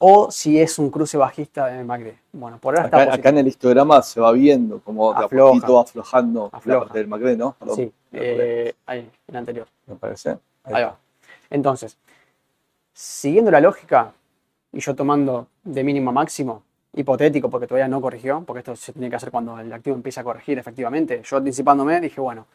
o 0.03 0.30
si 0.30 0.59
es 0.59 0.78
un 0.78 0.90
cruce 0.90 1.18
bajista 1.18 1.66
de 1.66 1.84
MACD. 1.84 2.14
Bueno, 2.32 2.59
por 2.59 2.74
ahora 2.74 2.86
está 2.86 3.14
Acá, 3.14 3.28
en 3.28 3.38
el 3.38 3.46
histograma 3.46 4.01
se 4.01 4.18
va 4.18 4.32
viendo 4.32 4.80
como 4.80 5.12
de 5.12 5.24
a 5.24 5.28
poquito 5.28 5.74
va 5.74 5.82
aflojando 5.82 6.48
Afloja. 6.51 6.78
la 6.78 6.84
parte 6.84 6.98
del 6.98 7.09
MACD, 7.09 7.36
¿no? 7.36 7.53
Perdón, 7.59 7.76
Sí, 7.76 7.92
eh, 8.12 8.74
ahí, 8.86 9.11
el 9.28 9.36
anterior. 9.36 9.66
me 9.86 9.96
parece. 9.96 10.38
Ahí 10.64 10.84
va. 10.84 10.96
Entonces, 11.51 11.98
siguiendo 12.94 13.51
la 13.51 13.61
lógica 13.61 14.12
y 14.72 14.80
yo 14.80 14.94
tomando 14.94 15.48
de 15.64 15.84
mínimo 15.84 16.11
a 16.11 16.12
máximo, 16.14 16.62
hipotético 16.94 17.51
porque 17.51 17.66
todavía 17.66 17.86
no 17.88 18.01
corrigió, 18.01 18.42
porque 18.46 18.61
esto 18.61 18.74
se 18.76 18.92
tiene 18.92 19.11
que 19.11 19.16
hacer 19.16 19.30
cuando 19.30 19.59
el 19.59 19.70
activo 19.70 19.96
empieza 19.96 20.22
a 20.22 20.24
corregir 20.24 20.59
efectivamente, 20.59 21.20
yo 21.24 21.36
anticipándome 21.36 22.01
dije, 22.01 22.22
bueno, 22.22 22.46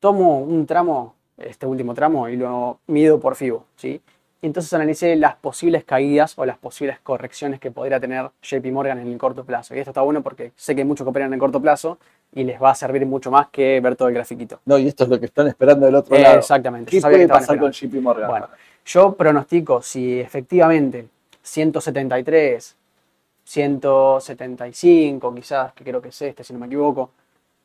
tomo 0.00 0.40
un 0.40 0.66
tramo, 0.66 1.14
este 1.38 1.64
último 1.64 1.94
tramo, 1.94 2.28
y 2.28 2.36
lo 2.36 2.80
mido 2.88 3.20
por 3.20 3.36
FIBO, 3.36 3.64
¿sí? 3.76 4.00
Y 4.46 4.48
entonces 4.48 4.72
analicé 4.74 5.16
las 5.16 5.34
posibles 5.34 5.82
caídas 5.82 6.38
o 6.38 6.46
las 6.46 6.56
posibles 6.56 7.00
correcciones 7.00 7.58
que 7.58 7.72
podría 7.72 7.98
tener 7.98 8.30
JP 8.40 8.64
Morgan 8.66 9.00
en 9.00 9.08
el 9.08 9.18
corto 9.18 9.44
plazo. 9.44 9.74
Y 9.74 9.80
esto 9.80 9.90
está 9.90 10.02
bueno 10.02 10.22
porque 10.22 10.52
sé 10.54 10.76
que 10.76 10.82
hay 10.82 10.86
muchos 10.86 11.04
que 11.04 11.10
operan 11.10 11.30
en 11.30 11.32
el 11.34 11.40
corto 11.40 11.60
plazo 11.60 11.98
y 12.32 12.44
les 12.44 12.62
va 12.62 12.70
a 12.70 12.76
servir 12.76 13.04
mucho 13.06 13.32
más 13.32 13.48
que 13.48 13.80
ver 13.80 13.96
todo 13.96 14.06
el 14.06 14.14
grafiquito. 14.14 14.60
No, 14.64 14.78
y 14.78 14.86
esto 14.86 15.02
es 15.02 15.10
lo 15.10 15.18
que 15.18 15.26
están 15.26 15.48
esperando 15.48 15.86
del 15.86 15.96
otro 15.96 16.16
lado. 16.16 16.38
Exactamente. 16.38 16.92
¿Qué 16.92 17.00
puede 17.00 17.26
pasar 17.26 17.56
esperando. 17.56 17.64
con 17.64 17.72
JP 17.72 17.94
Morgan? 18.00 18.30
Bueno, 18.30 18.48
yo 18.84 19.16
pronostico 19.16 19.82
si 19.82 20.20
efectivamente 20.20 21.08
173, 21.42 22.76
175 23.42 25.34
quizás, 25.34 25.72
que 25.72 25.82
creo 25.82 26.00
que 26.00 26.10
es 26.10 26.22
este, 26.22 26.44
si 26.44 26.52
no 26.52 26.60
me 26.60 26.66
equivoco, 26.66 27.10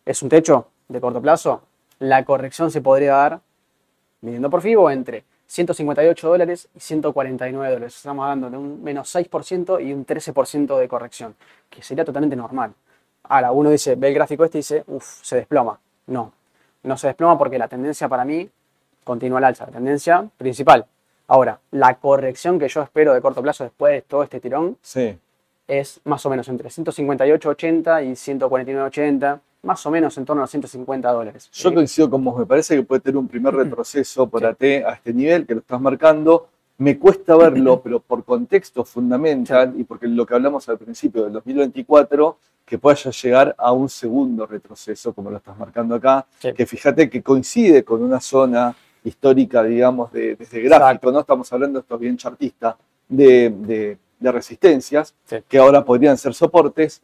es 0.03 0.19
un 0.23 0.29
techo 0.29 0.65
de 0.87 0.99
corto 0.99 1.21
plazo, 1.21 1.61
la 1.99 2.25
corrección 2.25 2.71
se 2.71 2.81
podría 2.81 3.13
dar, 3.13 3.39
midiendo 4.21 4.49
por 4.49 4.63
FIBO, 4.63 4.89
entre 4.89 5.25
158 5.51 6.29
dólares 6.29 6.69
y 6.73 6.79
149 6.79 7.73
dólares. 7.73 7.97
Estamos 7.97 8.23
hablando 8.23 8.49
de 8.49 8.55
un 8.55 8.81
menos 8.81 9.13
6% 9.13 9.85
y 9.85 9.91
un 9.91 10.05
13% 10.05 10.79
de 10.79 10.87
corrección, 10.87 11.35
que 11.69 11.83
sería 11.83 12.05
totalmente 12.05 12.37
normal. 12.37 12.73
Ahora, 13.23 13.51
uno 13.51 13.69
dice, 13.69 13.95
ve 13.95 14.07
el 14.07 14.13
gráfico 14.13 14.45
este 14.45 14.59
y 14.59 14.61
dice, 14.61 14.83
uff, 14.87 15.19
se 15.21 15.35
desploma. 15.35 15.77
No, 16.07 16.31
no 16.83 16.95
se 16.95 17.07
desploma 17.07 17.37
porque 17.37 17.59
la 17.59 17.67
tendencia 17.67 18.07
para 18.07 18.23
mí 18.23 18.49
continúa 19.03 19.39
al 19.39 19.43
alza, 19.43 19.65
la 19.65 19.73
tendencia 19.73 20.25
principal. 20.37 20.85
Ahora, 21.27 21.59
la 21.71 21.95
corrección 21.95 22.57
que 22.57 22.69
yo 22.69 22.81
espero 22.81 23.13
de 23.13 23.19
corto 23.19 23.41
plazo 23.41 23.65
después 23.65 23.91
de 23.91 24.01
todo 24.03 24.23
este 24.23 24.39
tirón 24.39 24.77
Sí. 24.81 25.19
es 25.67 25.99
más 26.05 26.25
o 26.25 26.29
menos 26.29 26.47
entre 26.47 26.69
158.80 26.69 28.05
y 28.05 28.11
149.80, 28.13 29.39
más 29.63 29.85
o 29.85 29.91
menos 29.91 30.17
en 30.17 30.25
torno 30.25 30.41
a 30.41 30.43
los 30.43 30.51
150 30.51 31.11
dólares. 31.11 31.49
Yo 31.53 31.73
coincido 31.73 32.09
con 32.09 32.23
vos, 32.23 32.37
me 32.39 32.45
parece 32.45 32.75
que 32.75 32.83
puede 32.83 33.01
tener 33.01 33.17
un 33.17 33.27
primer 33.27 33.53
retroceso 33.55 34.27
por 34.27 34.45
AT 34.45 34.61
a 34.85 34.93
este 34.93 35.13
nivel 35.13 35.45
que 35.45 35.53
lo 35.53 35.59
estás 35.61 35.79
marcando, 35.79 36.47
me 36.79 36.97
cuesta 36.97 37.35
verlo, 37.35 37.81
pero 37.83 37.99
por 37.99 38.23
contexto 38.23 38.83
fundamental 38.83 39.73
y 39.77 39.83
porque 39.83 40.07
lo 40.07 40.25
que 40.25 40.33
hablamos 40.33 40.67
al 40.69 40.77
principio 40.77 41.23
del 41.23 41.33
2024, 41.33 42.37
que 42.65 42.77
pueda 42.79 42.95
llegar 42.95 43.53
a 43.57 43.71
un 43.71 43.89
segundo 43.89 44.45
retroceso, 44.45 45.13
como 45.13 45.29
lo 45.29 45.37
estás 45.37 45.57
marcando 45.57 45.95
acá, 45.95 46.25
Sí. 46.39 46.53
que 46.53 46.65
fíjate 46.65 47.09
que 47.09 47.21
coincide 47.21 47.83
con 47.83 48.01
una 48.01 48.19
zona 48.19 48.73
histórica, 49.03 49.63
digamos, 49.63 50.11
de, 50.11 50.35
desde 50.35 50.61
gráfico, 50.61 50.85
Exacto. 50.89 51.11
¿no? 51.11 51.19
Estamos 51.19 51.51
hablando, 51.53 51.79
esto 51.79 51.95
es 51.95 52.01
bien 52.01 52.17
chartista, 52.17 52.77
de, 53.09 53.49
de- 53.49 53.97
de 54.19 54.31
resistencias, 54.31 55.15
Sí. 55.25 55.37
que 55.49 55.57
ahora 55.57 55.83
podrían 55.83 56.15
ser 56.17 56.35
soportes, 56.35 57.01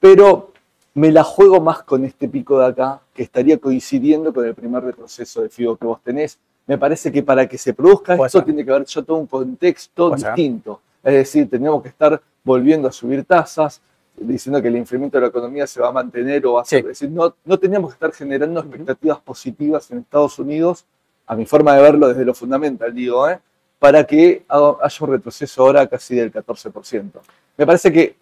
pero 0.00 0.53
me 0.94 1.10
la 1.10 1.24
juego 1.24 1.60
más 1.60 1.82
con 1.82 2.04
este 2.04 2.28
pico 2.28 2.58
de 2.60 2.66
acá, 2.66 3.00
que 3.12 3.24
estaría 3.24 3.58
coincidiendo 3.58 4.32
con 4.32 4.44
el 4.46 4.54
primer 4.54 4.82
retroceso 4.84 5.42
de 5.42 5.48
FIBO 5.48 5.76
que 5.76 5.86
vos 5.86 6.00
tenés. 6.02 6.38
Me 6.66 6.78
parece 6.78 7.10
que 7.12 7.22
para 7.22 7.48
que 7.48 7.58
se 7.58 7.74
produzca 7.74 8.16
Puede 8.16 8.28
esto 8.28 8.38
ser. 8.38 8.46
tiene 8.46 8.64
que 8.64 8.70
haber 8.70 8.86
ya 8.86 9.02
todo 9.02 9.16
un 9.18 9.26
contexto 9.26 10.08
Puede 10.08 10.20
ser. 10.22 10.34
distinto. 10.34 10.80
Es 11.02 11.12
decir, 11.12 11.50
tendríamos 11.50 11.82
que 11.82 11.88
estar 11.88 12.20
volviendo 12.42 12.88
a 12.88 12.92
subir 12.92 13.24
tasas, 13.24 13.80
diciendo 14.16 14.62
que 14.62 14.68
el 14.68 14.76
incremento 14.76 15.18
de 15.18 15.22
la 15.22 15.28
economía 15.28 15.66
se 15.66 15.80
va 15.80 15.88
a 15.88 15.92
mantener 15.92 16.46
o 16.46 16.54
va 16.54 16.62
a 16.62 16.64
ser. 16.64 16.80
Sí. 16.82 16.90
Es 16.90 16.98
decir, 17.00 17.10
no, 17.10 17.34
no 17.44 17.58
teníamos 17.58 17.90
que 17.90 17.94
estar 17.94 18.12
generando 18.12 18.60
expectativas 18.60 19.18
positivas 19.20 19.90
en 19.90 19.98
Estados 19.98 20.38
Unidos, 20.38 20.84
a 21.26 21.34
mi 21.34 21.44
forma 21.44 21.74
de 21.74 21.82
verlo 21.82 22.08
desde 22.08 22.24
lo 22.24 22.34
fundamental, 22.34 22.94
digo, 22.94 23.28
¿eh? 23.28 23.40
para 23.78 24.04
que 24.04 24.44
haya 24.48 24.96
un 25.00 25.10
retroceso 25.10 25.62
ahora 25.62 25.86
casi 25.86 26.14
del 26.14 26.32
14%. 26.32 27.10
Me 27.56 27.66
parece 27.66 27.92
que 27.92 28.16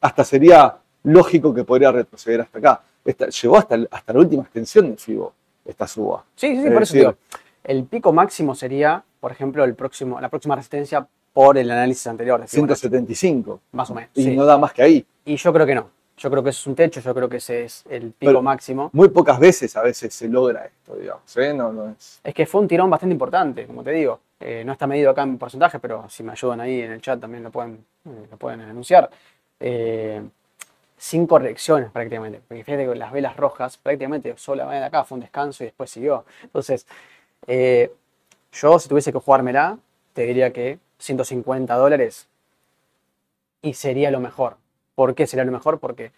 hasta 0.00 0.22
sería 0.24 0.76
lógico 1.04 1.52
que 1.54 1.64
podría 1.64 1.92
retroceder 1.92 2.40
hasta 2.42 2.58
acá. 2.58 2.82
Esta- 3.04 3.28
llegó 3.28 3.56
hasta, 3.56 3.74
el- 3.74 3.88
hasta 3.90 4.12
la 4.12 4.18
última 4.20 4.42
extensión 4.42 4.90
de 4.90 4.96
FIBO, 4.96 5.32
esta 5.64 5.86
suba. 5.86 6.24
Sí, 6.36 6.48
sí, 6.54 6.56
sí, 6.62 6.66
Es 6.68 6.72
por 6.72 6.82
eso 6.82 6.94
decir- 6.94 7.00
digo. 7.08 7.16
El 7.64 7.84
pico 7.84 8.12
máximo 8.12 8.54
sería, 8.54 9.02
por 9.20 9.30
ejemplo, 9.32 9.64
el 9.64 9.74
próximo, 9.74 10.20
la 10.20 10.28
próxima 10.28 10.56
resistencia 10.56 11.06
por 11.32 11.56
el 11.56 11.70
análisis 11.70 12.06
anterior. 12.08 12.40
de 12.40 12.46
Fibonacci, 12.48 12.80
175. 12.88 13.60
Más 13.72 13.88
o 13.90 13.94
menos. 13.94 14.10
Y 14.14 14.24
sí. 14.24 14.36
no 14.36 14.44
da 14.44 14.58
más 14.58 14.72
que 14.72 14.82
ahí. 14.82 15.06
Y 15.24 15.36
yo 15.36 15.52
creo 15.52 15.64
que 15.66 15.74
no. 15.74 15.88
Yo 16.18 16.30
creo 16.30 16.42
que 16.42 16.50
es 16.50 16.66
un 16.66 16.74
techo, 16.74 17.00
yo 17.00 17.14
creo 17.14 17.28
que 17.28 17.38
ese 17.38 17.64
es 17.64 17.84
el 17.88 18.12
pico 18.12 18.30
Pero- 18.30 18.42
máximo. 18.42 18.90
Muy 18.92 19.08
pocas 19.08 19.38
veces 19.40 19.74
a 19.76 19.82
veces 19.82 20.12
se 20.12 20.28
logra 20.28 20.66
esto, 20.66 20.94
digamos. 20.96 21.36
¿eh? 21.36 21.54
No, 21.54 21.72
no 21.72 21.88
es. 21.90 22.20
Es 22.22 22.34
que 22.34 22.44
fue 22.46 22.60
un 22.60 22.68
tirón 22.68 22.90
bastante 22.90 23.12
importante, 23.14 23.66
como 23.66 23.82
te 23.82 23.92
digo. 23.92 24.20
Eh, 24.38 24.62
no 24.64 24.72
está 24.72 24.86
medido 24.86 25.10
acá 25.10 25.22
en 25.22 25.38
porcentaje, 25.38 25.78
pero 25.78 26.08
si 26.10 26.22
me 26.22 26.32
ayudan 26.32 26.60
ahí 26.60 26.82
en 26.82 26.92
el 26.92 27.00
chat 27.00 27.18
también 27.18 27.42
lo 27.44 27.50
pueden, 27.50 27.84
eh, 28.04 28.26
lo 28.30 28.36
pueden 28.36 28.60
anunciar. 28.60 29.08
Eh, 29.58 30.20
sin 31.02 31.26
correcciones 31.26 31.90
prácticamente. 31.90 32.40
Porque 32.46 32.62
fíjate 32.62 32.86
que 32.86 32.94
las 32.94 33.10
velas 33.10 33.36
rojas 33.36 33.76
prácticamente 33.76 34.32
solo 34.36 34.64
la 34.64 34.70
de 34.70 34.84
acá 34.84 35.02
fue 35.02 35.16
un 35.16 35.22
descanso 35.22 35.64
y 35.64 35.66
después 35.66 35.90
siguió. 35.90 36.24
Entonces, 36.44 36.86
eh, 37.48 37.92
yo 38.52 38.78
si 38.78 38.88
tuviese 38.88 39.12
que 39.12 39.18
jugármela, 39.18 39.78
te 40.12 40.22
diría 40.22 40.52
que 40.52 40.78
150 40.98 41.74
dólares 41.74 42.28
y 43.62 43.74
sería 43.74 44.12
lo 44.12 44.20
mejor. 44.20 44.58
¿Por 44.94 45.16
qué 45.16 45.26
sería 45.26 45.44
lo 45.44 45.50
mejor? 45.50 45.80
Porque 45.80 46.12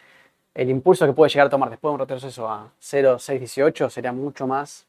el 0.54 0.68
impulso 0.68 1.06
que 1.06 1.14
puede 1.14 1.30
llegar 1.30 1.46
a 1.46 1.50
tomar 1.50 1.70
después 1.70 1.90
de 1.90 1.94
un 1.94 2.00
retroceso 2.00 2.46
a 2.46 2.70
0,618 2.78 3.88
sería 3.88 4.12
mucho 4.12 4.46
más 4.46 4.84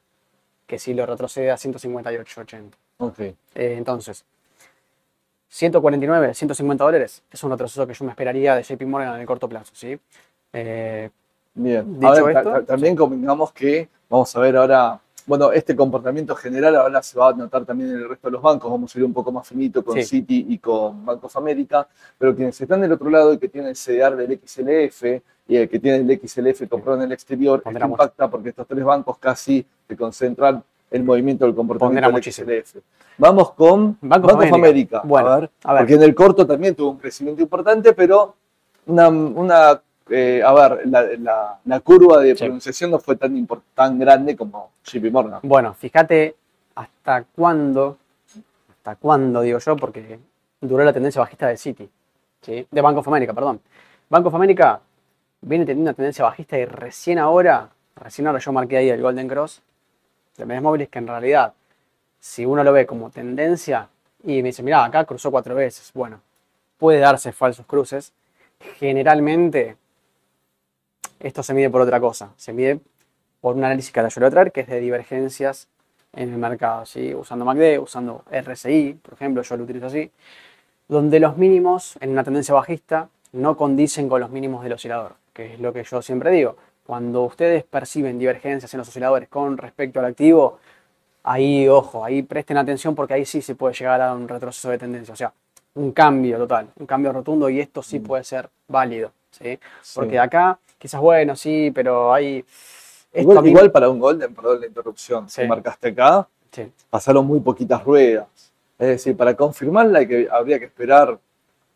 que 0.67 0.77
si 0.77 0.93
lo 0.93 1.05
retrocede 1.05 1.51
a 1.51 1.55
158.80. 1.55 2.71
Ok. 2.97 3.19
Eh, 3.19 3.35
entonces, 3.55 4.25
149, 5.59 6.33
150 6.33 6.83
dólares 6.83 7.23
es 7.31 7.41
un 7.41 7.49
retroceso 7.51 7.87
que 7.87 7.93
yo 7.93 8.03
me 8.03 8.11
esperaría 8.11 8.55
de 8.57 8.63
JP 8.63 8.81
Morgan 8.87 9.15
en 9.15 9.21
el 9.21 9.25
corto 9.25 9.47
plazo, 9.47 9.71
¿sí? 9.73 9.97
Eh, 10.51 11.09
Bien. 11.53 11.97
Dicho 11.97 12.07
A 12.11 12.21
ver, 12.21 12.33
ta- 12.33 12.39
esto, 12.41 12.51
ta- 12.51 12.65
también 12.65 12.93
convengamos 12.93 13.53
que 13.53 13.87
vamos 14.09 14.35
a 14.35 14.39
ver 14.41 14.57
ahora. 14.57 14.99
Bueno, 15.25 15.53
este 15.53 15.73
comportamiento 15.73 16.35
general 16.35 16.75
ahora 16.75 17.01
se 17.01 17.17
va 17.17 17.29
a 17.29 17.33
notar 17.33 17.63
también 17.63 17.91
en 17.91 17.95
el 17.99 18.09
resto 18.09 18.27
de 18.27 18.33
los 18.33 18.41
bancos. 18.41 18.69
Vamos 18.69 18.93
a 18.93 18.99
ir 18.99 19.05
un 19.05 19.13
poco 19.13 19.31
más 19.31 19.47
finito 19.47 19.81
con 19.83 19.95
Sí. 19.95 20.03
Citi 20.03 20.45
y 20.49 20.57
con 20.59 21.05
Bank 21.05 21.23
of 21.23 21.37
America. 21.37 21.87
Pero 22.17 22.35
quienes 22.35 22.59
están 22.59 22.81
del 22.81 22.91
otro 22.91 23.09
lado 23.09 23.31
y 23.31 23.37
que 23.37 23.47
tienen 23.47 23.69
el 23.69 23.75
CDR 23.77 24.17
del 24.17 24.37
XLF 24.45 25.21
y 25.47 25.55
el 25.55 25.69
que 25.69 25.79
tiene 25.79 25.99
el 25.99 26.19
XLF 26.19 26.67
comprado 26.67 26.97
en 26.97 27.05
el 27.05 27.13
exterior, 27.13 27.63
esto 27.65 27.85
impacta 27.87 28.29
porque 28.29 28.49
estos 28.49 28.67
tres 28.67 28.83
bancos 28.83 29.17
casi 29.19 29.65
se 29.87 29.95
concentran 29.95 30.61
el 30.91 31.03
movimiento 31.03 31.45
del 31.45 31.55
comportamiento 31.55 32.01
del 32.07 32.11
muchísimo. 32.11 32.47
XLF. 32.49 32.77
Vamos 33.17 33.51
con 33.53 33.97
of 34.01 34.29
America. 34.29 34.55
America. 34.55 35.01
Bueno, 35.03 35.27
a 35.29 35.39
ver, 35.39 35.49
a 35.63 35.73
ver. 35.73 35.81
porque 35.81 35.93
en 35.95 36.03
el 36.03 36.15
corto 36.15 36.45
también 36.45 36.75
tuvo 36.75 36.91
un 36.91 36.97
crecimiento 36.97 37.41
importante, 37.41 37.93
pero 37.93 38.35
una, 38.87 39.07
una, 39.09 39.81
eh, 40.09 40.41
a 40.45 40.53
ver, 40.53 40.81
la, 40.87 41.03
la- 41.19 41.59
la 41.65 41.79
curva 41.79 42.19
de 42.19 42.35
Sí. 42.35 42.43
pronunciación 42.43 42.91
no 42.91 42.99
fue 42.99 43.15
tan, 43.15 43.47
tan 43.73 43.97
grande 43.99 44.35
como 44.35 44.71
JP 44.83 45.11
Morgan. 45.11 45.39
bueno, 45.43 45.73
fíjate 45.73 46.35
hasta 46.75 47.23
cuándo, 47.23 47.97
hasta 48.69 48.95
cuándo 48.97 49.41
digo 49.41 49.59
yo, 49.59 49.75
porque 49.77 50.19
duró 50.61 50.83
la 50.83 50.93
tendencia 50.93 51.21
bajista 51.21 51.47
de 51.47 51.57
Citi, 51.57 51.89
¿sí? 52.41 52.67
de 52.69 52.81
Bank 52.81 52.97
of 52.97 53.07
America, 53.07 53.33
perdón. 53.33 53.59
Bank 54.09 54.25
of 54.27 54.35
America 54.35 54.79
viene 55.41 55.65
teniendo 55.65 55.89
una 55.89 55.95
tendencia 55.95 56.25
bajista 56.25 56.57
y 56.59 56.65
recién 56.65 57.17
ahora, 57.17 57.69
recién 57.95 58.27
ahora 58.27 58.39
yo 58.39 58.51
marqué 58.51 58.77
ahí 58.77 58.89
el 58.89 59.01
Golden 59.01 59.27
Cross 59.27 59.61
de 60.37 60.45
medias 60.45 60.63
móviles 60.63 60.89
que 60.89 60.99
en 60.99 61.07
realidad, 61.07 61.53
si 62.19 62.45
uno 62.45 62.63
lo 62.63 62.73
ve 62.73 62.85
como 62.85 63.09
tendencia 63.09 63.89
y 64.23 64.41
me 64.41 64.49
dice, 64.49 64.63
mira, 64.63 64.83
acá 64.83 65.05
cruzó 65.05 65.31
cuatro 65.31 65.55
veces, 65.55 65.91
bueno, 65.93 66.21
puede 66.77 66.99
darse 66.99 67.31
falsos 67.31 67.65
cruces. 67.65 68.13
Generalmente, 68.77 69.77
esto 71.19 71.43
se 71.43 71.53
mide 71.53 71.69
por 71.69 71.81
otra 71.81 71.99
cosa, 71.99 72.31
se 72.37 72.53
mide 72.53 72.79
por 73.41 73.55
un 73.55 73.63
análisis 73.63 73.91
que 73.91 74.01
le 74.01 74.09
voy 74.15 74.25
a 74.25 74.29
traer, 74.31 74.51
que 74.51 74.61
es 74.61 74.67
de 74.67 74.79
divergencias 74.79 75.67
en 76.13 76.31
el 76.31 76.37
mercado, 76.37 76.85
¿sí? 76.85 77.13
usando 77.13 77.45
MACD, 77.45 77.79
usando 77.79 78.23
RSI, 78.31 78.99
por 79.01 79.13
ejemplo, 79.13 79.41
yo 79.43 79.57
lo 79.57 79.63
utilizo 79.63 79.87
así, 79.87 80.11
donde 80.87 81.19
los 81.19 81.37
mínimos 81.37 81.97
en 81.99 82.11
una 82.11 82.23
tendencia 82.23 82.53
bajista 82.53 83.09
no 83.33 83.57
condicen 83.57 84.07
con 84.07 84.21
los 84.21 84.29
mínimos 84.29 84.63
del 84.63 84.73
oscilador, 84.73 85.15
que 85.33 85.53
es 85.53 85.59
lo 85.59 85.73
que 85.73 85.83
yo 85.83 86.01
siempre 86.01 86.31
digo. 86.31 86.55
Cuando 86.85 87.23
ustedes 87.23 87.63
perciben 87.63 88.19
divergencias 88.19 88.71
en 88.73 88.77
los 88.77 88.87
osciladores 88.87 89.27
con 89.27 89.57
respecto 89.57 89.99
al 89.99 90.05
activo, 90.05 90.59
ahí, 91.23 91.67
ojo, 91.67 92.05
ahí 92.05 92.21
presten 92.21 92.57
atención 92.57 92.93
porque 92.93 93.15
ahí 93.15 93.25
sí 93.25 93.41
se 93.41 93.55
puede 93.55 93.73
llegar 93.73 94.01
a 94.01 94.13
un 94.13 94.27
retroceso 94.27 94.69
de 94.69 94.77
tendencia, 94.77 95.13
o 95.13 95.17
sea, 95.17 95.33
un 95.73 95.91
cambio 95.91 96.37
total, 96.37 96.67
un 96.77 96.85
cambio 96.85 97.11
rotundo 97.11 97.49
y 97.49 97.59
esto 97.59 97.81
sí 97.81 97.99
puede 97.99 98.23
ser 98.23 98.49
válido, 98.67 99.11
¿sí? 99.31 99.59
Porque 99.95 100.11
Sí. 100.11 100.17
acá, 100.17 100.59
quizás 100.77 101.01
bueno, 101.01 101.35
sí, 101.35 101.71
pero 101.73 102.13
hay... 102.13 102.45
Igual, 103.13 103.41
mí- 103.43 103.49
igual 103.49 103.71
para 103.71 103.89
un 103.89 103.99
Golden, 103.99 104.35
perdón 104.35 104.61
la 104.61 104.67
interrupción, 104.67 105.27
Sí. 105.27 105.41
que 105.41 105.47
marcaste 105.47 105.87
acá, 105.89 106.27
Sí. 106.51 106.71
pasaron 106.89 107.25
muy 107.25 107.39
poquitas 107.39 107.83
ruedas. 107.83 108.27
Es 108.77 108.87
decir, 108.87 109.17
para 109.17 109.35
confirmarla 109.35 110.05
que, 110.05 110.27
habría 110.31 110.59
que 110.59 110.65
esperar 110.65 111.17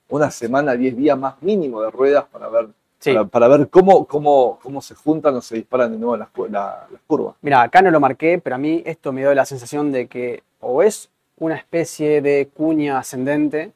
una 0.09 0.29
semana, 0.29 0.73
10 0.75 0.95
días 0.95 1.17
más 1.17 1.41
mínimo 1.41 1.81
de 1.81 1.89
ruedas 1.89 2.25
para 2.25 2.47
ver, 2.49 2.69
Sí. 2.99 3.13
para, 3.13 3.25
para 3.25 3.47
ver 3.47 3.69
cómo, 3.69 4.05
cómo, 4.05 4.59
cómo 4.61 4.81
se 4.81 4.93
juntan 4.93 5.35
o 5.35 5.41
se 5.41 5.55
disparan 5.55 5.91
de 5.91 5.97
nuevo 5.97 6.17
las, 6.17 6.27
la- 6.49 6.87
las 6.91 7.01
curvas. 7.07 7.35
Mira, 7.41 7.61
acá 7.61 7.81
no 7.81 7.91
lo 7.91 7.99
marqué, 7.99 8.39
pero 8.39 8.55
a 8.55 8.59
mí 8.59 8.83
esto 8.85 9.13
me 9.13 9.21
dio 9.21 9.33
la 9.33 9.45
sensación 9.45 9.91
de 9.91 10.07
que 10.07 10.43
o 10.59 10.83
es 10.83 11.09
una 11.37 11.55
especie 11.55 12.21
de 12.21 12.49
cuña 12.53 12.97
ascendente, 12.99 13.71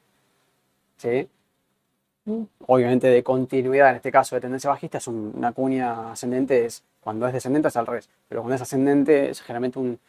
¿sí? 0.97 1.27
obviamente 2.67 3.07
de 3.07 3.21
continuidad, 3.23 3.89
en 3.89 3.97
este 3.97 4.11
caso 4.11 4.35
de 4.35 4.41
tendencia 4.41 4.69
bajista, 4.69 4.97
es 4.97 5.07
un- 5.07 5.33
una 5.35 5.51
cuña 5.51 6.11
ascendente, 6.11 6.65
es, 6.65 6.83
cuando 7.01 7.27
es 7.27 7.33
descendente 7.33 7.67
es 7.67 7.75
al 7.75 7.85
revés, 7.85 8.09
pero 8.29 8.41
cuando 8.41 8.55
es 8.55 8.61
ascendente 8.61 9.29
es 9.29 9.41
generalmente 9.41 9.79
un, 9.79 9.99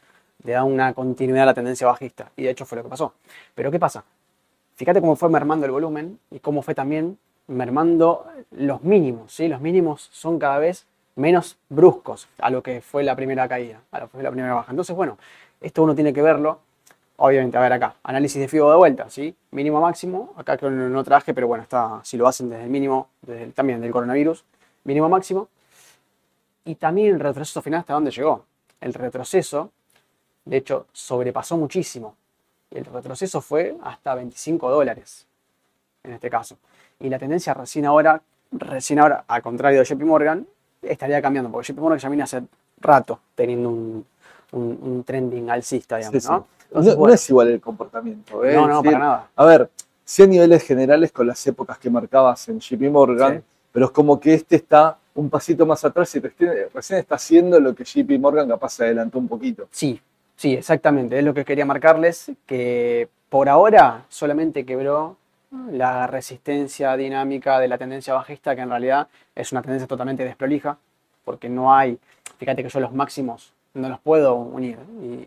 le 0.44 0.52
da 0.52 0.62
una 0.64 0.92
continuidad 0.94 1.42
a 1.44 1.46
la 1.46 1.54
tendencia 1.54 1.86
bajista, 1.88 2.30
y 2.36 2.44
de 2.44 2.50
hecho 2.50 2.64
fue 2.66 2.76
lo 2.76 2.84
que 2.84 2.88
pasó. 2.90 3.14
Pero 3.54 3.70
¿qué 3.72 3.78
pasa? 3.80 4.04
Fíjate 4.76 5.00
cómo 5.00 5.16
fue 5.16 5.28
mermando 5.28 5.66
el 5.66 5.72
volumen 5.72 6.18
y 6.30 6.38
cómo 6.40 6.62
fue 6.62 6.74
también 6.74 7.18
mermando 7.46 8.26
los 8.52 8.82
mínimos, 8.82 9.32
¿sí? 9.32 9.48
Los 9.48 9.60
mínimos 9.60 10.08
son 10.12 10.38
cada 10.38 10.58
vez 10.58 10.86
menos 11.16 11.56
bruscos 11.68 12.28
a 12.38 12.50
lo 12.50 12.62
que 12.62 12.80
fue 12.80 13.04
la 13.04 13.14
primera 13.16 13.48
caída, 13.48 13.80
a 13.92 14.00
lo 14.00 14.06
que 14.06 14.12
fue 14.12 14.22
la 14.22 14.30
primera 14.30 14.54
baja. 14.54 14.70
Entonces, 14.72 14.94
bueno, 14.96 15.18
esto 15.60 15.82
uno 15.82 15.94
tiene 15.94 16.12
que 16.12 16.22
verlo, 16.22 16.58
obviamente, 17.16 17.56
a 17.56 17.60
ver 17.60 17.72
acá, 17.72 17.94
análisis 18.02 18.40
de 18.40 18.48
FIBO 18.48 18.70
de 18.70 18.76
vuelta, 18.76 19.10
¿sí? 19.10 19.34
Mínimo 19.52 19.80
máximo, 19.80 20.32
acá 20.36 20.56
creo 20.56 20.70
que 20.70 20.76
no, 20.76 20.88
no 20.88 21.04
traje, 21.04 21.34
pero 21.34 21.46
bueno, 21.46 21.62
está, 21.62 22.00
si 22.02 22.16
lo 22.16 22.26
hacen 22.26 22.48
desde 22.50 22.64
el 22.64 22.70
mínimo, 22.70 23.08
desde 23.22 23.44
el- 23.44 23.52
también 23.54 23.80
del 23.80 23.92
coronavirus, 23.92 24.44
mínimo 24.84 25.08
máximo, 25.08 25.48
y 26.64 26.74
también 26.76 27.14
el 27.14 27.20
retroceso 27.20 27.62
final 27.62 27.80
hasta 27.80 27.94
dónde 27.94 28.10
llegó. 28.10 28.44
El 28.80 28.94
retroceso, 28.94 29.70
de 30.44 30.58
hecho, 30.58 30.86
sobrepasó 30.92 31.56
muchísimo. 31.56 32.16
El 32.70 32.84
retroceso 32.86 33.40
fue 33.40 33.76
hasta 33.82 34.14
25 34.14 34.70
dólares, 34.70 35.26
en 36.02 36.12
este 36.14 36.30
caso. 36.30 36.56
Y 37.00 37.08
la 37.08 37.18
tendencia 37.18 37.54
recién 37.54 37.86
ahora, 37.86 38.20
recién 38.52 38.98
ahora, 38.98 39.24
al 39.26 39.42
contrario 39.42 39.80
de 39.80 39.84
JP 39.84 40.02
Morgan, 40.04 40.46
estaría 40.82 41.20
cambiando, 41.20 41.50
porque 41.50 41.72
JP 41.72 41.80
Morgan 41.80 41.98
ya 41.98 42.08
viene 42.08 42.22
hace 42.22 42.42
rato 42.80 43.20
teniendo 43.34 43.68
un, 43.70 44.06
un- 44.52 44.78
un 44.82 45.04
trending 45.04 45.50
alcista, 45.50 45.96
digamos, 45.96 46.22
Sí. 46.22 46.28
¿no? 46.28 46.46
Entonces, 46.68 46.94
no 46.94 46.98
bueno, 47.00 47.14
es 47.14 47.30
igual 47.30 47.48
el 47.48 47.60
comportamiento. 47.60 48.44
¿eh? 48.44 48.54
no, 48.54 48.66
no, 48.66 48.82
para 48.82 48.98
nada. 48.98 49.28
A 49.36 49.44
ver, 49.44 49.70
sí 50.04 50.22
a 50.22 50.26
niveles 50.26 50.62
generales 50.64 51.12
con 51.12 51.26
las 51.26 51.44
épocas 51.46 51.78
que 51.78 51.88
marcabas 51.90 52.48
en 52.48 52.58
JP 52.60 52.90
Morgan, 52.90 53.42
pero 53.72 53.86
es 53.86 53.92
como 53.92 54.18
que 54.20 54.34
este 54.34 54.56
está 54.56 54.96
un 55.14 55.30
pasito 55.30 55.64
más 55.66 55.84
atrás 55.84 56.12
y 56.16 56.20
recién 56.20 56.98
está 56.98 57.14
haciendo 57.14 57.60
lo 57.60 57.74
que 57.74 57.84
JP 57.84 58.18
Morgan 58.20 58.48
capaz 58.48 58.70
se 58.70 58.84
adelantó 58.84 59.18
un 59.18 59.28
poquito. 59.28 59.68
Sí, 59.70 60.00
sí, 60.36 60.54
exactamente. 60.54 61.18
Es 61.18 61.24
lo 61.24 61.32
que 61.32 61.44
quería 61.44 61.64
marcarles, 61.64 62.32
que 62.46 63.08
por 63.28 63.48
ahora 63.48 64.04
solamente 64.08 64.64
quebró 64.66 65.16
la 65.70 66.06
resistencia 66.06 66.96
dinámica 66.96 67.58
de 67.58 67.68
la 67.68 67.78
tendencia 67.78 68.14
bajista, 68.14 68.54
que 68.54 68.62
en 68.62 68.70
realidad 68.70 69.08
es 69.34 69.52
una 69.52 69.62
tendencia 69.62 69.86
totalmente 69.86 70.24
desprolija, 70.24 70.78
porque 71.24 71.48
no 71.48 71.74
hay, 71.74 71.98
fíjate 72.38 72.62
que 72.62 72.68
yo 72.68 72.80
los 72.80 72.92
máximos 72.92 73.52
no 73.74 73.88
los 73.88 73.98
puedo 74.00 74.34
unir, 74.34 74.78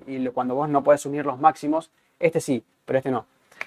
y, 0.07 0.27
cuando 0.29 0.55
vos 0.55 0.69
no 0.69 0.83
puedes 0.83 1.05
unir 1.05 1.25
los 1.25 1.39
máximos, 1.39 1.91
este 2.19 2.39
sí, 2.39 2.63
pero 2.85 2.99
este 2.99 3.11
no. 3.11 3.25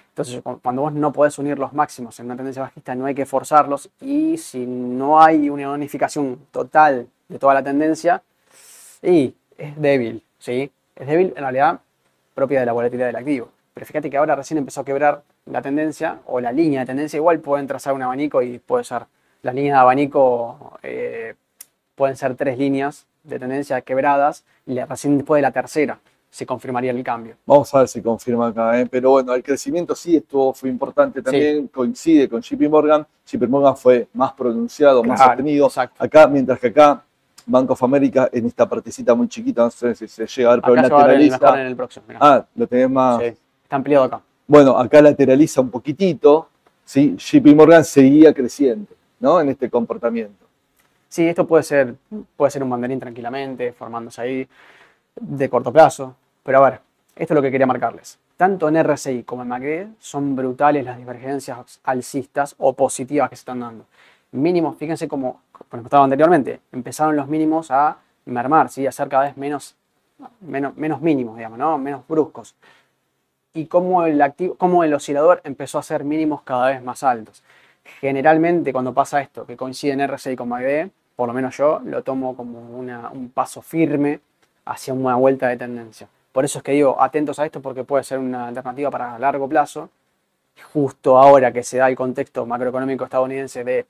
Entonces, 0.09 0.43
cuando 0.63 0.83
vos 0.83 0.93
no 0.93 1.13
podés 1.13 1.39
unir 1.39 1.59
los 1.59 1.73
máximos 1.73 2.19
en 2.19 2.27
una 2.27 2.37
tendencia 2.37 2.63
bajista, 2.63 2.95
no 2.95 3.07
hay 3.07 3.15
que 3.15 3.27
forzarlos, 3.27 3.91
y 4.01 4.39
si 4.39 4.67
no 4.67 5.21
hay 5.21 5.51
una 5.51 5.71
unificación 5.71 6.47
total 6.51 7.09
de 7.29 7.39
toda 7.39 7.55
la 7.55 7.63
tendencia, 7.63 8.23
y 9.03 9.35
es 9.57 9.81
débil, 9.81 10.23
¿sí? 10.39 10.71
Es 10.97 11.07
débil 11.07 11.33
en 11.37 11.43
realidad 11.43 11.81
propia 12.35 12.61
de 12.61 12.67
la 12.67 12.73
volatilidad 12.73 13.07
del 13.07 13.17
activo. 13.17 13.51
Pero 13.75 13.87
fíjate 13.87 14.11
que 14.11 14.17
ahora 14.17 14.37
recién 14.37 14.59
empezó 14.59 14.81
a 14.81 14.85
quebrar 14.85 15.23
la 15.47 15.63
tendencia 15.63 16.21
o 16.27 16.41
la 16.41 16.53
línea 16.53 16.81
de 16.81 16.87
tendencia. 16.87 17.17
Igual 17.17 17.41
pueden 17.41 17.67
trazar 17.67 17.95
un 17.95 18.03
abanico 18.03 18.43
y 18.43 18.59
puede 18.59 18.85
ser 18.85 19.05
la 19.43 19.53
línea 19.53 19.75
de 19.75 19.81
abanico, 19.81 20.79
eh, 20.83 21.35
pueden 21.95 22.17
ser 22.17 22.35
tres 22.35 22.59
líneas 22.59 23.07
de 23.25 23.39
tendencia 23.39 23.81
quebradas 23.83 24.45
y 24.67 24.79
recién 24.81 25.19
después 25.19 25.39
de 25.39 25.43
la 25.43 25.51
tercera 25.51 25.99
se 26.31 26.47
confirmaría 26.47 26.93
el 26.93 27.03
cambio. 27.03 27.37
Vamos 27.45 27.75
a 27.75 27.81
ver 27.81 27.89
si 27.89 28.01
confirma 28.01 28.49
acá, 28.49 28.81
¿eh? 28.81 28.87
pero 28.87 29.11
bueno, 29.11 29.35
el 29.35 29.43
crecimiento 29.43 29.95
sí 29.97 30.17
estuvo, 30.17 30.55
fue 30.55 30.69
importante 30.69 31.21
también, 31.21 31.67
coincide 31.69 32.29
con 32.29 32.41
JP 32.41 32.69
Morgan. 32.71 33.07
JP 33.27 33.49
Morgan 33.49 33.77
fue 33.77 34.09
más 34.15 34.33
pronunciado, 34.33 35.03
más 35.03 35.21
sostenido. 35.21 35.69
Acá, 35.99 36.29
mientras 36.29 36.61
que 36.61 36.69
acá 36.69 37.03
Bank 37.47 37.71
of 37.71 37.83
America 37.83 38.29
en 38.33 38.47
esta 38.47 38.69
partecita 38.69 39.15
muy 39.15 39.27
chiquita, 39.29 39.65
no 39.65 39.71
sé 39.71 39.95
si 39.95 40.07
se 40.07 40.27
llega 40.27 40.53
a 40.53 40.57
ver, 40.57 40.63
pero 40.63 40.77
lateraliza. 40.77 41.61
En 41.61 41.67
el 41.67 41.77
próximo, 41.77 42.07
ah, 42.21 42.45
lo 42.55 42.67
tenés 42.67 42.91
más. 42.91 43.19
Sí, 43.19 43.25
está 43.65 43.77
ampliado 43.77 44.05
acá. 44.05 44.23
Bueno, 44.51 44.77
acá 44.77 45.01
lateraliza 45.01 45.61
un 45.61 45.71
poquitito, 45.71 46.49
¿sí? 46.85 47.15
JP 47.17 47.55
Morgan 47.55 47.85
seguía 47.85 48.35
creciendo, 48.35 48.89
¿no? 49.21 49.41
En 49.41 49.49
este 49.49 49.71
comportamiento. 49.71 50.45
Sí, 51.09 51.29
esto 51.29 51.47
puede 51.47 51.63
ser, 51.63 51.95
puede 52.35 52.51
ser 52.51 52.65
un 52.65 52.69
mandarín 52.71 52.99
tranquilamente, 52.99 53.73
formándose 53.73 54.21
ahí 54.21 54.49
de 55.15 55.49
corto 55.49 55.73
plazo. 55.73 56.17
Pero 56.43 56.59
a 56.59 56.69
ver, 56.69 56.81
esto 57.15 57.33
es 57.33 57.37
lo 57.37 57.43
que 57.43 57.53
quería 57.53 57.65
marcarles. 57.65 58.19
Tanto 58.37 58.67
en 58.69 58.83
RSI 58.83 59.23
como 59.23 59.43
en 59.43 59.49
MACD 59.51 59.87
son 60.01 60.35
brutales 60.35 60.85
las 60.85 60.99
divergencias 60.99 61.79
alcistas 61.85 62.57
o 62.59 62.73
positivas 62.73 63.31
que 63.31 63.37
se 63.37 63.43
están 63.43 63.61
dando. 63.61 63.85
Mínimos, 64.33 64.77
fíjense 64.77 65.07
como, 65.07 65.43
como 65.69 65.85
estaba 65.85 66.03
anteriormente, 66.03 66.59
empezaron 66.73 67.15
los 67.15 67.29
mínimos 67.29 67.71
a 67.71 67.99
mermar, 68.25 68.69
¿sí? 68.69 68.85
a 68.85 68.91
ser 68.91 69.09
cada 69.09 69.27
vez 69.27 69.37
menos, 69.37 69.77
menos, 70.41 70.77
menos 70.77 71.01
mínimos, 71.01 71.37
digamos, 71.37 71.57
¿no? 71.57 71.79
menos 71.79 72.03
bruscos. 72.09 72.57
Y 73.53 73.67
cómo 73.67 74.05
el, 74.05 74.21
activo, 74.23 74.55
cómo 74.55 74.85
el 74.85 74.95
oscilador 74.95 75.41
empezó 75.45 75.79
a 75.79 75.83
ser 75.83 76.05
mínimos 76.05 76.43
cada 76.43 76.69
vez 76.69 76.83
más 76.83 77.03
altos. 77.03 77.43
Generalmente 78.01 78.73
cuando 78.73 78.95
pasa 78.95 79.21
esto, 79.21 79.47
que 79.47 79.57
coincide 79.57 79.93
en 79.93 80.07
RSI 80.07 80.37
con 80.37 80.49
MACD, 80.49 80.91
por 81.17 81.27
lo 81.27 81.35
menos 81.35 81.57
yo 81.57 81.81
lo 81.85 82.03
tomo 82.03 82.37
como 82.37 82.61
un 82.61 83.31
paso 83.35 83.61
firme 83.61 84.21
hacia 84.65 84.95
una 84.95 85.17
vuelta 85.17 85.49
de 85.49 85.57
tendencia. 85.57 86.09
Por 86.33 86.45
eso 86.45 86.59
es 86.59 86.65
que 86.65 86.73
digo, 86.73 87.01
atentos 87.01 87.39
a 87.39 87.45
esto 87.45 87.61
porque 87.61 87.85
puede 87.85 88.05
ser 88.05 88.19
una 88.19 88.49
alternativa 88.49 88.91
para 88.91 89.19
largo 89.19 89.49
plazo. 89.49 89.91
Justo 90.73 91.19
ahora 91.19 91.53
que 91.53 91.63
se 91.63 91.79
da 91.79 91.89
el 91.89 91.97
contexto 91.97 92.47
macroeconómico 92.47 93.05
estadounidense 93.05 93.65
de 93.65 93.87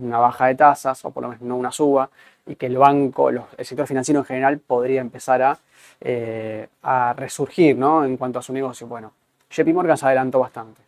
una 0.00 0.18
baja 0.18 0.46
de 0.46 0.54
tasas, 0.54 1.04
o 1.04 1.10
por 1.10 1.22
lo 1.22 1.30
menos 1.30 1.42
no 1.42 1.56
una 1.56 1.72
suba, 1.72 2.10
y 2.46 2.56
que 2.56 2.66
el 2.66 2.78
banco, 2.78 3.28
el 3.28 3.64
sector 3.64 3.86
financiero 3.86 4.20
en 4.20 4.26
general 4.26 4.58
podría 4.58 5.00
empezar 5.00 5.42
a, 5.42 5.58
eh, 6.00 6.68
a 6.82 7.12
resurgir 7.12 7.76
¿no? 7.76 8.04
en 8.04 8.16
cuanto 8.16 8.38
a 8.38 8.42
su 8.42 8.52
negocio. 8.52 8.86
Bueno, 8.86 9.12
JP 9.50 9.68
Morgan 9.68 9.96
se 9.96 10.06
adelantó 10.06 10.40
bastante. 10.40 10.80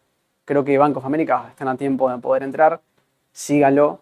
Creo 0.45 0.65
que 0.65 0.77
Bank 0.77 0.97
of 0.97 1.05
America 1.05 1.47
están 1.51 1.69
a 1.69 1.77
tiempo 1.77 2.11
de 2.11 2.19
poder 2.19 2.43
entrar. 2.43 2.81
Síganlo. 3.33 4.01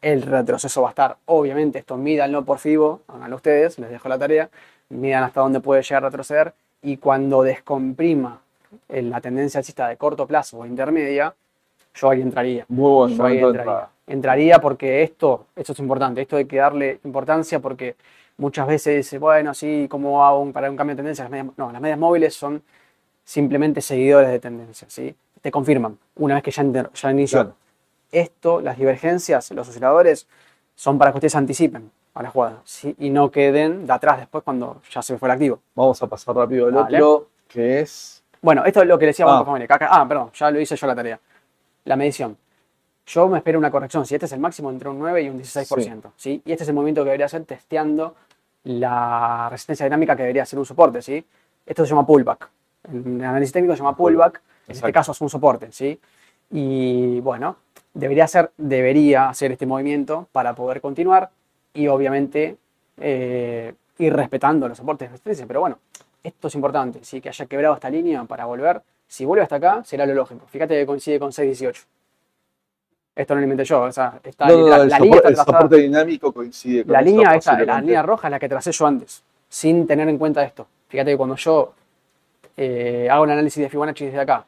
El 0.00 0.22
retroceso 0.22 0.82
va 0.82 0.88
a 0.88 0.90
estar, 0.90 1.16
obviamente, 1.24 1.78
esto 1.78 1.96
mídanlo 1.96 2.44
por 2.44 2.58
FIBO, 2.58 3.00
háganlo 3.08 3.36
ustedes, 3.36 3.78
les 3.78 3.88
dejo 3.88 4.08
la 4.08 4.18
tarea 4.18 4.50
midan 4.88 5.24
hasta 5.24 5.40
dónde 5.40 5.60
puede 5.60 5.82
llegar 5.82 6.04
a 6.04 6.08
retroceder 6.08 6.54
y 6.82 6.96
cuando 6.98 7.42
descomprima 7.42 8.40
la 8.88 9.20
tendencia 9.20 9.58
alcista 9.58 9.88
de 9.88 9.96
corto 9.96 10.26
plazo 10.26 10.58
o 10.58 10.66
intermedia, 10.66 11.34
yo 11.94 12.10
ahí 12.10 12.20
entraría. 12.20 12.64
Muy 12.68 13.14
bueno, 13.14 13.48
entraría. 13.48 13.88
Entraría. 14.06 14.60
porque 14.60 15.02
esto, 15.02 15.46
esto 15.56 15.72
es 15.72 15.78
importante, 15.78 16.20
esto 16.22 16.36
hay 16.36 16.44
que 16.46 16.56
darle 16.56 17.00
importancia 17.04 17.60
porque 17.60 17.96
muchas 18.36 18.66
veces 18.66 18.96
dice, 18.96 19.18
bueno, 19.18 19.54
sí, 19.54 19.86
¿cómo 19.88 20.24
hago 20.24 20.50
para 20.52 20.70
un 20.70 20.76
cambio 20.76 20.94
de 20.96 21.02
tendencia? 21.02 21.28
no, 21.56 21.72
las 21.72 21.80
medias 21.80 21.98
móviles 21.98 22.34
son 22.34 22.62
simplemente 23.24 23.80
seguidores 23.80 24.30
de 24.30 24.40
tendencia, 24.40 24.88
¿sí? 24.90 25.14
Te 25.40 25.50
confirman 25.50 25.98
una 26.16 26.34
vez 26.34 26.42
que 26.42 26.50
ya, 26.50 26.90
ya 26.92 27.10
inició. 27.10 27.54
Esto, 28.10 28.60
las 28.60 28.78
divergencias, 28.78 29.50
los 29.50 29.68
osciladores, 29.68 30.26
son 30.74 30.98
para 30.98 31.10
que 31.10 31.18
ustedes 31.18 31.34
anticipen 31.34 31.90
a 32.14 32.22
la 32.22 32.30
jugada 32.30 32.60
¿sí? 32.64 32.94
y 32.98 33.10
no 33.10 33.30
queden 33.30 33.86
de 33.86 33.92
atrás 33.92 34.18
después 34.18 34.44
cuando 34.44 34.80
ya 34.90 35.02
se 35.02 35.18
fue 35.18 35.28
el 35.28 35.32
activo. 35.32 35.60
Vamos 35.74 36.00
a 36.02 36.06
pasar 36.06 36.34
rápido 36.36 36.68
el 36.68 36.76
otro, 36.76 37.28
que 37.48 37.80
es... 37.80 38.22
Bueno, 38.40 38.64
esto 38.64 38.82
es 38.82 38.88
lo 38.88 38.98
que 38.98 39.06
decía 39.06 39.24
Banco 39.24 39.54
ah. 39.56 39.78
Ah, 39.90 40.06
perdón, 40.06 40.30
ya 40.34 40.50
lo 40.50 40.60
hice 40.60 40.76
yo 40.76 40.86
la 40.86 40.94
tarea. 40.94 41.18
La 41.84 41.96
medición. 41.96 42.36
Yo 43.06 43.28
me 43.28 43.38
espero 43.38 43.58
una 43.58 43.70
corrección. 43.70 44.06
Si 44.06 44.14
este 44.14 44.26
es 44.26 44.32
el 44.32 44.40
máximo 44.40 44.70
entre 44.70 44.88
un 44.88 44.98
9 44.98 45.22
y 45.22 45.28
un 45.28 45.38
16%. 45.38 46.12
Sí. 46.16 46.42
Y 46.44 46.52
este 46.52 46.64
es 46.64 46.68
el 46.68 46.74
movimiento 46.74 47.02
que 47.02 47.06
debería 47.06 47.28
ser 47.28 47.44
testeando 47.44 48.14
la 48.64 49.48
resistencia 49.50 49.84
dinámica 49.84 50.16
que 50.16 50.22
debería 50.22 50.46
ser 50.46 50.58
un 50.58 50.64
soporte. 50.64 51.02
¿sí? 51.02 51.24
Esto 51.66 51.84
se 51.84 51.90
llama 51.90 52.06
pullback. 52.06 52.48
En 52.90 53.20
el 53.20 53.24
análisis 53.24 53.52
técnico 53.52 53.74
se 53.74 53.78
llama 53.78 53.96
pullback. 53.96 54.40
En 54.68 54.76
este 54.76 54.92
caso 54.92 55.12
es 55.12 55.20
un 55.20 55.28
soporte. 55.28 55.70
¿sí? 55.70 55.98
Y 56.50 57.20
bueno, 57.20 57.56
debería, 57.92 58.26
ser, 58.26 58.52
debería 58.56 59.28
hacer 59.28 59.52
este 59.52 59.66
movimiento 59.66 60.28
para 60.32 60.54
poder 60.54 60.80
continuar 60.80 61.30
y 61.74 61.88
obviamente 61.88 62.56
eh, 62.98 63.74
ir 63.98 64.14
respetando 64.14 64.66
los 64.66 64.78
soportes 64.78 65.08
de 65.08 65.12
resistencia. 65.12 65.46
Pero 65.46 65.60
bueno, 65.60 65.78
esto 66.22 66.48
es 66.48 66.54
importante, 66.54 67.04
¿sí? 67.04 67.20
que 67.20 67.28
haya 67.28 67.44
quebrado 67.44 67.74
esta 67.74 67.90
línea 67.90 68.24
para 68.24 68.46
volver. 68.46 68.80
Si 69.06 69.26
vuelve 69.26 69.42
hasta 69.42 69.56
acá, 69.56 69.84
será 69.84 70.06
lo 70.06 70.14
lógico. 70.14 70.46
Fíjate 70.48 70.74
que 70.74 70.86
coincide 70.86 71.18
con 71.18 71.30
6.18. 71.30 71.84
Esto 73.16 73.34
no 73.34 73.40
lo 73.40 73.44
inventé 73.44 73.64
yo, 73.64 73.82
o 73.82 73.92
sea, 73.92 74.18
está, 74.24 74.48
la, 74.48 74.76
el, 74.76 74.88
línea 74.88 75.20
el 75.24 75.36
soporte 75.36 75.76
dinámico 75.76 76.32
coincide 76.32 76.82
con 76.82 76.92
La 76.92 77.00
línea 77.00 77.38
la 77.64 77.80
línea 77.80 78.02
roja 78.02 78.26
es 78.26 78.32
la 78.32 78.40
que 78.40 78.48
tracé 78.48 78.72
yo 78.72 78.86
antes, 78.86 79.22
sin 79.48 79.86
tener 79.86 80.08
en 80.08 80.18
cuenta 80.18 80.42
esto. 80.42 80.66
Fíjate 80.88 81.12
que 81.12 81.16
cuando 81.16 81.36
yo 81.36 81.74
eh, 82.56 83.08
hago 83.08 83.22
un 83.22 83.30
análisis 83.30 83.62
de 83.62 83.68
Fibonacci 83.68 84.06
desde 84.06 84.20
acá, 84.20 84.44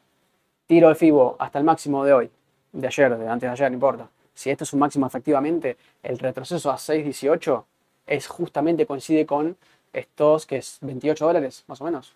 tiro 0.65 0.89
el 0.89 0.97
Fibo 0.97 1.37
hasta 1.39 1.59
el 1.59 1.65
máximo 1.65 2.03
de 2.03 2.13
hoy, 2.13 2.29
de 2.73 2.87
ayer, 2.87 3.17
de 3.17 3.27
antes 3.27 3.47
de 3.47 3.53
ayer, 3.53 3.71
no 3.71 3.75
importa, 3.75 4.09
si 4.33 4.49
esto 4.49 4.65
es 4.65 4.73
un 4.73 4.79
máximo 4.79 5.07
efectivamente, 5.07 5.77
el 6.03 6.19
retroceso 6.19 6.69
a 6.69 6.75
6.18 6.75 7.63
es 8.05 8.27
justamente 8.27 8.85
coincide 8.85 9.25
con 9.25 9.55
estos 9.93 10.45
que 10.45 10.57
es 10.57 10.77
28 10.81 11.25
dólares, 11.25 11.63
más 11.67 11.81
o 11.81 11.85
menos. 11.85 12.13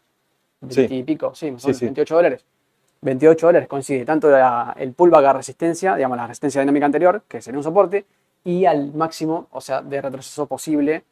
20 0.62 0.94
y 0.94 1.04
pico, 1.04 1.34
sí, 1.34 1.50
más 1.50 1.64
o 1.64 1.70
menos, 1.70 1.82
28 1.82 2.16
dólares. 2.16 2.46
28 3.02 3.48
dólares 3.48 3.68
coincide 3.68 4.06
tanto 4.06 4.30
el 4.78 4.94
pullback 4.94 5.26
a 5.26 5.34
resistencia, 5.34 5.96
digamos 5.96 6.18
la 6.18 6.28
resistencia 6.28 6.62
dinámica 6.62 6.86
anterior, 6.86 7.24
que 7.28 7.42
sería 7.42 7.58
un 7.58 7.64
soporte, 7.64 8.06
y 8.44 8.66
al 8.66 8.94
máximo, 8.94 9.48
o 9.52 9.62
sea, 9.62 9.82
de 9.82 10.02
retroceso 10.02 10.46
posible 10.46 11.04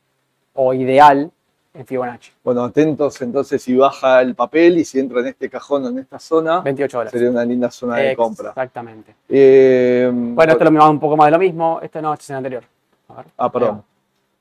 o 0.54 0.74
ideal 0.74 1.32
en 1.74 1.86
Fibonacci. 1.86 2.32
Bueno, 2.44 2.64
atentos 2.64 3.22
entonces 3.22 3.62
si 3.62 3.76
baja 3.76 4.22
el 4.22 4.36
papel 4.36 4.80
y 4.80 4.86
si 4.86 5.00
entra 5.00 5.20
en 5.20 5.28
este 5.28 5.50
cajón 5.50 5.86
o 5.86 5.90
en 5.90 6.00
esta 6.00 6.20
zona, 6.20 6.62
28 6.62 6.98
dólares. 6.98 7.12
sería 7.12 7.30
una 7.30 7.46
linda 7.46 7.70
zona 7.72 7.98
de 7.98 8.16
compra. 8.16 8.50
Exactamente. 8.50 9.16
Eh, 9.28 10.10
bueno, 10.12 10.54
esto 10.54 10.70
lo 10.70 10.90
un 10.90 11.00
poco 11.00 11.16
más 11.16 11.28
de 11.28 11.32
lo 11.32 11.40
mismo. 11.40 11.80
Este 11.82 12.02
no, 12.02 12.14
este 12.14 12.24
es 12.24 12.30
el 12.32 12.36
anterior. 12.38 12.64
ah, 13.38 13.52
perdón. 13.52 13.84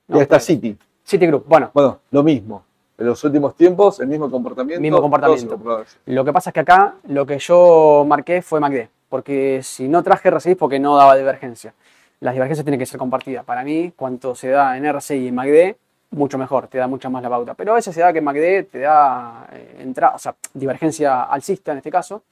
ya 0.07 0.21
está 0.21 0.39
City. 0.39 0.77
City 1.03 1.27
Group, 1.27 1.45
bueno. 1.47 1.71
Bueno, 1.73 1.99
lo 2.11 2.23
mismo. 2.23 2.63
En 2.99 3.05
los 3.05 3.23
últimos 3.23 3.55
tiempos, 3.55 4.01
el 4.01 4.07
mismo 4.07 4.29
comportamiento. 4.29 4.81
Mismo 4.81 5.01
comportamiento. 5.01 5.85
Lo 6.05 6.25
que 6.25 6.33
pasa 6.33 6.49
es 6.49 6.53
que 6.53 6.59
acá 6.59 6.95
lo 7.07 7.25
que 7.25 7.39
yo 7.39 8.03
marqué 8.05 8.41
fue 8.41 8.59
MACD, 8.59 8.89
porque 9.07 9.61
si 9.63 9.87
no 9.87 10.03
traje 10.03 10.29
RSI 10.29 10.55
porque 10.55 10.79
no 10.79 10.97
daba 10.97 11.15
divergencia. 11.15 11.73
Las 12.19 12.33
divergencias 12.33 12.65
tienen 12.65 12.77
que 12.77 12.85
ser 12.85 12.99
compartidas. 12.99 13.45
Para 13.45 13.63
mí, 13.63 13.93
cuanto 13.95 14.35
se 14.35 14.49
da 14.49 14.75
en 14.75 14.91
RSI 14.93 15.15
y 15.15 15.27
en 15.29 15.35
MACD, 15.35 15.75
mucho 16.11 16.37
mejor, 16.37 16.67
te 16.67 16.77
da 16.77 16.87
mucha 16.87 17.09
más 17.09 17.23
la 17.23 17.29
pauta. 17.29 17.53
Pero 17.53 17.71
a 17.71 17.75
veces 17.75 17.95
se 17.95 18.01
da 18.01 18.11
que 18.11 18.19
MACD 18.19 18.65
te 18.69 18.79
da 18.79 19.47
eh, 19.53 19.77
entrada, 19.79 20.15
o 20.15 20.19
sea, 20.19 20.35
divergencia 20.53 21.23
alcista 21.23 21.71
en 21.71 21.77
este 21.77 21.89
caso, 21.89 22.23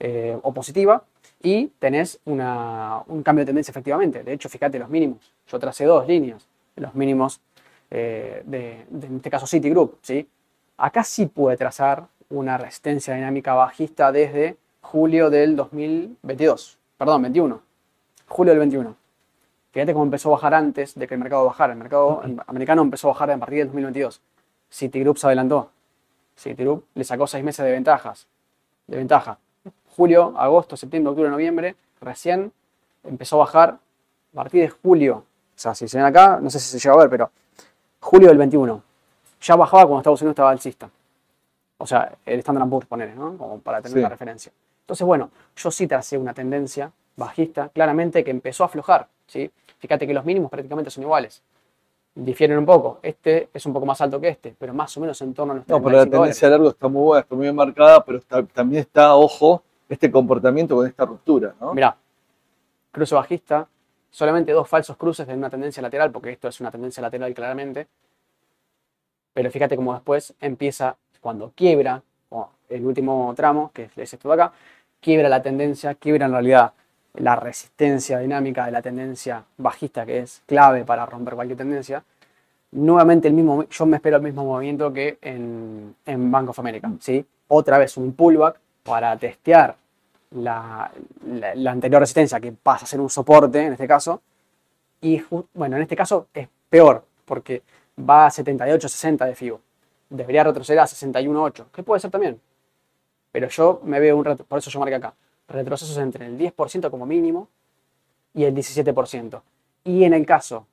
eh, 0.00 0.36
o 0.42 0.52
positiva, 0.52 1.04
y 1.40 1.68
tenés 1.78 2.18
una, 2.24 3.00
un 3.06 3.22
cambio 3.22 3.42
de 3.42 3.46
tendencia 3.46 3.70
efectivamente. 3.70 4.24
De 4.24 4.32
hecho, 4.32 4.48
fíjate 4.48 4.76
los 4.80 4.88
mínimos. 4.88 5.32
Yo 5.46 5.58
tracé 5.60 5.84
dos 5.84 6.08
líneas, 6.08 6.48
los 6.74 6.94
mínimos 6.96 7.40
eh, 7.90 8.42
de, 8.44 8.86
en 8.90 9.16
este 9.16 9.30
caso 9.30 9.46
Citigroup. 9.46 9.98
¿sí? 10.02 10.28
Acá 10.76 11.04
sí 11.04 11.26
puede 11.26 11.56
trazar 11.56 12.06
una 12.28 12.56
resistencia 12.56 13.14
dinámica 13.14 13.54
bajista 13.54 14.12
desde 14.12 14.56
julio 14.80 15.30
del 15.30 15.56
2022, 15.56 16.78
perdón, 16.96 17.22
21, 17.22 17.60
julio 18.28 18.52
del 18.52 18.60
21. 18.60 18.96
Fíjate 19.72 19.92
cómo 19.92 20.04
empezó 20.04 20.30
a 20.30 20.32
bajar 20.32 20.54
antes 20.54 20.94
de 20.96 21.06
que 21.06 21.14
el 21.14 21.20
mercado 21.20 21.44
bajara. 21.44 21.72
El 21.72 21.78
mercado 21.78 22.22
americano 22.46 22.82
empezó 22.82 23.08
a 23.08 23.12
bajar 23.12 23.30
a 23.30 23.38
partir 23.38 23.58
del 23.58 23.68
2022. 23.68 24.20
Citigroup 24.68 25.16
se 25.16 25.26
adelantó. 25.26 25.70
Citigroup 26.36 26.86
le 26.94 27.04
sacó 27.04 27.26
seis 27.26 27.44
meses 27.44 27.64
de 27.64 27.72
ventajas. 27.72 28.26
de 28.88 28.96
ventaja. 28.96 29.38
Julio, 29.96 30.34
agosto, 30.36 30.76
septiembre, 30.76 31.10
octubre, 31.10 31.30
noviembre, 31.30 31.76
recién 32.00 32.52
empezó 33.04 33.36
a 33.36 33.40
bajar 33.40 33.78
a 34.32 34.34
partir 34.34 34.62
de 34.62 34.70
julio. 34.70 35.16
O 35.16 35.58
sea, 35.58 35.74
si 35.74 35.86
se 35.86 35.98
ven 35.98 36.06
acá, 36.06 36.40
no 36.40 36.50
sé 36.50 36.58
si 36.58 36.70
se 36.70 36.78
llega 36.78 36.94
a 36.94 36.98
ver, 36.98 37.10
pero 37.10 37.30
julio 38.00 38.28
del 38.28 38.38
21. 38.38 38.82
Ya 39.42 39.56
bajaba 39.56 39.84
cuando 39.84 40.00
Estados 40.00 40.20
Unidos 40.22 40.32
estaba 40.32 40.50
alcista. 40.50 40.90
O 41.78 41.86
sea, 41.86 42.12
el 42.26 42.38
Standard 42.40 42.68
Poor's, 42.68 42.86
poner, 42.86 43.16
¿no? 43.16 43.36
Como 43.38 43.58
para 43.60 43.80
tener 43.80 43.94
Sí. 43.94 43.98
una 44.00 44.08
referencia. 44.08 44.52
Entonces, 44.82 45.06
bueno, 45.06 45.30
yo 45.56 45.70
sí 45.70 45.86
tracé 45.86 46.18
una 46.18 46.34
tendencia 46.34 46.90
bajista, 47.16 47.68
claramente 47.70 48.22
que 48.24 48.30
empezó 48.30 48.64
a 48.64 48.66
aflojar, 48.66 49.08
¿sí? 49.26 49.50
Fíjate 49.78 50.06
que 50.06 50.12
los 50.12 50.24
mínimos 50.24 50.50
prácticamente 50.50 50.90
son 50.90 51.04
iguales. 51.04 51.42
Difieren 52.14 52.58
un 52.58 52.66
poco. 52.66 52.98
Este 53.02 53.48
es 53.54 53.64
un 53.66 53.72
poco 53.72 53.86
más 53.86 54.00
alto 54.00 54.20
que 54.20 54.28
este, 54.28 54.54
pero 54.58 54.74
más 54.74 54.94
o 54.96 55.00
menos 55.00 55.20
en 55.22 55.32
torno 55.32 55.52
a 55.52 55.56
los 55.56 55.68
No, 55.68 55.76
pero 55.78 55.90
la 55.96 56.02
35 56.02 56.16
dólares. 56.16 56.36
tendencia 56.38 56.48
a 56.48 56.50
largo 56.50 56.68
está 56.70 56.88
muy 56.88 57.02
buena, 57.02 57.20
está 57.22 57.34
muy 57.34 57.42
bien 57.44 57.54
marcada, 57.56 58.04
pero 58.04 58.18
está- 58.18 58.42
también 58.44 58.80
está, 58.82 59.14
ojo, 59.14 59.62
este 59.88 60.10
comportamiento 60.10 60.74
con 60.76 60.86
esta 60.86 61.04
ruptura, 61.06 61.54
¿no? 61.60 61.72
Mirá, 61.72 61.96
cruce 62.92 63.14
bajista, 63.14 63.66
solamente 64.10 64.52
dos 64.52 64.68
falsos 64.68 64.96
cruces 64.96 65.26
de 65.26 65.34
una 65.34 65.50
tendencia 65.50 65.82
lateral, 65.82 66.10
porque 66.10 66.30
esto 66.30 66.48
es 66.48 66.60
una 66.60 66.70
tendencia 66.70 67.00
lateral 67.00 67.32
claramente. 67.34 67.86
Pero 69.32 69.50
fíjate 69.50 69.76
cómo 69.76 69.94
después 69.94 70.34
empieza, 70.40 70.96
cuando 71.20 71.52
quiebra, 71.54 72.02
el 72.68 72.86
último 72.86 73.32
tramo, 73.36 73.70
que 73.74 73.90
es 73.96 74.12
esto 74.12 74.28
de 74.28 74.34
acá, 74.34 74.52
quiebra 75.00 75.28
la 75.28 75.42
tendencia, 75.42 75.94
quiebra 75.94 76.26
en 76.26 76.32
realidad 76.32 76.72
la 77.14 77.36
resistencia 77.36 78.18
dinámica 78.18 78.66
de 78.66 78.72
la 78.72 78.82
tendencia 78.82 79.44
bajista, 79.56 80.06
que 80.06 80.20
es 80.20 80.42
clave 80.46 80.84
para 80.84 81.04
romper 81.06 81.34
cualquier 81.34 81.58
tendencia. 81.58 82.04
Nuevamente 82.72 83.26
el 83.26 83.34
mismo, 83.34 83.64
yo 83.68 83.86
me 83.86 83.96
espero 83.96 84.18
el 84.18 84.22
mismo 84.22 84.44
movimiento 84.44 84.92
que 84.92 85.18
en, 85.20 85.96
en 86.06 86.30
Bank 86.30 86.50
of 86.50 86.58
America, 86.60 86.90
¿sí? 87.00 87.24
Otra 87.48 87.78
vez 87.78 87.96
un 87.96 88.12
pullback 88.12 88.60
para 88.84 89.16
testear 89.16 89.74
la, 90.30 90.90
anterior 91.66 92.00
resistencia, 92.00 92.40
que 92.40 92.52
pasa 92.52 92.84
a 92.84 92.88
ser 92.88 93.00
un 93.00 93.10
soporte 93.10 93.60
en 93.64 93.72
este 93.72 93.86
caso. 93.88 94.22
Y 95.00 95.22
bueno, 95.54 95.76
en 95.76 95.82
este 95.82 95.96
caso 95.96 96.28
es 96.34 96.48
peor, 96.68 97.04
porque 97.24 97.62
va 97.98 98.26
a 98.26 98.30
78, 98.30 98.88
60 98.88 99.24
de 99.26 99.34
FIBO. 99.34 99.60
Debería 100.08 100.44
retroceder 100.44 100.80
a 100.80 100.84
61.8, 100.86 101.66
que 101.72 101.82
puede 101.82 102.00
ser 102.00 102.10
también. 102.10 102.40
Pero 103.32 103.48
yo 103.48 103.80
me 103.84 104.00
veo 104.00 104.16
un 104.16 104.24
retro- 104.24 104.44
por 104.44 104.58
eso 104.58 104.70
yo 104.70 104.80
marqué 104.80 104.96
acá, 104.96 105.14
retrocesos 105.48 105.96
entre 105.98 106.26
el 106.26 106.36
10% 106.38 106.90
como 106.90 107.06
mínimo 107.06 107.48
y 108.34 108.44
el 108.44 108.54
17%. 108.54 109.42
Y 109.84 110.04
en 110.04 110.14
el 110.14 110.26
caso, 110.26 110.66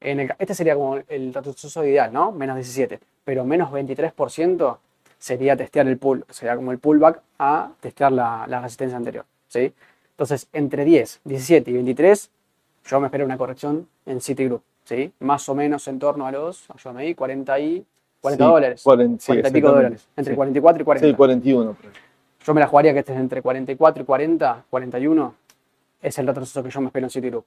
en 0.00 0.20
este 0.38 0.54
sería 0.54 0.74
como 0.74 0.96
el 1.08 1.32
retroceso 1.34 1.84
ideal, 1.84 2.12
¿no? 2.12 2.32
Menos 2.32 2.56
17, 2.56 3.00
pero 3.24 3.44
menos 3.44 3.70
23% 3.70 4.78
sería 5.20 5.54
testear 5.56 5.86
el 5.86 5.98
pull, 5.98 6.24
sería 6.30 6.56
como 6.56 6.72
el 6.72 6.78
pullback 6.78 7.20
a 7.38 7.70
testear 7.80 8.10
la, 8.10 8.46
la 8.48 8.60
resistencia 8.60 8.96
anterior, 8.96 9.24
¿sí? 9.46 9.72
Entonces, 10.12 10.48
entre 10.52 10.84
10, 10.84 11.20
17 11.24 11.70
y 11.70 11.74
23, 11.74 12.30
yo 12.86 13.00
me 13.00 13.06
espero 13.06 13.24
una 13.24 13.38
corrección 13.38 13.86
en 14.06 14.20
Citigroup, 14.20 14.62
¿sí? 14.84 15.12
Más 15.20 15.48
o 15.48 15.54
menos 15.54 15.86
en 15.88 15.98
torno 15.98 16.26
a 16.26 16.32
los, 16.32 16.68
ayúdame 16.70 17.02
ahí, 17.02 17.14
40 17.14 17.60
y 17.60 17.84
40 18.22 18.44
Sí, 18.44 18.50
dólares. 18.50 18.82
40, 18.82 19.20
sí, 19.22 19.26
40 19.28 19.48
y 19.48 19.52
pico 19.52 19.70
dólares. 19.72 20.08
Entre 20.16 20.32
Sí. 20.32 20.36
44 20.36 20.82
y 20.82 20.84
40. 20.84 21.08
Sí, 21.08 21.14
41. 21.14 21.72
por 21.74 21.86
ahí. 21.86 21.92
Yo 22.44 22.54
me 22.54 22.60
la 22.60 22.66
jugaría 22.66 22.92
que 22.92 22.98
este 23.00 23.12
es 23.14 23.18
entre 23.20 23.40
44 23.42 24.02
y 24.02 24.06
40, 24.06 24.64
41. 24.70 25.34
Es 26.02 26.18
el 26.18 26.26
retroceso 26.26 26.62
que 26.62 26.70
yo 26.70 26.80
me 26.80 26.86
espero 26.88 27.06
en 27.06 27.10
Citigroup. 27.10 27.44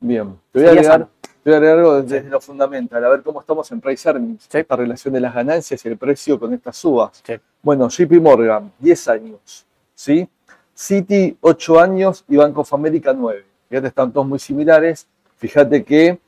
Bien. 0.00 0.36
Te 0.52 0.58
voy 0.60 0.68
a 0.68 0.70
agregar, 0.70 0.92
sano. 0.92 1.08
Voy 1.44 1.54
a 1.54 1.56
agregar 1.56 1.78
algo 1.78 2.02
desde 2.02 2.28
lo 2.28 2.40
fundamental, 2.40 3.04
a 3.04 3.08
ver 3.08 3.22
cómo 3.22 3.40
estamos 3.40 3.70
en 3.72 3.80
price 3.80 4.08
earnings, 4.08 4.46
Sí. 4.48 4.58
esta 4.58 4.76
relación 4.76 5.14
de 5.14 5.20
las 5.20 5.34
ganancias 5.34 5.84
y 5.84 5.88
el 5.88 5.96
precio 5.96 6.38
con 6.38 6.52
estas 6.54 6.76
subas. 6.76 7.22
Sí. 7.24 7.34
Bueno, 7.62 7.88
JP 7.88 8.20
Morgan, 8.20 8.72
10 8.78 9.08
años, 9.08 9.66
¿sí? 9.94 10.28
Citi, 10.74 11.36
8 11.40 11.80
años 11.80 12.24
y 12.28 12.36
Bank 12.36 12.56
of 12.58 12.72
America, 12.72 13.12
9. 13.12 13.44
Fíjate, 13.68 13.88
están 13.88 14.12
todos 14.12 14.26
muy 14.26 14.38
similares. 14.38 15.06
Fíjate 15.36 15.84
que 15.84 16.18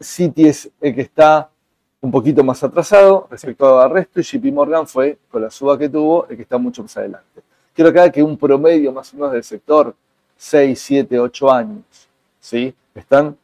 Citi 0.00 0.48
es 0.48 0.70
el 0.80 0.94
que 0.94 1.02
está 1.02 1.48
un 2.00 2.10
poquito 2.10 2.42
más 2.42 2.62
atrasado 2.62 3.26
respecto 3.30 3.78
al 3.80 3.90
resto 3.90 4.20
y 4.20 4.22
JP 4.22 4.52
Morgan 4.52 4.86
fue, 4.86 5.18
con 5.30 5.42
la 5.42 5.50
suba 5.50 5.78
que 5.78 5.88
tuvo, 5.88 6.26
el 6.28 6.36
que 6.36 6.42
está 6.42 6.56
mucho 6.58 6.82
más 6.82 6.96
adelante. 6.96 7.42
Quiero 7.74 7.90
acá 7.90 8.10
que 8.10 8.22
un 8.22 8.36
promedio 8.36 8.92
más 8.92 9.12
o 9.12 9.16
menos 9.16 9.32
del 9.32 9.44
sector, 9.44 9.94
6, 10.36 10.80
7, 10.80 11.18
8 11.18 11.52
años, 11.52 11.82
¿sí? 12.40 12.74
Están, 12.94 13.36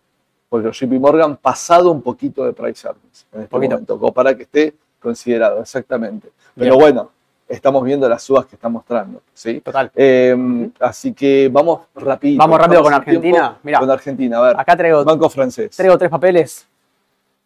por 0.48 0.62
los 0.62 0.78
JP 0.78 0.92
Morgan, 1.00 1.36
pasado 1.36 1.90
un 1.90 2.02
poquito 2.02 2.44
de 2.44 2.52
price 2.52 2.86
earnings 2.86 3.26
en 3.32 3.40
este 3.42 3.50
Poquito. 3.50 3.72
momento, 3.74 3.98
como 3.98 4.12
para 4.12 4.34
que 4.36 4.44
esté 4.44 4.74
considerado, 5.00 5.60
exactamente. 5.60 6.28
Pero 6.56 6.76
bueno, 6.76 7.10
estamos 7.48 7.82
viendo 7.84 8.08
las 8.08 8.22
subas 8.22 8.46
que 8.46 8.54
está 8.56 8.68
mostrando, 8.68 9.22
¿sí? 9.34 9.60
Total. 9.60 9.90
Eh, 9.94 10.70
así 10.80 11.12
que 11.12 11.48
vamos 11.52 11.80
rápido. 11.94 12.38
Vamos 12.38 12.58
rápido 12.60 12.82
con 12.82 12.94
Argentina. 12.94 13.58
Mirá. 13.62 13.78
Con 13.80 13.90
Argentina, 13.90 14.38
a 14.38 14.42
ver. 14.42 14.56
Acá 14.60 14.76
traigo, 14.76 15.04
Banco 15.04 15.28
francés. 15.28 15.76
traigo 15.76 15.98
tres 15.98 16.10
papeles 16.10 16.66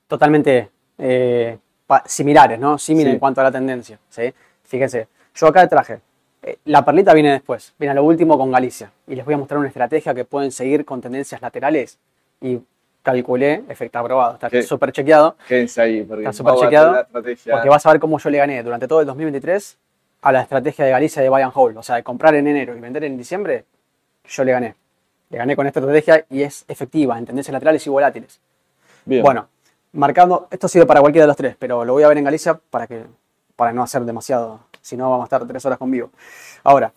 totalmente 0.07 0.71
eh, 0.99 1.59
similares, 2.07 2.59
¿no? 2.59 2.79
Similares 2.79 3.13
Sí. 3.13 3.15
en 3.17 3.21
cuanto 3.21 3.41
a 3.41 3.45
la 3.45 3.53
tendencia. 3.53 3.99
¿sí? 4.09 4.33
Fíjense, 4.65 5.09
yo 5.35 5.47
acá 5.47 5.67
traje. 5.69 6.01
eh, 6.43 6.59
la 6.67 6.83
perlita 6.85 7.13
viene 7.13 7.33
después, 7.33 7.75
viene 7.79 7.93
a 7.93 7.95
lo 7.95 8.05
último 8.05 8.39
con 8.39 8.51
Galicia. 8.51 8.91
Y 9.07 9.15
les 9.15 9.25
voy 9.25 9.35
a 9.35 9.39
mostrar 9.39 9.59
una 9.59 9.69
estrategia 9.69 10.15
que 10.15 10.25
pueden 10.25 10.51
seguir 10.53 10.85
con 10.87 11.01
tendencias 11.01 11.43
laterales. 11.43 11.99
Y 12.41 12.59
calculé, 13.03 13.65
efecto 13.69 13.99
aprobado, 13.99 14.35
está 14.35 14.49
súper 14.63 14.93
chequeado. 14.93 15.37
Quédense 15.49 15.81
ahí, 15.81 16.03
porque 16.03 16.25
Está 16.25 16.51
a 16.51 16.57
chequeado, 16.57 16.93
la 16.93 17.01
estrategia. 17.03 17.53
Porque 17.55 17.69
vas 17.69 17.87
a 17.87 17.91
ver 17.93 18.01
cómo 18.01 18.19
yo 18.19 18.31
le 18.31 18.39
gané 18.39 18.63
durante 18.63 18.87
todo 18.89 19.01
el 19.01 19.07
2023 19.07 19.79
a 20.23 20.33
la 20.33 20.43
estrategia 20.43 20.85
de 20.85 20.91
Galicia 20.91 21.23
de 21.23 21.29
buy 21.29 21.43
and 21.43 21.53
hold. 21.55 21.77
O 21.79 21.83
sea, 21.83 21.97
de 21.97 22.03
comprar 22.03 22.35
en 22.35 22.47
enero 22.47 22.77
y 22.77 22.81
vender 22.81 23.05
en 23.05 23.17
diciembre, 23.17 23.65
yo 24.29 24.45
le 24.45 24.53
gané. 24.53 24.75
Le 25.31 25.39
gané 25.39 25.57
con 25.57 25.67
esta 25.67 25.81
estrategia 25.81 26.25
y 26.29 26.43
es 26.43 26.65
efectiva 26.69 27.17
en 27.19 27.25
tendencias 27.25 27.53
laterales 27.53 27.87
y 27.87 27.91
volátiles. 27.91 28.41
Bien. 29.05 29.23
Bueno, 29.23 29.49
marcando, 29.93 30.49
esto 30.51 30.69
sirve 30.69 30.87
para 30.87 31.01
cualquiera 31.01 31.25
de 31.25 31.29
los 31.29 31.37
tres, 31.37 31.57
pero 31.59 31.85
lo 31.85 31.93
voy 31.95 32.03
a 32.03 32.09
ver 32.09 32.19
en 32.19 32.25
Galicia 32.25 32.59
para, 32.71 32.87
que, 32.87 33.05
para 33.57 33.73
no 33.73 33.83
hacer 33.83 34.03
demasiado, 34.05 34.61
si 34.83 34.97
no 34.97 35.09
vamos 35.11 35.25
a 35.25 35.27
estar 35.27 35.47
tres 35.47 35.65
horas 35.65 35.79
con 35.79 35.91
vivo. 35.91 36.11
Ahora, 36.65 36.93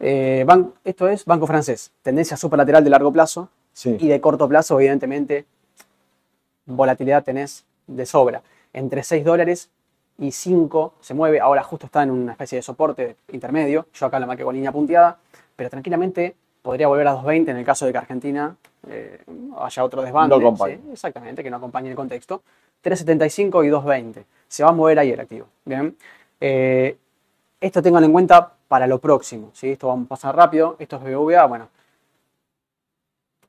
eh, 0.00 0.44
ban- 0.46 0.72
esto 0.84 1.08
es 1.08 1.24
banco 1.24 1.46
francés, 1.46 1.92
tendencia 2.02 2.36
superlateral 2.36 2.82
de 2.82 2.90
largo 2.90 3.12
plazo 3.12 3.48
sí. 3.74 3.98
y 4.00 4.08
de 4.08 4.20
corto 4.22 4.48
plazo, 4.48 4.80
evidentemente, 4.80 5.44
volatilidad 6.64 7.22
tenés 7.22 7.66
de 7.86 8.06
sobra. 8.06 8.42
Entre 8.72 9.02
6 9.02 9.22
dólares 9.22 9.70
y 10.18 10.32
5 10.32 10.94
se 11.00 11.12
mueve, 11.12 11.40
ahora 11.40 11.62
justo 11.62 11.86
está 11.86 12.02
en 12.02 12.10
una 12.10 12.32
especie 12.32 12.56
de 12.56 12.62
soporte 12.62 13.16
intermedio, 13.32 13.86
yo 13.92 14.06
acá 14.06 14.18
la 14.18 14.26
marqué 14.26 14.44
con 14.44 14.54
línea 14.54 14.72
punteada, 14.72 15.18
pero 15.54 15.68
tranquilamente 15.68 16.34
podría 16.62 16.88
volver 16.88 17.06
a 17.08 17.14
2.20 17.14 17.50
en 17.50 17.56
el 17.58 17.64
caso 17.64 17.84
de 17.84 17.92
que 17.92 17.98
Argentina 17.98 18.56
eh, 18.88 19.22
haya 19.58 19.84
otro 19.84 20.02
desbande. 20.02 20.38
No. 20.38 20.56
¿sí? 20.56 20.80
Exactamente, 20.92 21.42
que 21.42 21.50
no 21.50 21.58
acompañe 21.58 21.90
el 21.90 21.96
contexto. 21.96 22.42
3.75 22.82 23.66
y 23.66 23.70
2.20. 23.70 24.24
Se 24.48 24.62
va 24.62 24.70
a 24.70 24.72
mover 24.72 24.98
ahí 24.98 25.10
el 25.10 25.20
activo. 25.20 25.46
Bien. 25.64 25.96
Eh, 26.40 26.96
esto 27.60 27.82
tengan 27.82 28.04
en 28.04 28.12
cuenta 28.12 28.52
para 28.68 28.86
lo 28.86 28.98
próximo. 28.98 29.50
¿sí? 29.52 29.72
Esto 29.72 29.88
vamos 29.88 30.06
a 30.06 30.08
pasar 30.08 30.36
rápido. 30.36 30.76
Esto 30.78 30.96
es 30.96 31.02
BBVA. 31.02 31.46
Bueno, 31.46 31.68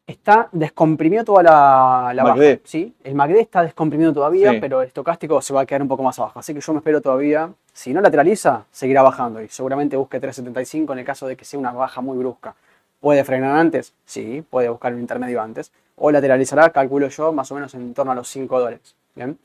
está 0.07 0.49
descomprimido 0.51 1.23
toda 1.23 1.43
la, 1.43 2.11
la 2.13 2.23
baja. 2.23 2.41
¿sí? 2.63 2.93
El 3.03 3.15
MACD 3.15 3.37
está 3.37 3.63
descomprimido 3.63 4.13
todavía, 4.13 4.51
Sí. 4.51 4.57
pero 4.61 4.81
el 4.81 4.87
estocástico 4.87 5.41
se 5.41 5.53
va 5.53 5.61
a 5.61 5.65
quedar 5.65 5.81
un 5.81 5.87
poco 5.87 6.03
más 6.03 6.17
abajo. 6.19 6.39
Así 6.39 6.53
que 6.53 6.61
yo 6.61 6.73
me 6.73 6.79
espero 6.79 7.01
todavía. 7.01 7.49
Si 7.73 7.93
no 7.93 8.01
lateraliza, 8.01 8.65
seguirá 8.71 9.01
bajando 9.01 9.41
y 9.41 9.47
seguramente 9.49 9.97
busque 9.97 10.21
3.75 10.21 10.93
en 10.93 10.99
el 10.99 11.05
caso 11.05 11.27
de 11.27 11.35
que 11.35 11.43
sea 11.45 11.59
una 11.59 11.71
baja 11.71 12.01
muy 12.01 12.17
brusca. 12.17 12.55
¿Puede 12.99 13.23
frenar 13.23 13.57
antes? 13.57 13.93
Sí, 14.05 14.43
puede 14.49 14.69
buscar 14.69 14.93
un 14.93 14.99
intermedio 15.01 15.41
antes. 15.41 15.71
O 15.97 16.11
lateralizará, 16.11 16.69
calculo 16.69 17.07
yo, 17.07 17.31
más 17.33 17.51
o 17.51 17.55
menos 17.55 17.73
en 17.73 17.93
torno 17.93 18.11
a 18.11 18.15
los 18.15 18.27
5 18.29 18.59
dólares. 18.59 18.95
Bien. 19.15 19.37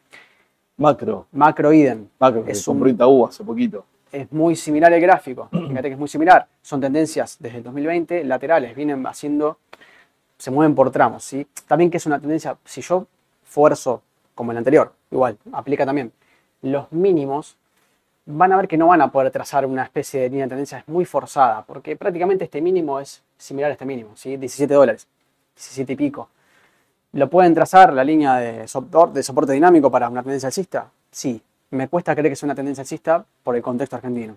Macro. 0.77 1.27
Macro 1.33 1.73
idem. 1.73 2.07
Macro, 2.19 2.45
que 2.45 2.53
Es 2.53 2.65
compró 2.65 2.89
un- 2.89 2.95
Itaú 2.95 3.27
hace 3.27 3.45
poquito. 3.45 3.85
Es 4.13 4.31
muy 4.33 4.57
similar 4.57 4.93
el 4.93 5.01
gráfico. 5.01 5.49
Fíjate 5.53 5.83
que 5.89 5.93
es 5.93 5.99
muy 5.99 6.09
similar. 6.09 6.47
Son 6.63 6.81
tendencias 6.81 7.37
desde 7.39 7.59
el 7.59 7.63
2020 7.65 8.25
laterales. 8.25 8.75
Vienen 8.75 9.07
haciendo, 9.07 9.59
se 10.41 10.51
mueven 10.51 10.75
por 10.75 10.91
tramos. 10.91 11.23
¿sí? 11.23 11.47
También 11.69 11.91
que 11.91 11.99
es 11.99 12.07
una 12.07 12.19
tendencia, 12.19 12.57
si 12.65 12.81
yo 12.81 13.07
fuerzo 13.45 14.03
como 14.35 14.53
el 14.53 14.59
anterior, 14.59 14.93
igual, 15.11 15.37
aplica 15.53 15.85
también. 15.85 16.13
Los 16.63 16.91
mínimos 16.93 17.57
van 18.25 18.53
a 18.53 18.57
ver 18.57 18.67
que 18.67 18.79
no 18.79 18.87
van 18.87 19.03
a 19.03 19.13
poder 19.13 19.31
trazar 19.31 19.67
una 19.67 19.83
especie 19.83 20.21
de 20.21 20.31
línea 20.31 20.47
de 20.47 20.51
tendencia 20.51 20.83
muy 20.87 21.05
forzada, 21.05 21.63
porque 21.67 21.95
prácticamente 21.95 22.45
este 22.45 22.63
mínimo 22.63 22.99
es 23.01 23.23
similar 23.37 23.71
a 23.71 23.75
este 23.75 23.85
mínimo, 23.85 24.11
¿sí? 24.15 24.37
17 24.37 24.73
dólares, 24.73 25.07
17 25.57 25.93
y 25.93 25.97
pico. 25.97 26.29
¿Lo 27.13 27.29
pueden 27.29 27.55
trazar 27.55 27.93
la 27.93 28.05
línea 28.05 28.37
de 28.37 28.67
soporte, 28.67 29.19
de 29.19 29.23
soporte 29.23 29.53
dinámico 29.53 29.91
para 29.91 30.09
una 30.09 30.23
tendencia 30.23 30.47
alcista? 30.47 30.91
Sí, 31.11 31.43
me 31.71 31.89
cuesta 31.89 32.15
creer 32.15 32.33
que 32.33 32.37
sea 32.37 32.47
una 32.47 32.55
tendencia 32.55 32.83
alcista 32.83 33.27
por 33.43 33.57
el 33.57 33.63
contexto 33.63 33.97
argentino. 33.97 34.37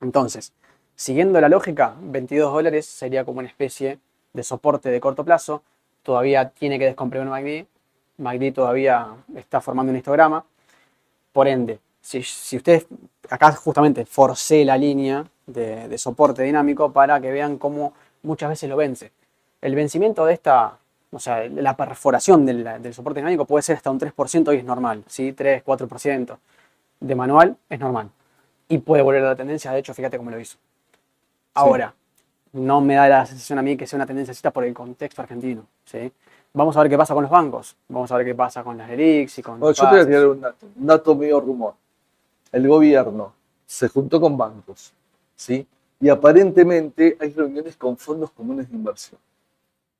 Entonces, 0.00 0.52
siguiendo 0.94 1.38
la 1.40 1.48
lógica, 1.50 1.94
22 2.00 2.52
dólares 2.52 2.86
sería 2.86 3.24
como 3.24 3.40
una 3.40 3.48
especie 3.48 3.98
de 4.32 4.42
soporte 4.42 4.90
de 4.90 5.00
corto 5.00 5.24
plazo. 5.24 5.62
Todavía 6.02 6.50
tiene 6.50 6.78
que 6.78 6.86
descomprimir 6.86 7.28
MACD. 7.28 7.66
MACD 8.18 8.52
todavía 8.52 9.08
está 9.36 9.60
formando 9.60 9.90
un 9.90 9.96
histograma. 9.98 10.44
Por 11.32 11.48
ende, 11.48 11.80
si, 12.00 12.22
si 12.22 12.56
ustedes, 12.56 12.86
acá 13.28 13.52
justamente 13.52 14.04
forcé 14.04 14.64
la 14.64 14.76
línea 14.76 15.24
de, 15.46 15.88
de 15.88 15.98
soporte 15.98 16.42
dinámico 16.42 16.92
para 16.92 17.20
que 17.20 17.30
vean 17.30 17.58
cómo 17.58 17.92
muchas 18.22 18.48
veces 18.48 18.68
lo 18.68 18.76
vence. 18.76 19.12
El 19.60 19.74
vencimiento 19.74 20.24
de 20.24 20.34
esta, 20.34 20.78
o 21.10 21.18
sea, 21.18 21.48
la 21.48 21.76
perforación 21.76 22.46
del, 22.46 22.64
del 22.80 22.94
soporte 22.94 23.20
dinámico 23.20 23.44
puede 23.44 23.62
ser 23.62 23.76
hasta 23.76 23.90
un 23.90 23.98
3% 23.98 24.54
y 24.54 24.58
es 24.58 24.64
normal, 24.64 25.04
¿sí? 25.06 25.32
3, 25.32 25.64
4%. 25.64 26.38
De 27.00 27.14
manual 27.14 27.56
es 27.68 27.78
normal. 27.78 28.10
Y 28.68 28.78
puede 28.78 29.02
volver 29.02 29.24
a 29.24 29.28
la 29.28 29.36
tendencia, 29.36 29.72
de 29.72 29.78
hecho, 29.78 29.94
fíjate 29.94 30.18
cómo 30.18 30.30
lo 30.30 30.38
hizo. 30.38 30.58
Ahora, 31.54 31.94
no 32.52 32.80
me 32.80 32.94
da 32.94 33.08
la 33.08 33.26
sensación 33.26 33.58
a 33.58 33.62
mí 33.62 33.76
que 33.76 33.86
sea 33.86 33.96
una 33.96 34.06
tendencia 34.06 34.50
por 34.50 34.64
el 34.64 34.74
contexto 34.74 35.22
argentino, 35.22 35.66
¿sí? 35.84 36.12
Vamos 36.52 36.76
a 36.76 36.80
ver 36.82 36.90
qué 36.90 36.96
pasa 36.96 37.14
con 37.14 37.22
los 37.22 37.30
bancos, 37.30 37.76
vamos 37.88 38.10
a 38.10 38.16
ver 38.16 38.26
qué 38.26 38.34
pasa 38.34 38.64
con 38.64 38.78
las 38.78 38.88
ERIX 38.90 39.38
y 39.38 39.42
con... 39.42 39.60
Bueno, 39.60 39.74
yo 39.74 39.84
te 39.84 39.90
voy 39.90 40.00
a 40.00 40.06
tirar 40.06 40.26
un 40.26 40.40
dato, 40.40 40.66
un 40.76 40.86
dato 40.86 41.14
medio 41.14 41.40
rumor. 41.40 41.74
El 42.50 42.66
gobierno 42.66 43.34
se 43.66 43.88
juntó 43.88 44.20
con 44.20 44.36
bancos, 44.36 44.92
¿sí? 45.36 45.66
Y 46.00 46.08
aparentemente 46.08 47.16
hay 47.20 47.32
reuniones 47.32 47.76
con 47.76 47.96
fondos 47.96 48.30
comunes 48.30 48.70
de 48.70 48.76
inversión. 48.76 49.20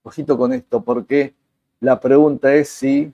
Ojito 0.03 0.39
con 0.39 0.53
esto, 0.53 0.81
porque 0.81 1.35
la 1.81 2.01
pregunta 2.01 2.55
es 2.55 2.69
si 2.71 3.13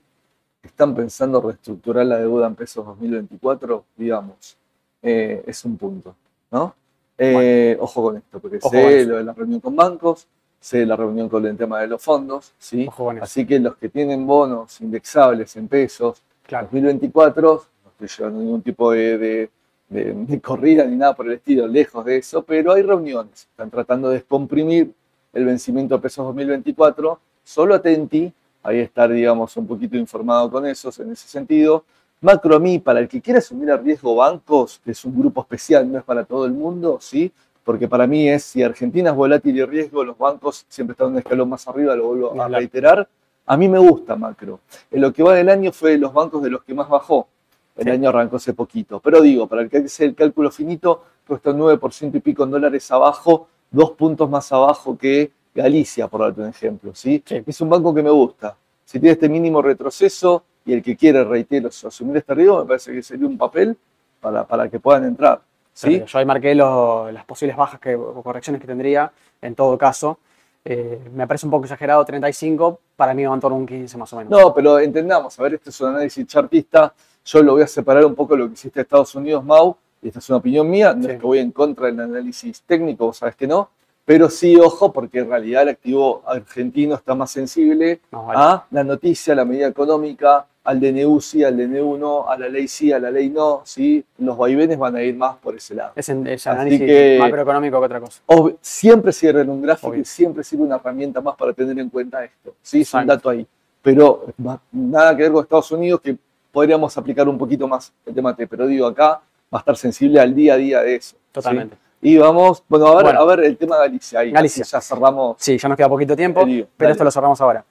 están 0.63 0.95
pensando 0.95 1.41
reestructurar 1.41 2.07
la 2.07 2.19
deuda 2.19 2.47
en 2.47 2.55
pesos 2.55 2.87
2024, 2.87 3.85
digamos. 3.97 4.57
Eh, 5.03 5.43
es 5.47 5.65
un 5.65 5.77
punto, 5.77 6.15
¿no? 6.51 6.75
Eh, 7.19 7.77
Ojo 7.81 8.03
con 8.03 8.17
esto, 8.17 8.41
porque 8.41 8.59
Ojo 8.61 8.71
sé 8.71 9.01
eso. 9.01 9.11
lo 9.11 9.17
de 9.19 9.25
la 9.25 9.33
reunión 9.33 9.61
con 9.61 9.77
bancos, 9.77 10.27
sé 10.61 10.85
la 10.85 10.97
reunión 10.97 11.29
con 11.29 11.47
el 11.47 11.57
tema 11.57 11.81
de 11.81 11.87
los 11.87 12.03
fondos, 12.03 12.53
¿sí? 12.59 12.87
Ojo 12.89 13.05
con 13.07 13.17
eso. 13.17 13.25
Así 13.25 13.47
que 13.47 13.59
los 13.61 13.77
que 13.77 13.89
tienen 13.89 14.27
bonos 14.27 14.81
indexables 14.81 15.57
en 15.57 15.69
pesos, 15.69 16.23
Claro. 16.47 16.67
2024, 16.71 17.65
no 17.85 17.91
estoy 17.91 18.09
llevando 18.19 18.41
ningún 18.41 18.63
tipo 18.63 18.91
de, 18.91 19.17
de- 19.19 19.51
de- 19.89 20.13
de 20.15 20.41
corrida 20.41 20.85
ni 20.85 20.97
nada 20.97 21.15
por 21.15 21.27
el 21.27 21.35
estilo, 21.35 21.67
lejos 21.67 22.05
de 22.05 22.17
eso, 22.17 22.43
pero 22.43 22.73
hay 22.73 22.83
reuniones, 22.83 23.47
están 23.51 23.71
tratando 23.71 24.09
de 24.09 24.17
descomprimir 24.17 24.93
el 25.33 25.45
vencimiento 25.45 25.95
de 25.97 26.01
pesos 26.03 26.25
2024, 26.27 27.19
solo 27.45 27.75
atenti, 27.75 28.33
ahí 28.63 28.81
estar, 28.81 29.11
digamos, 29.13 29.57
un 29.57 29.67
poquito 29.67 29.97
informado 29.97 30.51
con 30.51 30.67
esos 30.67 30.99
en 31.01 31.13
ese 31.13 31.29
sentido. 31.29 31.85
Macro 32.25 32.57
a 32.57 32.59
mí, 32.59 32.79
para 32.79 33.01
el 33.01 33.09
que 33.09 33.21
quiera 33.21 33.39
asumir 33.39 33.71
a 33.71 33.77
riesgo 33.77 34.17
bancos, 34.17 34.81
que 34.83 34.93
es 34.93 35.05
un 35.05 35.15
grupo 35.21 35.43
especial, 35.43 35.93
no 35.93 35.99
es 35.99 36.05
para 36.05 36.25
todo 36.25 36.47
el 36.47 36.53
mundo, 36.53 36.97
¿sí? 36.99 37.31
Porque 37.63 37.87
para 37.87 38.07
mí 38.07 38.27
es, 38.31 38.45
si 38.45 38.63
Argentina 38.63 39.11
es 39.11 39.17
volátil 39.17 39.55
y 39.59 39.63
riesgo, 39.63 40.03
los 40.03 40.17
bancos 40.17 40.65
siempre 40.71 40.93
están 40.93 41.09
un 41.09 41.19
escalón 41.19 41.51
más 41.51 41.69
arriba, 41.69 41.95
lo 41.95 42.07
vuelvo 42.07 42.43
a 42.43 42.49
reiterar. 42.49 43.07
A 43.45 43.59
mí 43.59 43.69
me 43.69 43.79
gusta 43.79 44.17
macro. 44.17 44.61
En 44.91 45.03
lo 45.03 45.13
que 45.13 45.23
va 45.23 45.35
del 45.35 45.51
año 45.51 45.71
fue 45.71 45.91
de 45.91 45.99
los 45.99 46.15
bancos 46.15 46.43
de 46.43 46.49
los 46.49 46.65
que 46.65 46.73
más 46.73 46.89
bajó. 46.89 47.29
El 47.77 47.85
Sí. 47.85 47.91
año 47.91 48.09
arrancó 48.09 48.37
hace 48.37 48.55
poquito. 48.55 49.01
Pero 49.01 49.21
digo, 49.21 49.47
para 49.47 49.61
el 49.61 49.69
que 49.69 49.77
hace 49.79 50.07
el 50.07 50.15
cálculo 50.15 50.51
finito, 50.51 51.03
cuesta 51.27 51.51
un 51.51 51.59
9% 51.59 52.17
y 52.17 52.21
pico 52.21 52.45
en 52.45 52.53
dólares 52.53 52.91
abajo, 52.91 53.49
dos 53.71 53.91
puntos 53.91 54.31
más 54.31 54.51
abajo 54.51 54.97
que 54.97 55.31
Galicia, 55.55 56.09
por 56.09 56.23
darte 56.23 56.41
un 56.41 56.49
ejemplo. 56.49 56.95
¿sí? 56.95 57.23
Sí. 57.27 57.43
Es 57.47 57.61
un 57.61 57.69
banco 57.69 57.93
que 57.95 58.03
me 58.03 58.09
gusta. 58.11 58.57
Si 58.83 58.99
tiene 58.99 59.13
este 59.13 59.29
mínimo 59.29 59.61
retroceso 59.61 60.43
y 60.65 60.73
el 60.73 60.83
que 60.83 60.97
quiere, 60.97 61.25
reitero, 61.25 61.69
asumir 61.69 62.17
este 62.17 62.35
riesgo, 62.35 62.61
me 62.61 62.67
parece 62.67 62.93
que 62.93 63.03
sería 63.03 63.27
un 63.27 63.37
papel 63.39 63.77
para, 64.21 64.47
para 64.47 64.69
que 64.69 64.81
puedan 64.81 65.05
entrar. 65.05 65.41
¿sí? 65.73 66.03
Yo 66.07 66.19
ahí 66.19 66.25
marqué 66.25 66.55
lo- 66.55 67.11
las 67.13 67.25
posibles 67.25 67.57
bajas 67.57 67.81
que, 67.81 67.95
o 67.95 68.23
correcciones 68.23 68.61
que 68.61 68.67
tendría 68.67 69.11
en 69.43 69.55
todo 69.55 69.77
caso. 69.77 70.19
Eh, 70.65 70.99
me 71.15 71.27
parece 71.27 71.47
un 71.47 71.51
poco 71.51 71.65
exagerado 71.65 72.03
35, 72.05 72.81
para 72.97 73.13
mí 73.13 73.25
va 73.27 73.35
en 73.35 73.41
torno 73.41 73.57
a 73.57 73.61
un 73.61 73.67
15 73.67 73.99
más 73.99 74.11
o 74.15 74.17
menos. 74.17 74.31
No, 74.31 74.55
pero 74.55 74.79
entendamos, 74.79 75.39
a 75.39 75.43
ver, 75.43 75.55
este 75.55 75.69
es 75.69 75.81
un 75.83 75.89
análisis 75.91 76.27
chartista, 76.27 76.95
yo 77.27 77.43
lo 77.43 77.53
voy 77.53 77.63
a 77.63 77.67
separar 77.67 78.05
un 78.07 78.15
poco 78.15 78.33
de 78.35 78.41
lo 78.41 78.47
que 78.49 78.55
hiciste 78.55 78.81
Estados 78.81 79.15
Unidos, 79.15 79.45
Mau, 79.45 79.77
y 80.01 80.09
esta 80.09 80.21
es 80.21 80.29
una 80.31 80.39
opinión 80.39 80.71
mía, 80.71 80.95
no 80.95 81.03
Sí. 81.05 81.11
es 81.11 81.21
que 81.21 81.27
voy 81.27 81.39
en 81.41 81.51
contra 81.53 81.87
del 81.87 82.01
análisis 82.01 82.63
técnico, 82.63 83.05
vos 83.07 83.19
sabes 83.19 83.37
que 83.37 83.47
no, 83.47 83.69
pero 84.07 84.31
sí, 84.31 84.57
ojo, 84.59 84.91
porque 84.91 85.19
en 85.19 85.29
realidad 85.29 85.63
el 85.65 85.69
activo 85.71 86.23
argentino 86.27 86.95
está 86.95 87.15
más 87.15 87.31
sensible 87.31 88.01
No, 88.11 88.25
vale. 88.25 88.41
a 88.41 88.65
la 88.71 88.85
noticia, 88.85 89.35
a 89.35 89.37
la 89.37 89.45
medida 89.45 89.67
económica, 89.69 90.47
al 90.65 90.81
DNU 90.81 91.21
sí, 91.21 91.45
al 91.45 91.57
DNU 91.57 91.97
no, 91.99 92.29
a 92.29 92.39
la 92.39 92.49
ley 92.49 92.67
sí, 92.69 92.91
a 92.91 92.99
la 92.99 93.11
ley 93.11 93.29
no, 93.29 93.61
sí, 93.65 94.03
los 94.19 94.37
vaivenes 94.37 94.79
van 94.79 94.97
a 94.97 95.03
ir 95.03 95.15
más 95.15 95.37
por 95.37 95.55
ese 95.57 95.75
lado. 95.75 95.93
Es, 95.95 96.09
en- 96.09 96.27
es 96.27 96.47
análisis 96.47 96.81
que- 96.81 97.19
macroeconómico 97.21 97.79
que 97.79 97.85
otra 97.87 98.01
cosa. 98.01 98.23
Siempre 98.61 99.13
sirve 99.13 99.43
en 99.43 99.51
un 99.51 99.61
gráfico 99.63 99.89
Obvio. 99.89 100.01
y 100.01 100.05
siempre 100.05 100.43
sirve 100.43 100.63
una 100.65 100.77
herramienta 100.77 101.21
más 101.21 101.37
para 101.37 101.53
tener 101.53 101.79
en 101.79 101.91
cuenta 101.91 102.25
esto. 102.25 102.55
Sí, 102.63 102.81
es 102.81 102.95
un 102.95 103.07
dato 103.07 103.29
ahí. 103.29 103.47
Pero 103.83 104.27
nada 104.73 105.15
que 105.15 105.25
ver 105.25 105.33
con 105.33 105.43
Estados 105.43 105.71
Unidos, 105.73 106.01
que 106.01 106.17
podríamos 106.51 106.97
aplicar 106.97 107.29
un 107.29 107.37
poquito 107.37 107.69
más 107.69 107.93
el 108.07 108.15
tema 108.15 108.35
T. 108.35 108.47
Pero 108.47 108.67
digo, 108.67 108.87
acá 108.87 109.21
va 109.53 109.59
a 109.59 109.59
estar 109.59 109.77
sensible 109.77 110.19
al 110.19 110.35
día 110.35 110.55
a 110.55 110.57
día 110.57 110.81
de 110.83 110.97
eso. 110.97 111.17
¿sí? 111.17 111.23
Totalmente. 111.33 111.77
Y 112.01 112.17
vamos, 112.17 112.63
bueno, 112.69 112.87
a 112.89 112.95
ver, 112.97 113.05
Bueno. 113.05 113.21
a 113.21 113.25
ver 113.27 113.41
el 113.45 113.57
tema 113.59 113.77
de 113.77 113.83
Galicia. 113.89 114.21
Ahí, 114.21 114.31
Galicia. 114.31 114.65
ya 114.65 114.81
cerramos. 114.81 115.37
Sí, 115.39 115.59
ya 115.59 115.69
nos 115.69 115.77
queda 115.77 115.89
poquito 115.91 116.17
tiempo, 116.17 116.47
pero 116.77 116.93
esto 116.93 117.05
lo 117.05 117.11
cerramos 117.11 117.39
ahora. 117.43 117.65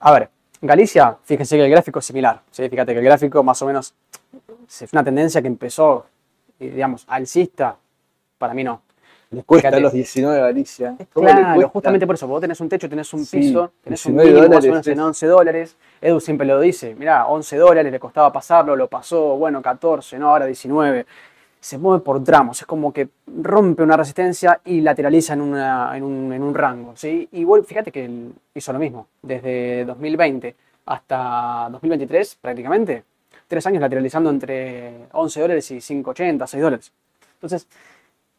A 0.00 0.12
ver, 0.12 0.28
Galicia, 0.62 1.16
fíjense 1.22 1.56
que 1.56 1.64
el 1.64 1.70
gráfico 1.70 1.98
es 1.98 2.04
similar. 2.06 2.40
¿sí? 2.50 2.68
Fíjate 2.68 2.92
que 2.92 2.98
el 2.98 3.04
gráfico 3.04 3.42
más 3.42 3.60
o 3.62 3.66
menos 3.66 3.94
es 4.68 4.92
una 4.92 5.04
tendencia 5.04 5.40
que 5.42 5.48
empezó, 5.48 6.06
eh, 6.58 6.70
digamos, 6.70 7.04
alcista. 7.08 7.76
Para 8.38 8.54
mí 8.54 8.64
no. 8.64 8.82
Le 9.30 9.42
cuesta 9.42 9.68
Fíjate. 9.68 9.82
los 9.82 9.92
19 9.92 10.38
a 10.38 10.42
Galicia. 10.44 10.94
¿Cómo 11.12 11.26
le 11.28 11.34
Claro, 11.34 11.68
justamente 11.68 12.06
por 12.06 12.14
eso. 12.14 12.26
Vos 12.28 12.40
tenés 12.40 12.60
un 12.60 12.68
techo, 12.68 12.88
tenés 12.88 13.12
un 13.12 13.24
Sí, 13.24 13.38
piso, 13.38 13.72
tenés 13.82 14.04
un 14.06 14.12
19 14.16 14.30
mínimo 14.30 14.38
más 14.38 14.46
o 14.46 14.48
dólares 14.48 14.70
menos 14.70 14.86
en 14.86 14.92
es- 14.92 14.98
11 15.04 15.26
dólares. 15.26 15.76
Edu 16.00 16.20
siempre 16.20 16.46
lo 16.46 16.60
dice. 16.60 16.94
Mirá, 16.94 17.26
11 17.26 17.56
dólares, 17.56 17.90
le 17.92 17.98
costaba 17.98 18.32
pasarlo, 18.32 18.76
lo 18.76 18.88
pasó, 18.88 19.36
bueno, 19.36 19.60
14, 19.60 20.18
no, 20.18 20.30
ahora 20.30 20.46
19. 20.46 21.06
Se 21.66 21.78
mueve 21.78 22.04
por 22.04 22.22
tramos, 22.22 22.60
es 22.60 22.64
como 22.64 22.92
que 22.92 23.08
rompe 23.26 23.82
una 23.82 23.96
resistencia 23.96 24.60
y 24.66 24.82
lateraliza 24.82 25.32
en, 25.32 25.40
en, 25.40 26.02
un, 26.04 26.32
en 26.32 26.40
un 26.40 26.54
rango. 26.54 26.94
¿sí? 26.94 27.28
Y 27.32 27.42
vos, 27.42 27.66
fíjate 27.66 27.90
que 27.90 28.08
hizo 28.54 28.72
lo 28.72 28.78
mismo. 28.78 29.08
Desde 29.20 29.84
2020 29.84 30.54
hasta 30.86 31.66
2023, 31.72 32.36
prácticamente, 32.36 33.02
tres 33.48 33.66
años 33.66 33.80
lateralizando 33.80 34.30
entre 34.30 35.08
11 35.10 35.40
dólares 35.40 35.68
y 35.72 35.78
5,80, 35.78 36.46
6 36.46 36.62
dólares. 36.62 36.92
Entonces, 37.34 37.66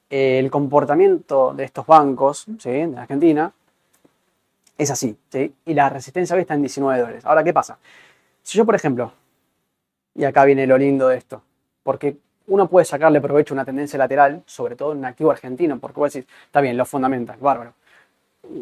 el 0.10 0.50
comportamiento 0.50 1.54
de 1.54 1.66
estos 1.66 1.86
bancos 1.86 2.46
¿sí? 2.60 2.70
de 2.70 2.98
Argentina 2.98 3.52
es 4.78 4.90
así. 4.90 5.18
¿sí? 5.30 5.54
Y 5.66 5.74
la 5.74 5.90
resistencia 5.90 6.34
hoy 6.34 6.44
está 6.44 6.54
en 6.54 6.62
19 6.62 7.02
dólares. 7.02 7.26
Ahora, 7.26 7.44
¿qué 7.44 7.52
pasa? 7.52 7.78
Si 8.42 8.58
yo, 8.58 8.66
por 8.66 8.76
ejemplo, 8.76 9.12
y 10.16 10.24
acá 10.24 10.46
viene 10.46 10.66
lo 10.66 10.78
lindo 10.78 11.10
de 11.10 11.18
esto, 11.18 11.42
porque 11.84 12.16
uno 12.48 12.68
puede 12.68 12.86
sacarle 12.86 13.22
provecho 13.22 13.54
a 13.54 13.56
una 13.56 13.66
tendencia 13.66 14.00
lateral, 14.00 14.42
sobre 14.46 14.76
todo 14.76 14.94
en 14.94 15.00
un 15.00 15.06
activo 15.06 15.32
argentino, 15.32 15.78
porque 15.80 16.00
vos 16.00 16.14
decís, 16.14 16.30
está 16.46 16.62
bien, 16.62 16.78
lo 16.78 16.86
fundamental, 16.86 17.38
bárbaro. 17.40 17.74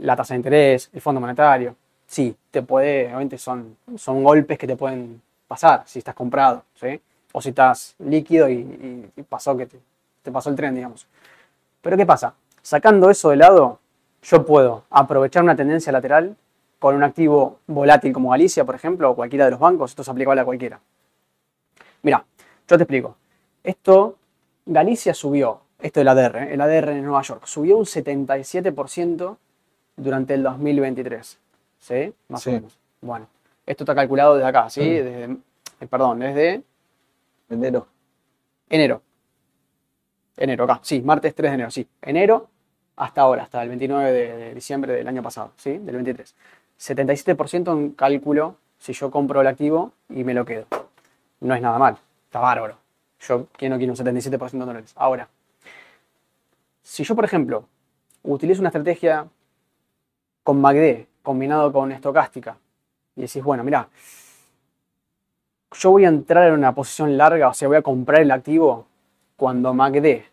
La 0.02 0.16
tasa 0.16 0.34
de 0.34 0.40
interés, 0.40 0.90
el 0.94 1.02
fondo 1.02 1.22
monetario, 1.22 1.76
sí, 2.08 2.36
te 2.52 2.64
puede, 2.64 3.08
obviamente 3.08 3.38
son, 3.38 3.78
son 3.96 4.24
golpes 4.24 4.58
que 4.58 4.68
te 4.68 4.76
pueden 4.76 5.22
pasar 5.48 5.84
si 5.86 6.00
estás 6.00 6.16
comprado, 6.16 6.64
¿sí? 6.76 7.00
O 7.32 7.42
si 7.42 7.50
estás 7.50 7.96
líquido 8.00 8.50
y, 8.50 9.12
pasó 9.30 9.56
que 9.56 9.68
te, 9.68 9.80
te 10.24 10.32
pasó 10.32 10.50
el 10.50 10.56
tren, 10.56 10.74
digamos. 10.74 11.06
Pero 11.82 11.98
¿qué 11.98 12.06
pasa? 12.06 12.34
Sacando 12.62 13.12
eso 13.12 13.30
de 13.30 13.36
lado, 13.36 13.80
yo 14.24 14.46
puedo 14.46 14.86
aprovechar 14.90 15.44
una 15.44 15.56
tendencia 15.56 15.92
lateral 15.92 16.36
con 16.80 16.96
un 16.96 17.04
activo 17.04 17.60
volátil 17.68 18.12
como 18.12 18.32
Galicia, 18.32 18.66
por 18.66 18.74
ejemplo, 18.74 19.12
o 19.12 19.16
cualquiera 19.16 19.46
de 19.46 19.52
los 19.52 19.60
bancos, 19.60 19.92
esto 19.92 20.02
es 20.02 20.10
aplicable 20.10 20.42
a 20.42 20.46
cualquiera. 20.46 20.80
Mira, 22.02 22.26
yo 22.68 22.78
te 22.78 22.84
explico. 22.84 23.16
Esto, 23.66 24.18
Galicia 24.68 25.14
subió, 25.16 25.62
esto 25.80 26.00
del 26.00 26.08
ADR, 26.10 26.38
¿eh? 26.44 26.54
el 26.54 26.62
ADR 26.62 26.90
en 26.92 27.04
Nueva 27.04 27.24
York, 27.24 27.46
subió 27.46 27.78
un 27.78 27.86
77% 27.86 29.38
durante 29.98 30.34
el 30.36 30.44
2023. 30.44 31.40
¿Sí? 31.80 32.14
Más 32.30 32.42
Sí. 32.44 32.50
o 32.52 32.54
menos. 32.54 32.78
Bueno, 33.02 33.28
esto 33.66 33.84
está 33.84 33.96
calculado 33.96 34.36
desde 34.36 34.48
acá, 34.48 34.70
¿sí? 34.70 34.88
Desde, 34.88 35.24
eh, 35.26 35.88
perdón, 35.90 36.20
desde 36.20 36.62
Enero. 37.50 37.88
enero. 38.70 39.02
Enero, 40.38 40.64
acá, 40.66 40.80
sí, 40.84 41.02
martes 41.02 41.34
3 41.34 41.52
de 41.52 41.56
enero, 41.56 41.72
sí. 41.72 41.88
Enero 42.02 42.48
hasta 42.98 43.22
ahora, 43.22 43.44
hasta 43.44 43.62
el 43.64 43.70
29 43.70 44.12
de, 44.12 44.38
de 44.38 44.54
diciembre 44.54 44.94
del 44.94 45.08
año 45.08 45.24
pasado, 45.24 45.52
¿sí? 45.58 45.78
Del 45.80 45.96
23. 45.96 46.36
77% 46.80 47.72
en 47.72 47.92
cálculo 47.92 48.58
si 48.78 48.94
yo 48.94 49.10
compro 49.10 49.42
el 49.42 49.48
activo 49.48 49.92
y 50.10 50.24
me 50.24 50.34
lo 50.36 50.46
quedo. 50.46 50.66
No 51.40 51.56
es 51.56 51.62
nada 51.62 51.80
mal, 51.80 51.98
está 52.26 52.40
bárbaro. 52.40 52.78
Yo 53.28 53.48
quién 53.58 53.72
no 53.72 53.78
quiero 53.78 53.94
un 53.94 53.98
77% 53.98 54.54
en 54.54 54.60
dólares. 54.60 54.94
Ahora, 54.96 55.28
si 56.84 57.04
yo, 57.04 57.16
por 57.16 57.26
ejemplo, 57.26 57.66
utilizo 58.24 58.62
una 58.62 58.70
estrategia 58.70 59.28
con 60.44 60.62
MACD 60.62 61.06
combinado 61.24 61.72
con 61.72 61.92
estocástica 61.92 62.58
y 63.16 63.22
decís, 63.22 63.44
bueno, 63.44 63.64
mira, 63.64 63.90
yo 65.72 65.92
voy 65.92 66.06
a 66.06 66.10
entrar 66.10 66.48
en 66.48 66.54
una 66.54 66.74
posición 66.74 67.18
larga, 67.18 67.50
o 67.50 67.54
sea, 67.54 67.68
voy 67.68 67.78
a 67.78 67.82
comprar 67.82 68.22
el 68.22 68.32
activo 68.32 68.86
cuando 69.36 69.74
MACD 69.74 70.24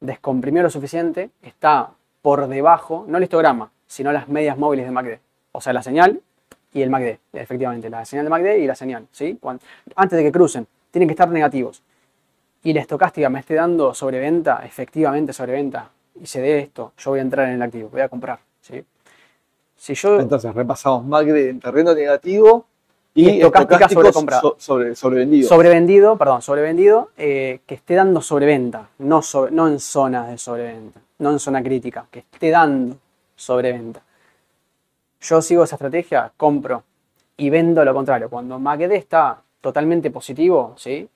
descomprimió 0.00 0.62
lo 0.62 0.70
suficiente, 0.70 1.30
está 1.42 1.90
por 2.22 2.46
debajo, 2.46 3.04
no 3.08 3.16
el 3.16 3.24
histograma, 3.24 3.70
sino 3.86 4.12
las 4.12 4.28
medias 4.28 4.58
móviles 4.58 4.84
de 4.84 4.92
MACD. 4.92 5.18
O 5.52 5.60
sea, 5.60 5.72
la 5.72 5.82
señal 5.82 6.20
y 6.72 6.82
el 6.82 6.90
MACD, 6.90 7.18
efectivamente, 7.32 7.88
la 7.88 8.04
señal 8.04 8.26
de 8.26 8.30
MACD 8.30 8.56
y 8.58 8.66
la 8.66 8.74
señal, 8.74 9.08
¿sí? 9.10 9.38
Antes 9.96 10.16
de 10.18 10.22
que 10.22 10.30
crucen, 10.30 10.66
tienen 10.90 11.08
que 11.08 11.14
estar 11.14 11.28
negativos. 11.30 11.82
Y 12.64 12.72
la 12.72 12.80
estocástica 12.80 13.28
me 13.28 13.40
esté 13.40 13.54
dando 13.54 13.94
sobreventa, 13.94 14.62
efectivamente 14.64 15.32
sobreventa, 15.32 15.90
y 16.20 16.26
se 16.26 16.40
dé 16.40 16.58
esto, 16.60 16.92
yo 16.98 17.10
voy 17.12 17.20
a 17.20 17.22
entrar 17.22 17.48
en 17.48 17.54
el 17.54 17.62
activo, 17.62 17.88
voy 17.90 18.00
a 18.00 18.08
comprar. 18.08 18.40
¿sí? 18.60 18.84
Si 19.76 19.94
yo, 19.94 20.18
Entonces 20.20 20.52
repasamos 20.54 21.04
MACD 21.04 21.36
en 21.50 21.60
terreno 21.60 21.94
negativo 21.94 22.66
y, 23.14 23.28
estocástica 23.40 23.74
estocástico 23.74 24.00
sobrecomprado. 24.02 24.40
so- 24.42 24.56
sobre, 24.58 24.96
sobrevendido. 24.96 25.48
sobrevendido, 25.48 26.16
perdón, 26.18 26.42
sobrevendido, 26.42 27.10
eh, 27.16 27.60
que 27.64 27.74
esté 27.76 27.94
dando 27.94 28.20
sobreventa, 28.20 28.88
no, 28.98 29.22
sobre- 29.22 29.52
no 29.52 29.68
en 29.68 29.78
zonas 29.78 30.28
de 30.28 30.38
sobreventa, 30.38 31.00
no 31.18 31.30
en 31.30 31.38
zona 31.38 31.62
crítica, 31.62 32.06
que 32.10 32.20
esté 32.20 32.50
dando 32.50 32.96
sobreventa. 33.36 34.02
Yo 35.20 35.40
sigo 35.42 35.64
esa 35.64 35.76
estrategia, 35.76 36.32
compro 36.36 36.82
y 37.36 37.50
vendo 37.50 37.84
lo 37.84 37.94
contrario. 37.94 38.28
Cuando 38.28 38.58
MACD 38.58 38.92
está 38.96 39.40
totalmente 39.60 40.10
positivo, 40.10 40.74
¿sí? 40.76 41.08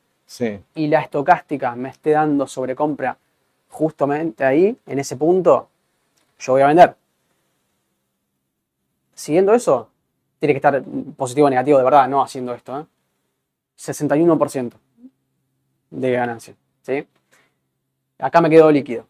Y 0.75 0.89
la 0.89 1.01
estocástica 1.01 1.75
me 1.75 1.91
esté 1.91 2.11
dando 2.11 2.47
sobrecompra 2.47 3.17
justamente 3.69 4.45
ahí, 4.45 4.77
en 4.87 4.99
ese 4.99 5.17
punto, 5.17 5.69
yo 6.39 6.53
voy 6.53 6.63
a 6.63 6.67
vender. 6.67 6.95
Siguiendo 9.15 9.55
eso, 9.55 9.89
tiene 10.39 10.55
que 10.55 10.59
estar 10.59 10.83
positivo 11.17 11.47
o 11.47 11.51
negativo 11.51 11.79
de 11.79 11.85
verdad, 11.85 12.09
no 12.09 12.23
haciendo 12.23 12.55
esto. 12.55 12.81
¿eh? 12.81 12.85
61% 13.79 14.73
de 15.91 16.13
ganancia. 16.13 16.55
¿sí? 16.83 17.07
Acá 18.19 18.41
me 18.41 18.51
quedó 18.51 18.71
líquido. 18.71 19.07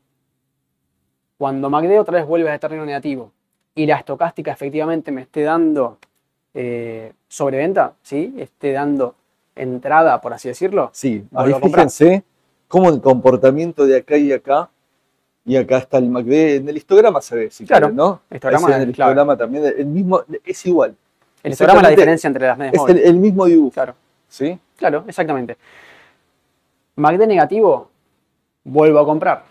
Cuando 1.38 1.70
MACD 1.70 1.98
otra 1.98 2.18
vez 2.18 2.26
vuelve 2.26 2.50
a 2.50 2.58
terreno 2.58 2.84
negativo 2.84 3.32
y 3.74 3.86
la 3.86 3.96
estocástica 3.96 4.52
efectivamente 4.52 5.10
me 5.10 5.22
esté 5.22 5.42
dando 5.42 5.98
eh, 6.54 7.12
sobreventa, 7.28 7.94
¿sí? 8.02 8.34
esté 8.38 8.72
dando 8.72 9.16
entrada, 9.56 10.20
por 10.20 10.32
así 10.32 10.48
decirlo, 10.48 10.90
Sí, 10.92 11.24
ahí 11.34 11.52
fíjense 11.62 12.24
cómo 12.68 12.88
el 12.90 13.00
comportamiento 13.00 13.84
de 13.86 13.98
acá 13.98 14.16
y 14.16 14.32
acá, 14.32 14.70
y 15.44 15.56
acá 15.56 15.78
está 15.78 15.98
el 15.98 16.08
MACD, 16.08 16.56
en 16.56 16.68
el 16.68 16.76
histograma 16.76 17.20
se 17.20 17.36
ve, 17.36 17.50
si 17.50 17.66
Claro, 17.66 17.86
quieren, 17.88 17.96
¿no? 17.96 18.20
el 18.30 18.36
histograma 18.36 18.76
en 18.76 18.82
el 18.82 18.90
histograma 18.90 19.36
también, 19.36 19.64
el 19.76 19.86
mismo, 19.86 20.22
es 20.44 20.66
igual, 20.66 20.96
el 21.42 21.52
histograma 21.52 21.80
es 21.80 21.84
la 21.84 21.90
diferencia 21.90 22.28
entre 22.28 22.46
las 22.46 22.56
medias 22.58 22.74
es 22.74 22.80
el, 22.80 22.86
móviles. 22.86 23.06
el 23.08 23.16
mismo 23.16 23.46
dibujo, 23.46 23.70
Claro. 23.72 23.94
¿sí? 24.28 24.58
Claro, 24.76 25.04
exactamente. 25.06 25.56
MACD 26.96 27.26
negativo, 27.26 27.90
vuelvo 28.64 28.98
a 29.00 29.04
comprar. 29.04 29.44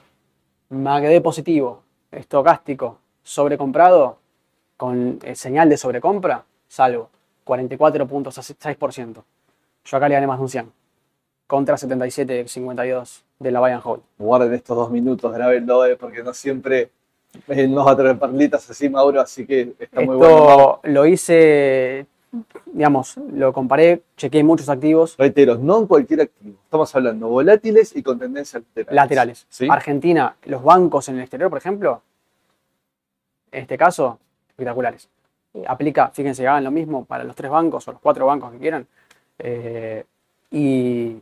MACD 0.69 1.21
positivo, 1.21 1.83
estocástico, 2.11 2.97
sobrecomprado, 3.23 4.17
con 4.77 5.19
eh, 5.23 5.35
señal 5.35 5.69
de 5.69 5.77
sobrecompra, 5.77 6.43
salvo 6.67 7.09
44.6%. 7.45 9.23
Yo 9.85 9.97
acá 9.97 10.07
le 10.07 10.15
gané 10.15 10.27
más 10.27 10.37
de 10.37 10.43
un 10.43 10.49
100. 10.49 10.71
Contra 11.47 11.75
77.52 11.75 13.23
de 13.39 13.51
la 13.51 13.65
and 13.65 13.81
hold. 13.83 14.01
Guarden 14.17 14.53
estos 14.53 14.77
dos 14.77 14.91
minutos, 14.91 15.33
grábenlo, 15.33 15.85
eh, 15.85 15.97
porque 15.97 16.23
no 16.23 16.33
siempre 16.33 16.91
eh, 17.47 17.67
nos 17.67 17.87
va 17.87 17.91
a 17.91 17.95
traer 17.97 18.19
perlitas 18.19 18.69
así, 18.69 18.89
Mauro, 18.89 19.19
así 19.19 19.45
que 19.45 19.73
está 19.79 20.01
muy 20.01 20.15
bueno. 20.15 20.37
Mau. 20.37 20.75
Esto 20.75 20.79
lo 20.83 21.05
hice, 21.05 22.05
digamos, 22.67 23.17
lo 23.33 23.51
comparé, 23.51 24.03
chequeé 24.15 24.43
muchos 24.43 24.69
activos 24.69 25.17
Reitero, 25.17 25.57
no 25.57 25.79
en 25.79 25.87
cualquier 25.87 26.21
activo, 26.21 26.55
estamos 26.63 26.95
hablando 26.95 27.27
volátiles 27.27 27.95
y 27.95 28.03
con 28.03 28.19
tendencia 28.19 28.59
lateral. 28.59 28.95
laterales. 28.95 29.45
¿Sí? 29.49 29.67
Argentina, 29.69 30.35
los 30.43 30.63
bancos 30.63 31.09
en 31.09 31.15
el 31.15 31.21
exterior, 31.21 31.49
por 31.49 31.57
ejemplo, 31.57 32.01
en 33.51 33.61
este 33.61 33.77
caso, 33.77 34.19
espectaculares. 34.47 35.09
Aplica, 35.67 36.09
fíjense, 36.13 36.47
hagan 36.47 36.63
lo 36.63 36.71
mismo 36.71 37.03
para 37.03 37.25
los 37.25 37.35
tres 37.35 37.51
bancos 37.51 37.85
o 37.87 37.91
los 37.91 37.99
cuatro 37.99 38.25
bancos 38.25 38.53
que 38.53 38.57
quieran. 38.57 38.87
Eh, 39.43 40.05
y 40.51 41.21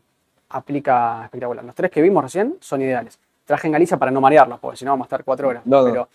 aplica 0.50 1.24
espectacular. 1.26 1.64
Los 1.64 1.76
tres 1.76 1.92
que 1.92 2.02
vimos 2.02 2.24
recién 2.24 2.58
son 2.60 2.82
ideales. 2.82 3.20
Traje 3.46 3.68
en 3.68 3.74
Galicia 3.74 3.98
para 3.98 4.12
no 4.12 4.22
marearlos, 4.22 4.60
porque 4.60 4.78
si 4.78 4.86
no 4.86 4.92
vamos 4.92 5.06
a 5.06 5.08
estar 5.08 5.24
cuatro 5.24 5.48
horas. 5.48 5.66
No, 5.66 5.88
no. 5.88 6.08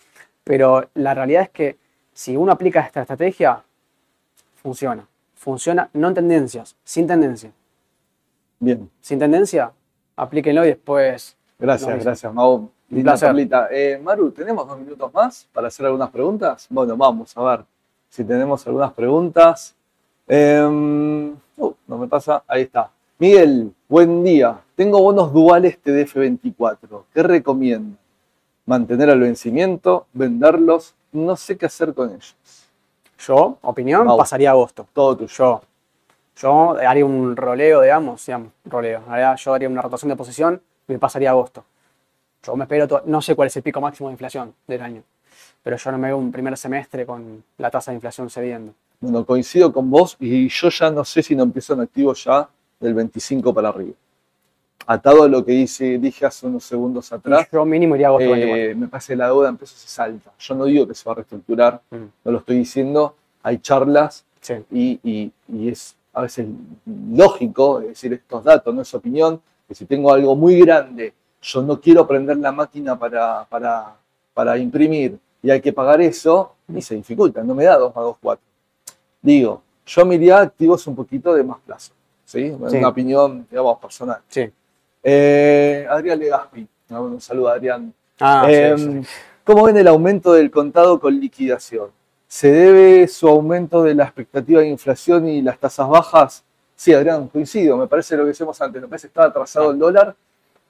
Pero, 0.43 0.89
la 0.93 1.13
realidad 1.13 1.43
es 1.43 1.49
que 1.49 1.77
si 2.13 2.37
uno 2.37 2.51
aplica 2.51 2.81
esta 2.81 3.01
estrategia, 3.01 3.61
funciona. 4.55 5.05
Funciona 5.33 5.89
no 5.93 6.07
en 6.07 6.13
tendencias, 6.13 6.75
sin 6.83 7.07
tendencia. 7.07 7.51
Bien, 8.59 8.89
Sin 9.01 9.19
tendencia, 9.19 9.71
aplíquenlo 10.15 10.63
y 10.65 10.69
después 10.69 11.35
gracias, 11.59 12.03
gracias, 12.03 12.33
Mau. 12.33 12.71
Un 12.89 13.03
placer. 13.03 13.35
Eh, 13.71 13.99
Maru, 14.01 14.31
¿tenemos 14.31 14.67
dos 14.67 14.79
minutos 14.79 15.13
más 15.13 15.47
para 15.51 15.67
hacer 15.67 15.85
algunas 15.87 16.09
preguntas? 16.09 16.67
Bueno, 16.69 16.95
vamos 16.95 17.35
a 17.35 17.43
ver 17.43 17.65
si 18.09 18.23
tenemos 18.23 18.65
algunas 18.65 18.93
preguntas. 18.93 19.74
Em, 20.27 21.35
uh, 21.57 21.73
no 21.87 21.97
me 21.97 22.07
pasa, 22.07 22.43
ahí 22.47 22.63
está. 22.63 22.89
Miguel, 23.19 23.71
buen 23.87 24.23
día. 24.23 24.59
Tengo 24.75 24.99
bonos 24.99 25.31
duales 25.31 25.77
TDF24. 25.83 27.03
¿Qué 27.13 27.23
recomiendo? 27.23 27.97
Mantener 28.65 29.11
al 29.11 29.19
vencimiento, 29.19 30.07
venderlos, 30.13 30.95
no 31.11 31.35
sé 31.35 31.57
qué 31.57 31.67
hacer 31.67 31.93
con 31.93 32.09
ellos. 32.09 32.35
Yo, 33.19 33.57
opinión, 33.61 34.07
pasaría 34.17 34.49
a 34.49 34.53
agosto. 34.53 34.87
Todo 34.93 35.15
tuyo. 35.15 35.27
Yo, 35.27 35.61
yo 36.37 36.71
haría 36.71 37.05
un 37.05 37.37
roleo, 37.37 37.81
digamos, 37.81 38.25
digamos, 38.25 38.51
roleo. 38.65 39.03
Yo 39.37 39.53
haría 39.53 39.69
una 39.69 39.81
rotación 39.83 40.09
de 40.09 40.15
posición 40.15 40.61
y 40.87 40.93
me 40.93 40.99
pasaría 40.99 41.29
a 41.29 41.33
agosto. 41.33 41.63
Yo 42.43 42.55
me 42.55 42.63
espero, 42.63 43.03
no 43.05 43.21
sé 43.21 43.35
cuál 43.35 43.47
es 43.47 43.55
el 43.57 43.63
pico 43.63 43.79
máximo 43.79 44.09
de 44.09 44.13
inflación 44.13 44.53
del 44.67 44.81
año, 44.81 45.03
pero 45.63 45.77
yo 45.77 45.91
no 45.91 45.97
me 45.97 46.07
veo 46.07 46.17
un 46.17 46.31
primer 46.31 46.57
semestre 46.57 47.05
con 47.05 47.43
la 47.57 47.71
tasa 47.71 47.91
de 47.91 47.95
inflación 47.95 48.29
cediendo. 48.29 48.73
Bueno, 48.99 49.25
coincido 49.25 49.71
con 49.71 49.89
vos 49.89 50.15
y 50.19 50.47
yo 50.47 50.69
ya 50.69 50.89
no 50.89 51.03
sé 51.03 51.21
si 51.21 51.35
no 51.35 51.43
empiezo 51.43 51.73
en 51.73 51.81
activo 51.81 52.13
ya 52.13 52.47
del 52.79 52.93
25 52.93 53.53
para 53.53 53.69
arriba. 53.69 53.93
Atado 54.87 55.23
a 55.23 55.27
lo 55.27 55.43
que 55.43 55.53
hice, 55.53 55.97
dije 55.97 56.25
hace 56.25 56.45
unos 56.45 56.63
segundos 56.63 57.11
atrás, 57.11 57.47
Yo 57.51 57.65
mínimo 57.65 57.95
iría 57.95 58.07
agosto 58.07 58.29
24. 58.29 58.55
eh, 58.71 58.75
me 58.75 58.87
que 58.99 59.15
la 59.15 59.25
deuda 59.27 59.49
en 59.49 59.57
pesos 59.57 59.79
se 59.79 59.87
salta. 59.87 60.31
Yo 60.37 60.55
no 60.55 60.65
digo 60.65 60.87
que 60.87 60.93
se 60.93 61.05
va 61.05 61.13
a 61.13 61.15
reestructurar, 61.15 61.81
Mm, 61.89 61.95
no 62.23 62.31
lo 62.31 62.37
estoy 62.39 62.57
diciendo, 62.57 63.15
hay 63.41 63.57
charlas 63.59 64.25
sí, 64.41 64.53
y, 64.71 64.99
y- 65.03 65.31
y 65.49 65.69
es 65.69 65.95
a 66.13 66.21
veces 66.21 66.47
lógico 66.85 67.79
decir 67.81 68.13
estos 68.13 68.43
datos, 68.43 68.73
no 68.73 68.81
es 68.81 68.93
opinión, 68.93 69.41
que 69.67 69.75
si 69.75 69.85
tengo 69.85 70.13
algo 70.13 70.35
muy 70.35 70.59
grande, 70.61 71.13
yo 71.41 71.61
no 71.61 71.81
quiero 71.81 72.07
prender 72.07 72.37
la 72.37 72.51
máquina 72.51 72.97
para, 72.97 73.45
para, 73.49 73.95
para 74.33 74.57
imprimir 74.57 75.17
y 75.43 75.49
hay 75.51 75.61
que 75.61 75.73
pagar 75.73 75.99
eso, 76.01 76.53
y 76.73 76.81
se 76.81 76.95
dificulta, 76.95 77.43
no 77.43 77.53
me 77.53 77.65
da 77.65 77.77
2 77.77 77.93
más 77.95 78.05
2, 78.05 78.17
4. 78.21 78.43
Digo, 79.25 79.61
yo 79.87 80.05
me 80.05 80.15
iría 80.15 80.37
a 80.37 80.41
activos 80.43 80.85
un 80.85 80.95
poquito 80.95 81.33
de 81.33 81.43
más 81.43 81.57
plazo, 81.65 81.91
¿sí? 82.23 82.49
Sí. 82.69 82.77
Una 82.77 82.87
opinión, 82.89 83.47
digamos, 83.49 83.79
personal. 83.79 84.19
sí. 84.27 84.49
Eh, 85.07 85.85
Adrián 85.87 86.17
Legaspi, 86.17 86.67
un 86.89 87.21
saludo 87.21 87.49
Adrián. 87.49 87.93
Ah, 88.19 88.45
Eh, 88.49 88.73
sí, 88.77 88.83
sí. 89.03 89.07
¿Cómo 89.43 89.65
ven 89.65 89.77
el 89.77 89.87
aumento 89.87 90.33
del 90.33 90.49
contado 90.49 90.99
con 90.99 91.19
liquidación? 91.19 91.89
¿Se 92.27 92.51
debe 92.51 93.07
su 93.07 93.27
aumento 93.27 93.83
de 93.83 93.93
la 93.93 94.03
expectativa 94.05 94.61
de 94.61 94.67
inflación 94.67 95.27
y 95.27 95.43
las 95.43 95.59
tasas 95.59 95.87
bajas? 95.87 96.43
Sí, 96.75 96.91
Adrián, 96.93 97.27
coincido, 97.27 97.77
me 97.77 97.85
parece 97.87 98.17
lo 98.17 98.23
que 98.23 98.29
decíamos 98.29 98.59
antes, 98.61 98.81
me 98.81 98.87
parece 98.87 99.07
que 99.07 99.09
está 99.11 99.25
atrasado 99.25 99.69
el 99.71 99.77
dólar. 99.77 100.15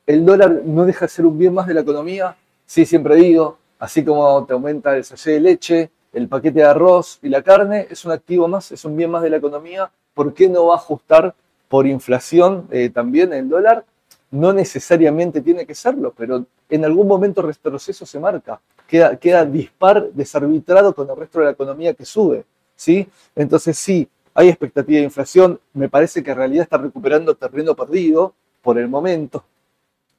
El 0.06 0.26
dólar 0.26 0.62
no 0.66 0.86
deja 0.86 1.06
de 1.06 1.10
ser 1.10 1.26
un 1.26 1.38
bien 1.38 1.53
más 1.53 1.66
de 1.68 1.74
la 1.74 1.82
economía, 1.82 2.36
sí, 2.66 2.86
siempre 2.86 3.16
digo, 3.16 3.58
así 3.80 4.03
como 4.03 4.45
te 4.45 4.51
aumenta 4.53 4.95
el 4.97 5.03
sachet 5.06 5.34
de 5.36 5.39
leche, 5.39 5.91
el 6.16 6.30
paquete 6.30 6.59
de 6.59 6.66
arroz 6.66 7.20
y 7.22 7.30
la 7.30 7.41
carne, 7.41 7.88
es 7.89 8.05
un 8.05 8.11
activo 8.13 8.47
más, 8.47 8.72
es 8.72 8.86
un 8.86 8.95
bien 8.95 9.11
más 9.11 9.22
de 9.22 9.30
la 9.30 9.38
economía, 9.38 9.91
¿por 10.13 10.34
qué 10.34 10.47
no 10.47 10.68
va 10.68 10.76
a 10.76 10.78
ajustar 10.78 11.36
por 11.68 11.86
inflación 11.86 12.68
eh, 12.72 12.89
también 12.89 13.34
el 13.34 13.49
dólar? 13.49 13.84
No 14.32 14.53
necesariamente 14.53 15.41
tiene 15.41 15.66
que 15.66 15.76
serlo, 15.76 16.13
pero 16.16 16.45
en 16.70 16.86
algún 16.86 17.07
momento 17.07 17.41
el 17.41 17.47
retroceso 17.47 18.05
se 18.05 18.18
marca, 18.18 18.61
queda, 18.88 19.45
dispar, 19.45 20.09
desarbitrado 20.13 20.95
con 20.95 21.09
el 21.09 21.18
resto 21.18 21.39
de 21.39 21.45
la 21.45 21.51
economía 21.51 21.93
que 21.93 22.05
sube, 22.05 22.45
¿sí? 22.76 23.07
Entonces 23.36 23.78
sí, 23.78 24.07
hay 24.34 24.47
expectativa 24.47 24.99
de 24.99 25.05
inflación, 25.05 25.59
me 25.74 25.89
parece 25.89 26.24
que 26.24 26.32
en 26.32 26.38
realidad 26.38 26.63
está 26.63 26.78
recuperando 26.78 27.36
terreno 27.36 27.76
perdido 27.76 28.34
por 28.61 28.80
el 28.80 28.88
momento, 28.88 29.43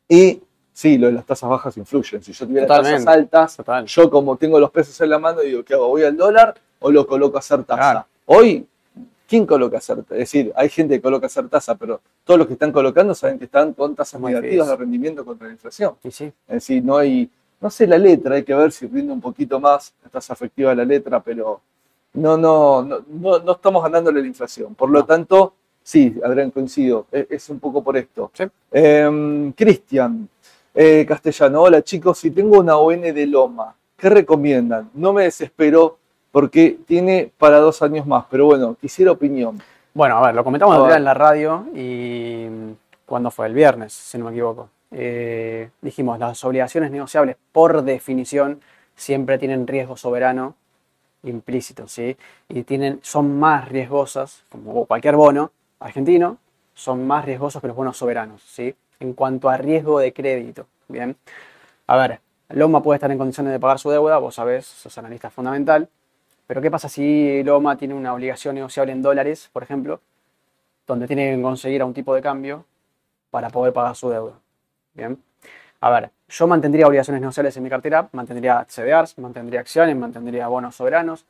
y 0.09 0.43
sí, 0.77 0.99
lo 0.99 1.07
de 1.07 1.15
las 1.15 1.25
tasas 1.25 1.49
bajas 1.49 1.75
influyen, 1.79 2.23
si 2.23 2.33
yo 2.35 2.47
tuviera 2.47 2.67
tasas 2.67 3.07
altas, 3.07 3.57
Total. 3.57 3.87
yo 3.87 4.11
como 4.11 4.37
tengo 4.37 4.61
los 4.61 4.71
pesos 4.71 5.01
en 5.01 5.09
la 5.09 5.19
mano, 5.19 5.41
digo, 5.41 5.65
¿qué 5.65 5.73
hago? 5.73 5.89
¿Voy 5.89 6.03
al 6.03 6.15
dólar 6.15 6.55
o 6.81 6.91
lo 6.91 7.07
coloco 7.07 7.39
a 7.39 7.41
hacer 7.41 7.65
tasa? 7.65 7.81
Claro. 7.81 8.07
Hoy, 8.27 8.67
¿quién 9.27 9.47
coloca 9.47 9.77
a 9.77 9.79
hacer 9.79 9.97
tasa? 10.03 10.15
Es 10.17 10.19
decir, 10.21 10.53
hay 10.55 10.69
gente 10.69 10.97
que 10.97 11.01
coloca 11.01 11.25
a 11.25 11.29
hacer 11.29 11.49
tasa, 11.49 11.77
pero 11.77 12.01
todos 12.25 12.37
los 12.39 12.47
que 12.47 12.53
están 12.53 12.73
colocando 12.73 13.15
saben 13.15 13.39
que 13.39 13.47
están 13.47 13.73
con 13.73 13.95
tasas 13.95 14.21
Muy 14.21 14.33
negativas 14.33 14.67
de 14.67 14.73
difícil. 14.73 14.79
rendimiento 14.79 15.25
contra 15.25 15.47
la 15.47 15.55
inflación. 15.55 15.95
Y 16.05 16.11
sí. 16.11 16.27
Es 16.47 16.55
decir, 16.57 16.85
no 16.85 16.99
hay, 16.99 17.31
no 17.59 17.71
sé 17.71 17.87
la 17.87 17.97
letra, 17.97 18.35
hay 18.35 18.43
que 18.45 18.55
ver 18.55 18.71
si 18.71 18.87
rinde 18.87 19.15
un 19.15 19.21
poquito 19.23 19.59
más 19.59 19.95
la 20.05 20.11
tasa 20.11 20.35
efectiva 20.35 20.71
de 20.71 20.77
la 20.77 20.85
letra, 20.85 21.21
pero 21.21 21.61
no, 22.13 22.37
no, 22.37 22.83
no, 22.83 23.03
no, 23.09 23.39
no 23.39 23.53
estamos 23.53 23.83
ganándole 23.83 24.21
la 24.21 24.27
inflación. 24.27 24.75
Por 24.75 24.91
lo 24.91 24.99
No. 25.01 25.07
tanto, 25.07 25.55
sí, 25.83 26.15
Adrián, 26.23 26.51
coincido, 26.51 27.07
es, 27.11 27.27
es 27.31 27.49
un 27.49 27.61
poco 27.61 27.83
por 27.83 27.97
esto. 27.97 28.31
Sí. 28.35 28.45
Em, 28.71 29.53
Cristian, 29.53 30.29
eh, 30.77 31.07
Castellano, 31.07 31.63
hola 31.63 31.83
chicos, 31.83 32.19
si 32.19 32.31
tengo 32.31 32.61
una 32.61 32.77
ON 32.77 33.01
de 33.01 33.27
Loma, 33.27 33.75
¿qué 33.97 34.11
recomiendan? 34.11 34.91
No 34.93 35.15
me 35.15 35.25
desespero 35.25 35.97
porque 36.31 36.79
tiene 36.87 37.33
para 37.39 37.59
dos 37.61 37.81
años 37.81 38.07
más, 38.07 38.27
pero 38.31 38.45
bueno, 38.45 38.77
quisiera 38.79 39.11
opinión. 39.11 39.59
Bueno, 39.95 40.19
a 40.19 40.27
ver, 40.27 40.35
lo 40.35 40.45
comentamos 40.45 40.87
ver. 40.87 40.99
en 40.99 41.05
la 41.05 41.15
radio 41.15 41.65
y 41.75 42.47
¿cuándo 43.07 43.31
fue? 43.31 43.47
El 43.47 43.55
viernes, 43.55 43.95
si 43.95 44.19
no 44.19 44.27
me 44.27 44.33
equivoco. 44.33 44.69
eh, 44.91 45.71
dijimos, 45.81 46.19
las 46.19 46.45
obligaciones 46.45 46.91
negociables 46.91 47.37
por 47.53 47.83
definición 47.83 48.61
siempre 48.95 49.39
tienen 49.39 49.67
riesgo 49.67 49.97
soberano 49.97 50.55
implícito, 51.23 51.89
¿sí? 51.89 52.17
Y 52.51 52.63
tienen, 52.65 53.01
son 53.03 53.39
más 53.39 53.69
riesgosas, 53.69 54.45
como 54.51 54.85
cualquier 54.85 55.17
bono 55.17 55.51
argentino, 55.81 56.37
son 56.75 57.07
más 57.07 57.25
riesgosos 57.25 57.63
que 57.63 57.69
los 57.69 57.77
bonos 57.77 57.97
soberanos, 57.97 58.43
¿sí? 58.43 58.75
En 59.01 59.13
cuanto 59.13 59.49
a 59.49 59.57
riesgo 59.57 59.99
de 59.99 60.13
crédito, 60.13 60.67
¿bien? 60.89 61.17
A 61.87 61.97
ver, 61.97 62.21
Loma 62.51 62.83
puede 62.83 62.97
estar 62.97 63.11
en 63.11 63.19
condiciones 63.19 63.53
de 63.53 63.61
pagar 63.61 63.79
su 63.79 63.91
deuda, 63.91 64.19
vos 64.19 64.37
sabés, 64.37 64.67
sos 64.67 64.97
analista 64.99 65.31
fundamental, 65.31 65.89
pero 66.47 66.63
¿qué 66.63 66.71
pasa 66.71 66.89
si 66.89 67.43
Loma 67.43 67.77
tiene 67.77 67.95
una 67.95 68.15
obligación 68.15 68.55
negociable 68.55 68.93
en 68.93 69.03
dólares, 69.03 69.51
por 69.53 69.63
ejemplo, 69.63 70.01
donde 70.87 71.07
tiene 71.07 71.35
que 71.35 71.43
conseguir 71.43 71.83
a 71.83 71.85
un 71.85 71.93
tipo 71.93 72.15
de 72.15 72.23
cambio 72.23 72.65
para 73.31 73.51
poder 73.51 73.73
pagar 73.73 73.97
su 73.97 74.09
deuda? 74.09 74.35
Bien. 74.95 75.19
A 75.81 75.91
ver, 75.91 76.11
yo 76.29 76.47
mantendría 76.47 76.87
obligaciones 76.87 77.21
negociables 77.21 77.57
en 77.57 77.63
mi 77.63 77.69
cartera, 77.69 78.09
mantendría 78.13 78.65
CDRs, 78.69 79.19
mantendría 79.19 79.61
acciones, 79.61 79.97
mantendría 79.97 80.49
bonos 80.49 80.75
soberanos 80.77 81.27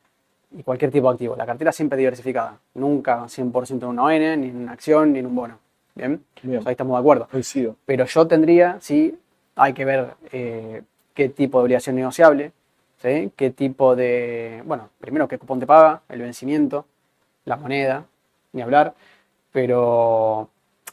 y 0.51 0.63
cualquier 0.63 0.91
tipo 0.91 1.09
de 1.09 1.13
activo. 1.13 1.35
La 1.35 1.45
cartera 1.45 1.71
siempre 1.71 1.97
diversificada, 1.97 2.59
nunca 2.75 3.27
100% 3.27 3.83
en 3.83 3.89
una 3.89 4.03
ON, 4.03 4.41
ni 4.41 4.49
en 4.49 4.57
una 4.57 4.71
acción, 4.71 5.13
ni 5.13 5.19
en 5.19 5.25
un 5.25 5.35
bono. 5.35 5.59
Bien, 5.97 6.23
Bien. 6.43 6.61
ahí 6.65 6.71
estamos 6.71 6.95
de 6.95 6.99
acuerdo. 6.99 7.27
Coincido. 7.29 7.75
Pero 7.85 8.05
yo 8.05 8.27
tendría, 8.27 8.77
sí, 8.79 9.17
hay 9.55 9.73
que 9.73 9.83
ver 9.83 10.13
eh, 10.31 10.83
qué 11.13 11.29
tipo 11.29 11.57
de 11.57 11.63
obligación 11.63 11.95
negociable, 11.95 12.51
¿sí? 13.01 13.31
qué 13.35 13.49
tipo 13.49 13.95
de, 13.95 14.61
bueno, 14.65 14.89
primero 14.99 15.27
qué 15.27 15.37
cupón 15.39 15.59
te 15.59 15.65
paga, 15.65 16.01
el 16.09 16.21
vencimiento, 16.21 16.85
la 17.45 17.55
moneda, 17.57 18.05
ni 18.53 18.61
hablar, 18.61 18.93
pero 19.51 20.49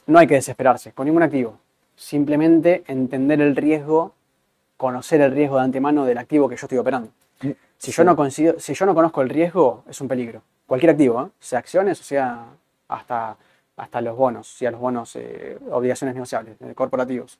no 0.07 0.19
hay 0.19 0.27
que 0.27 0.35
desesperarse 0.35 0.91
con 0.91 1.05
ningún 1.05 1.23
activo. 1.23 1.59
Simplemente 1.95 2.83
entender 2.87 3.41
el 3.41 3.55
riesgo, 3.55 4.13
conocer 4.77 5.21
el 5.21 5.31
riesgo 5.31 5.57
de 5.57 5.63
antemano 5.63 6.03
del 6.05 6.17
activo 6.17 6.49
que 6.49 6.55
yo 6.57 6.65
estoy 6.65 6.77
operando. 6.79 7.09
Si, 7.77 7.91
yo 7.91 8.03
no 8.03 8.15
consigo- 8.15 8.55
si 8.57 8.73
yo 8.73 8.85
no 8.85 8.95
conozco 8.95 9.21
el 9.21 9.29
riesgo, 9.29 9.83
es 9.87 10.01
un 10.01 10.07
peligro. 10.07 10.41
Cualquier 10.65 10.91
activo, 10.91 11.25
¿eh? 11.25 11.29
sea 11.39 11.59
acciones 11.59 11.99
o 12.01 12.03
sea 12.03 12.45
hasta, 12.87 13.37
hasta 13.77 14.01
los 14.01 14.15
bonos, 14.17 14.47
sea 14.47 14.71
los 14.71 14.79
bonos, 14.79 15.15
eh, 15.15 15.57
obligaciones 15.71 16.15
negociables, 16.15 16.55
eh, 16.61 16.73
corporativos. 16.75 17.39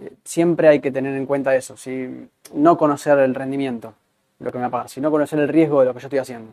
Eh, 0.00 0.12
siempre 0.24 0.68
hay 0.68 0.80
que 0.80 0.90
tener 0.90 1.14
en 1.16 1.26
cuenta 1.26 1.54
eso, 1.54 1.76
¿sí? 1.76 2.28
no 2.54 2.76
conocer 2.76 3.18
el 3.18 3.34
rendimiento, 3.34 3.94
lo 4.40 4.50
que 4.52 4.58
me 4.58 4.62
va 4.62 4.68
a 4.68 4.70
pagar, 4.70 4.88
sino 4.88 5.10
conocer 5.10 5.38
el 5.40 5.48
riesgo 5.48 5.80
de 5.80 5.86
lo 5.86 5.94
que 5.94 6.00
yo 6.00 6.06
estoy 6.08 6.18
haciendo. 6.18 6.52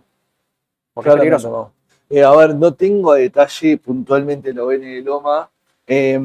Porque 0.94 1.10
es 1.10 1.16
Claramente, 1.16 1.16
peligroso. 1.16 1.50
no. 1.50 2.28
A 2.28 2.36
ver, 2.36 2.56
no 2.56 2.74
tengo 2.74 3.14
a 3.14 3.18
detalle 3.18 3.78
puntualmente 3.78 4.54
la 4.54 4.64
ON 4.66 4.82
de 4.82 5.02
Loma, 5.02 5.50
eh, 5.88 6.20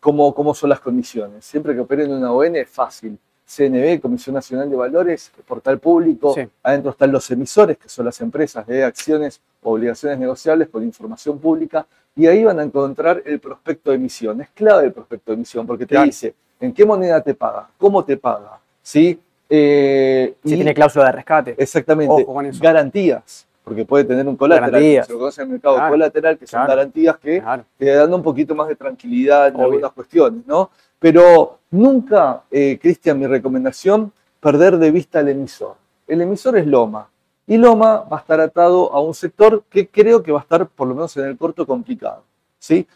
cómo, 0.00 0.34
cómo 0.34 0.54
son 0.54 0.70
las 0.70 0.80
condiciones. 0.80 1.44
Siempre 1.44 1.74
que 1.74 1.80
operen 1.80 2.12
una 2.12 2.32
ON 2.32 2.56
es 2.56 2.68
fácil. 2.68 3.18
CNB, 3.48 3.98
Comisión 4.00 4.34
Nacional 4.34 4.68
de 4.68 4.76
Valores, 4.76 5.32
portal 5.46 5.78
público, 5.78 6.34
Sí. 6.34 6.42
adentro 6.62 6.90
están 6.90 7.10
los 7.10 7.30
emisores, 7.30 7.78
que 7.78 7.88
son 7.88 8.04
las 8.04 8.20
empresas 8.20 8.66
de 8.66 8.84
acciones 8.84 9.40
o 9.62 9.72
obligaciones 9.72 10.18
negociables 10.18 10.68
con 10.68 10.82
información 10.84 11.38
pública, 11.38 11.86
y 12.14 12.26
ahí 12.26 12.44
van 12.44 12.60
a 12.60 12.62
encontrar 12.62 13.22
el 13.24 13.40
prospecto 13.40 13.90
de 13.90 13.96
emisión. 13.96 14.40
Es 14.42 14.50
clave 14.50 14.86
el 14.86 14.92
prospecto 14.92 15.30
de 15.32 15.36
emisión, 15.36 15.66
porque 15.66 15.86
te 15.86 15.94
Claro. 15.94 16.04
dice 16.06 16.34
en 16.60 16.72
qué 16.74 16.84
moneda 16.84 17.22
te 17.22 17.32
paga, 17.34 17.68
cómo 17.78 18.04
te 18.04 18.16
paga, 18.18 18.58
¿sí? 18.82 19.18
Eh, 19.48 20.34
Si 20.44 20.52
y- 20.52 20.56
tiene 20.56 20.74
cláusula 20.74 21.06
de 21.06 21.12
rescate. 21.12 21.54
Exactamente. 21.56 22.26
Garantías, 22.60 23.46
porque 23.64 23.84
puede 23.86 24.04
tener 24.04 24.26
un 24.28 24.36
colateral. 24.36 24.70
Garantías. 24.72 25.06
Se 25.06 25.12
lo 25.14 25.18
conoce 25.20 25.40
en 25.40 25.46
el 25.48 25.52
mercado 25.52 25.76
Claro, 25.76 25.90
colateral, 25.92 26.36
que 26.38 26.46
son 26.46 26.66
garantías 26.66 27.16
que 27.18 27.42
te 27.78 27.86
dan 27.86 28.12
un 28.12 28.22
poquito 28.22 28.54
más 28.54 28.68
de 28.68 28.76
tranquilidad 28.76 29.48
en 29.48 29.54
Obvio. 29.54 29.64
algunas 29.66 29.92
cuestiones, 29.92 30.46
¿no? 30.46 30.70
Pero 30.98 31.58
nunca, 31.70 32.42
eh, 32.50 32.78
Cristian, 32.80 33.18
mi 33.18 33.26
recomendación, 33.26 34.12
perder 34.40 34.78
de 34.78 34.90
vista 34.90 35.20
al 35.20 35.28
emisor. 35.28 35.76
El 36.06 36.20
emisor 36.20 36.56
es 36.58 36.66
Loma. 36.66 37.08
Y 37.46 37.56
Loma 37.56 38.00
va 38.00 38.18
a 38.18 38.20
estar 38.20 38.40
atado 38.40 38.92
a 38.92 39.00
un 39.00 39.14
sector 39.14 39.64
que 39.70 39.88
creo 39.88 40.22
que 40.22 40.32
va 40.32 40.40
a 40.40 40.42
estar, 40.42 40.66
por 40.66 40.88
lo 40.88 40.94
menos 40.94 41.16
en 41.16 41.24
el 41.24 41.38
corto, 41.38 41.66
complicado. 41.66 42.22
¿sí? 42.58 42.86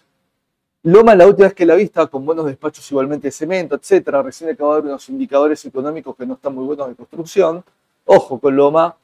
Loma, 0.83 1.15
la 1.15 1.27
última 1.27 1.47
vez 1.47 1.55
que 1.55 1.65
la 1.65 1.75
vi, 1.75 1.85
estaba 1.85 2.09
con 2.09 2.27
buenos 2.27 2.45
despachos 2.47 2.91
igualmente 2.91 3.29
de 3.29 3.33
cemento, 3.33 3.77
etcétera. 3.77 4.23
Recién 4.23 4.51
acabo 4.51 4.75
de 4.75 4.81
ver 4.83 4.91
unos 4.91 5.09
indicadores 5.09 5.65
económicos 5.65 6.17
que 6.17 6.27
no 6.27 6.35
están 6.35 6.55
muy 6.55 6.65
buenos 6.65 6.89
de 6.89 6.95
construcción. 6.95 7.65
Ojo 8.05 8.39
con 8.41 8.57
Loma, 8.57 8.97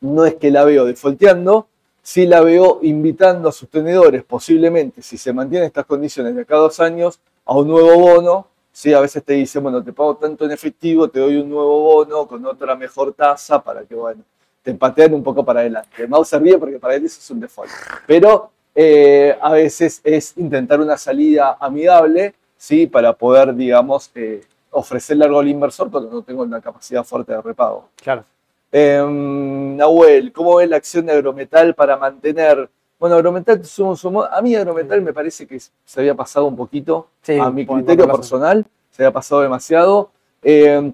no 0.00 0.24
es 0.26 0.34
que 0.34 0.50
la 0.50 0.64
veo 0.64 0.84
defolteando, 0.84 1.66
sí 2.02 2.26
la 2.26 2.40
veo 2.42 2.80
invitando 2.82 3.48
a 3.48 3.52
sus 3.52 3.68
tenedores, 3.68 4.22
posiblemente, 4.22 5.02
si 5.02 5.18
se 5.18 5.32
mantienen 5.32 5.66
estas 5.66 5.86
condiciones 5.86 6.34
de 6.34 6.42
acá 6.42 6.56
a 6.56 6.58
dos 6.58 6.78
años, 6.80 7.20
a 7.48 7.54
un 7.54 7.66
nuevo 7.66 7.98
bono. 7.98 8.46
Sí, 8.70 8.92
a 8.92 9.00
veces 9.00 9.24
te 9.24 9.32
dicen, 9.32 9.62
bueno, 9.62 9.82
te 9.82 9.92
pago 9.92 10.16
tanto 10.16 10.44
en 10.44 10.52
efectivo, 10.52 11.08
te 11.08 11.18
doy 11.18 11.38
un 11.38 11.48
nuevo 11.48 11.80
bono 11.80 12.28
con 12.28 12.44
otra 12.46 12.76
mejor 12.76 13.12
tasa 13.14 13.60
para 13.60 13.82
que, 13.84 13.94
bueno, 13.94 14.22
te 14.62 14.74
pateen 14.74 15.14
un 15.14 15.22
poco 15.22 15.44
para 15.44 15.60
adelante. 15.60 16.06
Mau 16.06 16.24
se 16.24 16.38
ríe 16.38 16.58
porque 16.58 16.78
para 16.78 16.94
él 16.94 17.06
eso 17.06 17.18
es 17.18 17.30
un 17.30 17.40
default. 17.40 17.70
Pero 18.06 18.50
eh, 18.74 19.36
a 19.40 19.50
veces 19.50 20.00
es 20.04 20.36
intentar 20.36 20.78
una 20.78 20.96
salida 20.96 21.56
amigable, 21.58 22.34
¿sí? 22.56 22.86
Para 22.86 23.14
poder, 23.14 23.54
digamos, 23.54 24.10
eh, 24.14 24.42
ofrecerle 24.70 25.24
algo 25.24 25.40
al 25.40 25.48
inversor 25.48 25.90
cuando 25.90 26.10
no 26.10 26.22
tengo 26.22 26.42
una 26.42 26.60
capacidad 26.60 27.02
fuerte 27.02 27.32
de 27.32 27.40
repago. 27.40 27.88
Claro. 27.96 28.24
Em, 28.70 29.74
Nahuel, 29.74 30.32
¿cómo 30.32 30.56
ves 30.56 30.68
la 30.68 30.76
acción 30.76 31.06
de 31.06 31.12
Agrometal 31.12 31.74
para 31.74 31.96
mantener? 31.96 32.68
Bueno, 32.98 33.14
Agrometal, 33.16 33.64
sumo, 33.64 33.94
sumo- 33.96 34.24
a 34.30 34.42
mí 34.42 34.54
Agrometal 34.56 35.00
me 35.02 35.12
parece 35.12 35.46
que 35.46 35.58
se 35.60 36.00
había 36.00 36.14
pasado 36.14 36.46
un 36.46 36.56
poquito, 36.56 37.08
Sí, 37.22 37.38
a 37.38 37.50
mi 37.50 37.64
criterio 37.64 38.06
personal, 38.16 38.66
se 38.90 39.02
había 39.04 39.12
pasado 39.12 39.40
demasiado. 39.42 40.10
Em, 40.42 40.92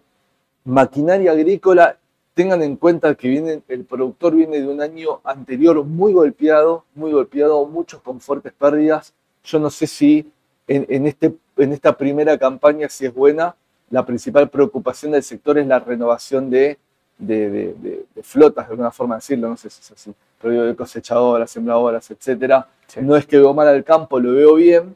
maquinaria 0.64 1.32
agrícola, 1.32 1.98
tengan 2.34 2.62
en 2.62 2.76
cuenta 2.76 3.14
que 3.14 3.28
viene, 3.28 3.62
el 3.68 3.84
productor 3.84 4.34
viene 4.34 4.60
de 4.60 4.66
un 4.68 4.80
año 4.82 5.20
anterior 5.24 5.82
muy 5.84 6.12
golpeado, 6.12 6.84
muy 6.94 7.12
golpeado, 7.12 7.64
muchos 7.66 8.00
con 8.02 8.20
fuertes 8.20 8.52
pérdidas. 8.52 9.14
Yo 9.44 9.58
no 9.58 9.70
sé 9.70 9.86
si 9.86 10.30
en, 10.66 10.86
en 10.88 11.06
este, 11.06 11.34
en 11.56 11.72
esta 11.72 11.96
primera 11.96 12.36
campaña, 12.38 12.88
si 12.88 13.06
es 13.06 13.14
buena, 13.14 13.54
la 13.90 14.04
principal 14.04 14.48
preocupación 14.50 15.12
del 15.12 15.22
sector 15.22 15.58
es 15.58 15.66
la 15.66 15.78
renovación 15.78 16.50
de, 16.50 16.78
de, 17.18 17.50
de- 17.50 17.74
de- 17.74 18.06
de 18.14 18.22
flotas, 18.22 18.66
de 18.66 18.72
alguna 18.72 18.90
forma 18.90 19.14
de 19.14 19.18
decirlo, 19.18 19.48
no 19.48 19.56
sé 19.56 19.70
si 19.70 19.80
es 19.80 19.90
así, 19.92 20.14
pero 20.40 20.52
digo, 20.52 20.64
de 20.64 20.76
cosechadoras, 20.76 21.50
sembradoras, 21.50 22.10
etcétera. 22.10 22.66
Sí. 22.86 23.00
No 23.02 23.16
es 23.16 23.26
que 23.26 23.38
veo 23.38 23.54
mal 23.54 23.68
al 23.68 23.82
campo, 23.84 24.18
lo 24.20 24.32
veo 24.32 24.54
bien. 24.54 24.94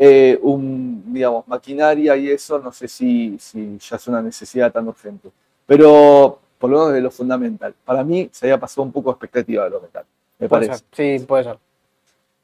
Eh, 0.00 0.38
un, 0.42 1.02
digamos, 1.12 1.46
maquinaria 1.48 2.16
y 2.16 2.30
eso, 2.30 2.58
no 2.60 2.70
sé 2.70 2.86
si, 2.86 3.36
si 3.40 3.76
ya 3.78 3.96
es 3.96 4.06
una 4.06 4.22
necesidad 4.22 4.70
tan 4.72 4.86
urgente. 4.86 5.28
Pero 5.66 6.38
por 6.58 6.70
lo 6.70 6.78
menos 6.78 6.92
de 6.94 7.00
lo 7.00 7.10
fundamental. 7.10 7.74
Para 7.84 8.04
mí 8.04 8.28
se 8.32 8.46
había 8.46 8.58
pasado 8.60 8.82
un 8.84 8.92
poco 8.92 9.10
de 9.10 9.14
expectativa 9.14 9.64
de 9.64 9.70
lo 9.70 9.80
metal, 9.80 10.04
me 10.38 10.48
Puede 10.48 10.66
parece. 10.68 10.84
ser. 10.92 11.18
Sí, 11.20 11.24
puede 11.26 11.44
ser. 11.44 11.58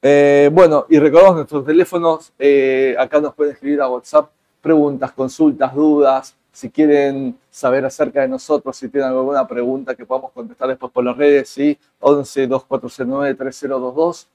Eh, 0.03 0.51
bueno, 0.53 0.85
y 0.91 0.99
recordamos 0.99 1.36
nuestros 1.36 1.65
teléfonos, 1.65 2.32
eh, 2.39 2.95
acá 2.99 3.20
nos 3.20 3.35
pueden 3.35 3.55
escribir 3.55 3.81
a 3.81 3.89
WhatsApp 3.89 4.31
preguntas, 4.61 5.12
consultas, 5.12 5.74
dudas, 5.74 6.36
si 6.55 6.71
quieren 6.71 7.37
saber 7.51 7.85
acerca 7.85 8.21
de 8.21 8.29
nosotros, 8.29 8.77
si 8.77 8.89
tienen 8.89 9.11
alguna 9.11 9.47
pregunta 9.47 9.97
que 9.97 10.07
podamos 10.07 10.31
contestar 10.31 10.69
después 10.69 10.93
por 10.93 11.05
las 11.05 11.17
redes, 11.17 11.49
¿sí? 11.49 11.77
11 11.99 12.47
2409 12.47 13.35
3022. 13.35 14.29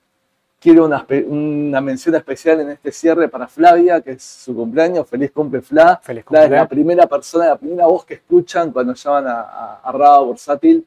Quiero 0.60 0.86
una, 0.86 1.08
una 1.28 1.80
mención 1.80 2.16
especial 2.16 2.60
en 2.60 2.72
este 2.72 2.92
cierre 2.92 3.30
para 3.30 3.48
Flavia, 3.48 4.02
que 4.02 4.12
es 4.12 4.24
su 4.24 4.54
cumpleaños. 4.54 5.08
Feliz 5.08 5.32
cumple, 5.32 5.62
Fla. 5.62 6.02
Feliz 6.04 6.26
Fla 6.26 6.44
es 6.44 6.52
la 6.52 6.60
cumple. 6.60 6.76
primera 6.76 7.08
persona, 7.08 7.48
la 7.48 7.58
primera 7.58 7.86
voz 7.86 8.04
que 8.04 8.16
escuchan 8.16 8.74
cuando 8.74 8.94
llaman 8.94 9.28
a, 9.28 9.40
a, 9.40 9.80
a 9.82 9.92
Raba 9.94 10.20
Bursátil. 10.20 10.86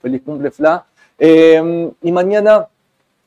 Feliz 0.00 0.22
cumple, 0.22 0.50
Fla. 0.50 0.82
Eh, 1.18 1.92
y 2.00 2.10
mañana 2.10 2.66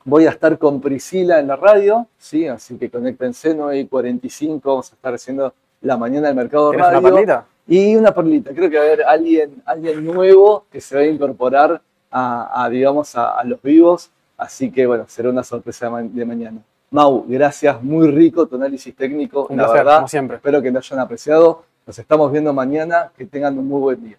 voy 0.06 0.26
a 0.26 0.32
estar 0.32 0.58
con 0.58 0.82
Priscila 0.82 1.40
en 1.40 1.48
la 1.50 1.56
radio, 1.56 2.08
¿sí? 2.18 2.48
Así 2.48 2.80
que 2.80 2.90
conéctense, 2.90 3.54
9 3.54 3.80
y 3.80 3.86
45, 3.86 4.68
vamos 4.68 4.92
a 4.92 4.96
estar 4.96 5.14
haciendo 5.14 5.54
la 5.84 5.96
mañana 5.98 6.28
del 6.28 6.36
mercado 6.36 6.72
¿Tienes 6.72 6.88
una 6.88 7.00
radio. 7.00 7.14
perlita? 7.14 7.46
Y 7.68 7.96
una 7.96 8.12
perlita, 8.14 8.52
creo 8.54 8.70
que 8.70 8.78
va 8.78 8.84
a 8.84 8.88
haber 8.88 9.04
alguien, 9.04 9.62
alguien 9.66 10.04
nuevo 10.04 10.66
que 10.72 10.82
se 10.82 10.96
va 10.96 11.02
a 11.02 11.06
incorporar 11.06 11.82
a, 12.12 12.64
a, 12.64 12.70
digamos, 12.70 13.16
a, 13.16 13.40
a 13.40 13.44
los 13.46 13.62
vivos. 13.62 14.10
Así 14.38 14.70
que, 14.72 14.86
bueno, 14.86 15.06
será 15.08 15.30
una 15.30 15.44
sorpresa 15.44 15.86
de, 15.86 15.92
ma- 15.92 16.02
de 16.02 16.26
mañana. 16.26 16.58
Mau, 16.92 17.24
gracias, 17.28 17.82
muy 17.82 18.10
rico 18.12 18.46
tu 18.48 18.56
análisis 18.56 18.94
técnico, 18.96 19.48
Un 19.50 19.58
la 19.58 19.64
placer, 19.66 19.78
verdad. 19.86 19.96
como 19.98 20.08
siempre. 20.08 20.36
Espero 20.38 20.62
que 20.62 20.72
lo 20.72 20.80
hayan 20.80 21.00
apreciado. 21.00 21.64
Nos 21.88 21.98
estamos 22.00 22.32
viendo 22.32 22.52
mañana, 22.54 23.12
que 23.18 23.26
tengan 23.26 23.58
un 23.58 23.68
muy 23.68 23.80
buen 23.80 24.04
día. 24.04 24.18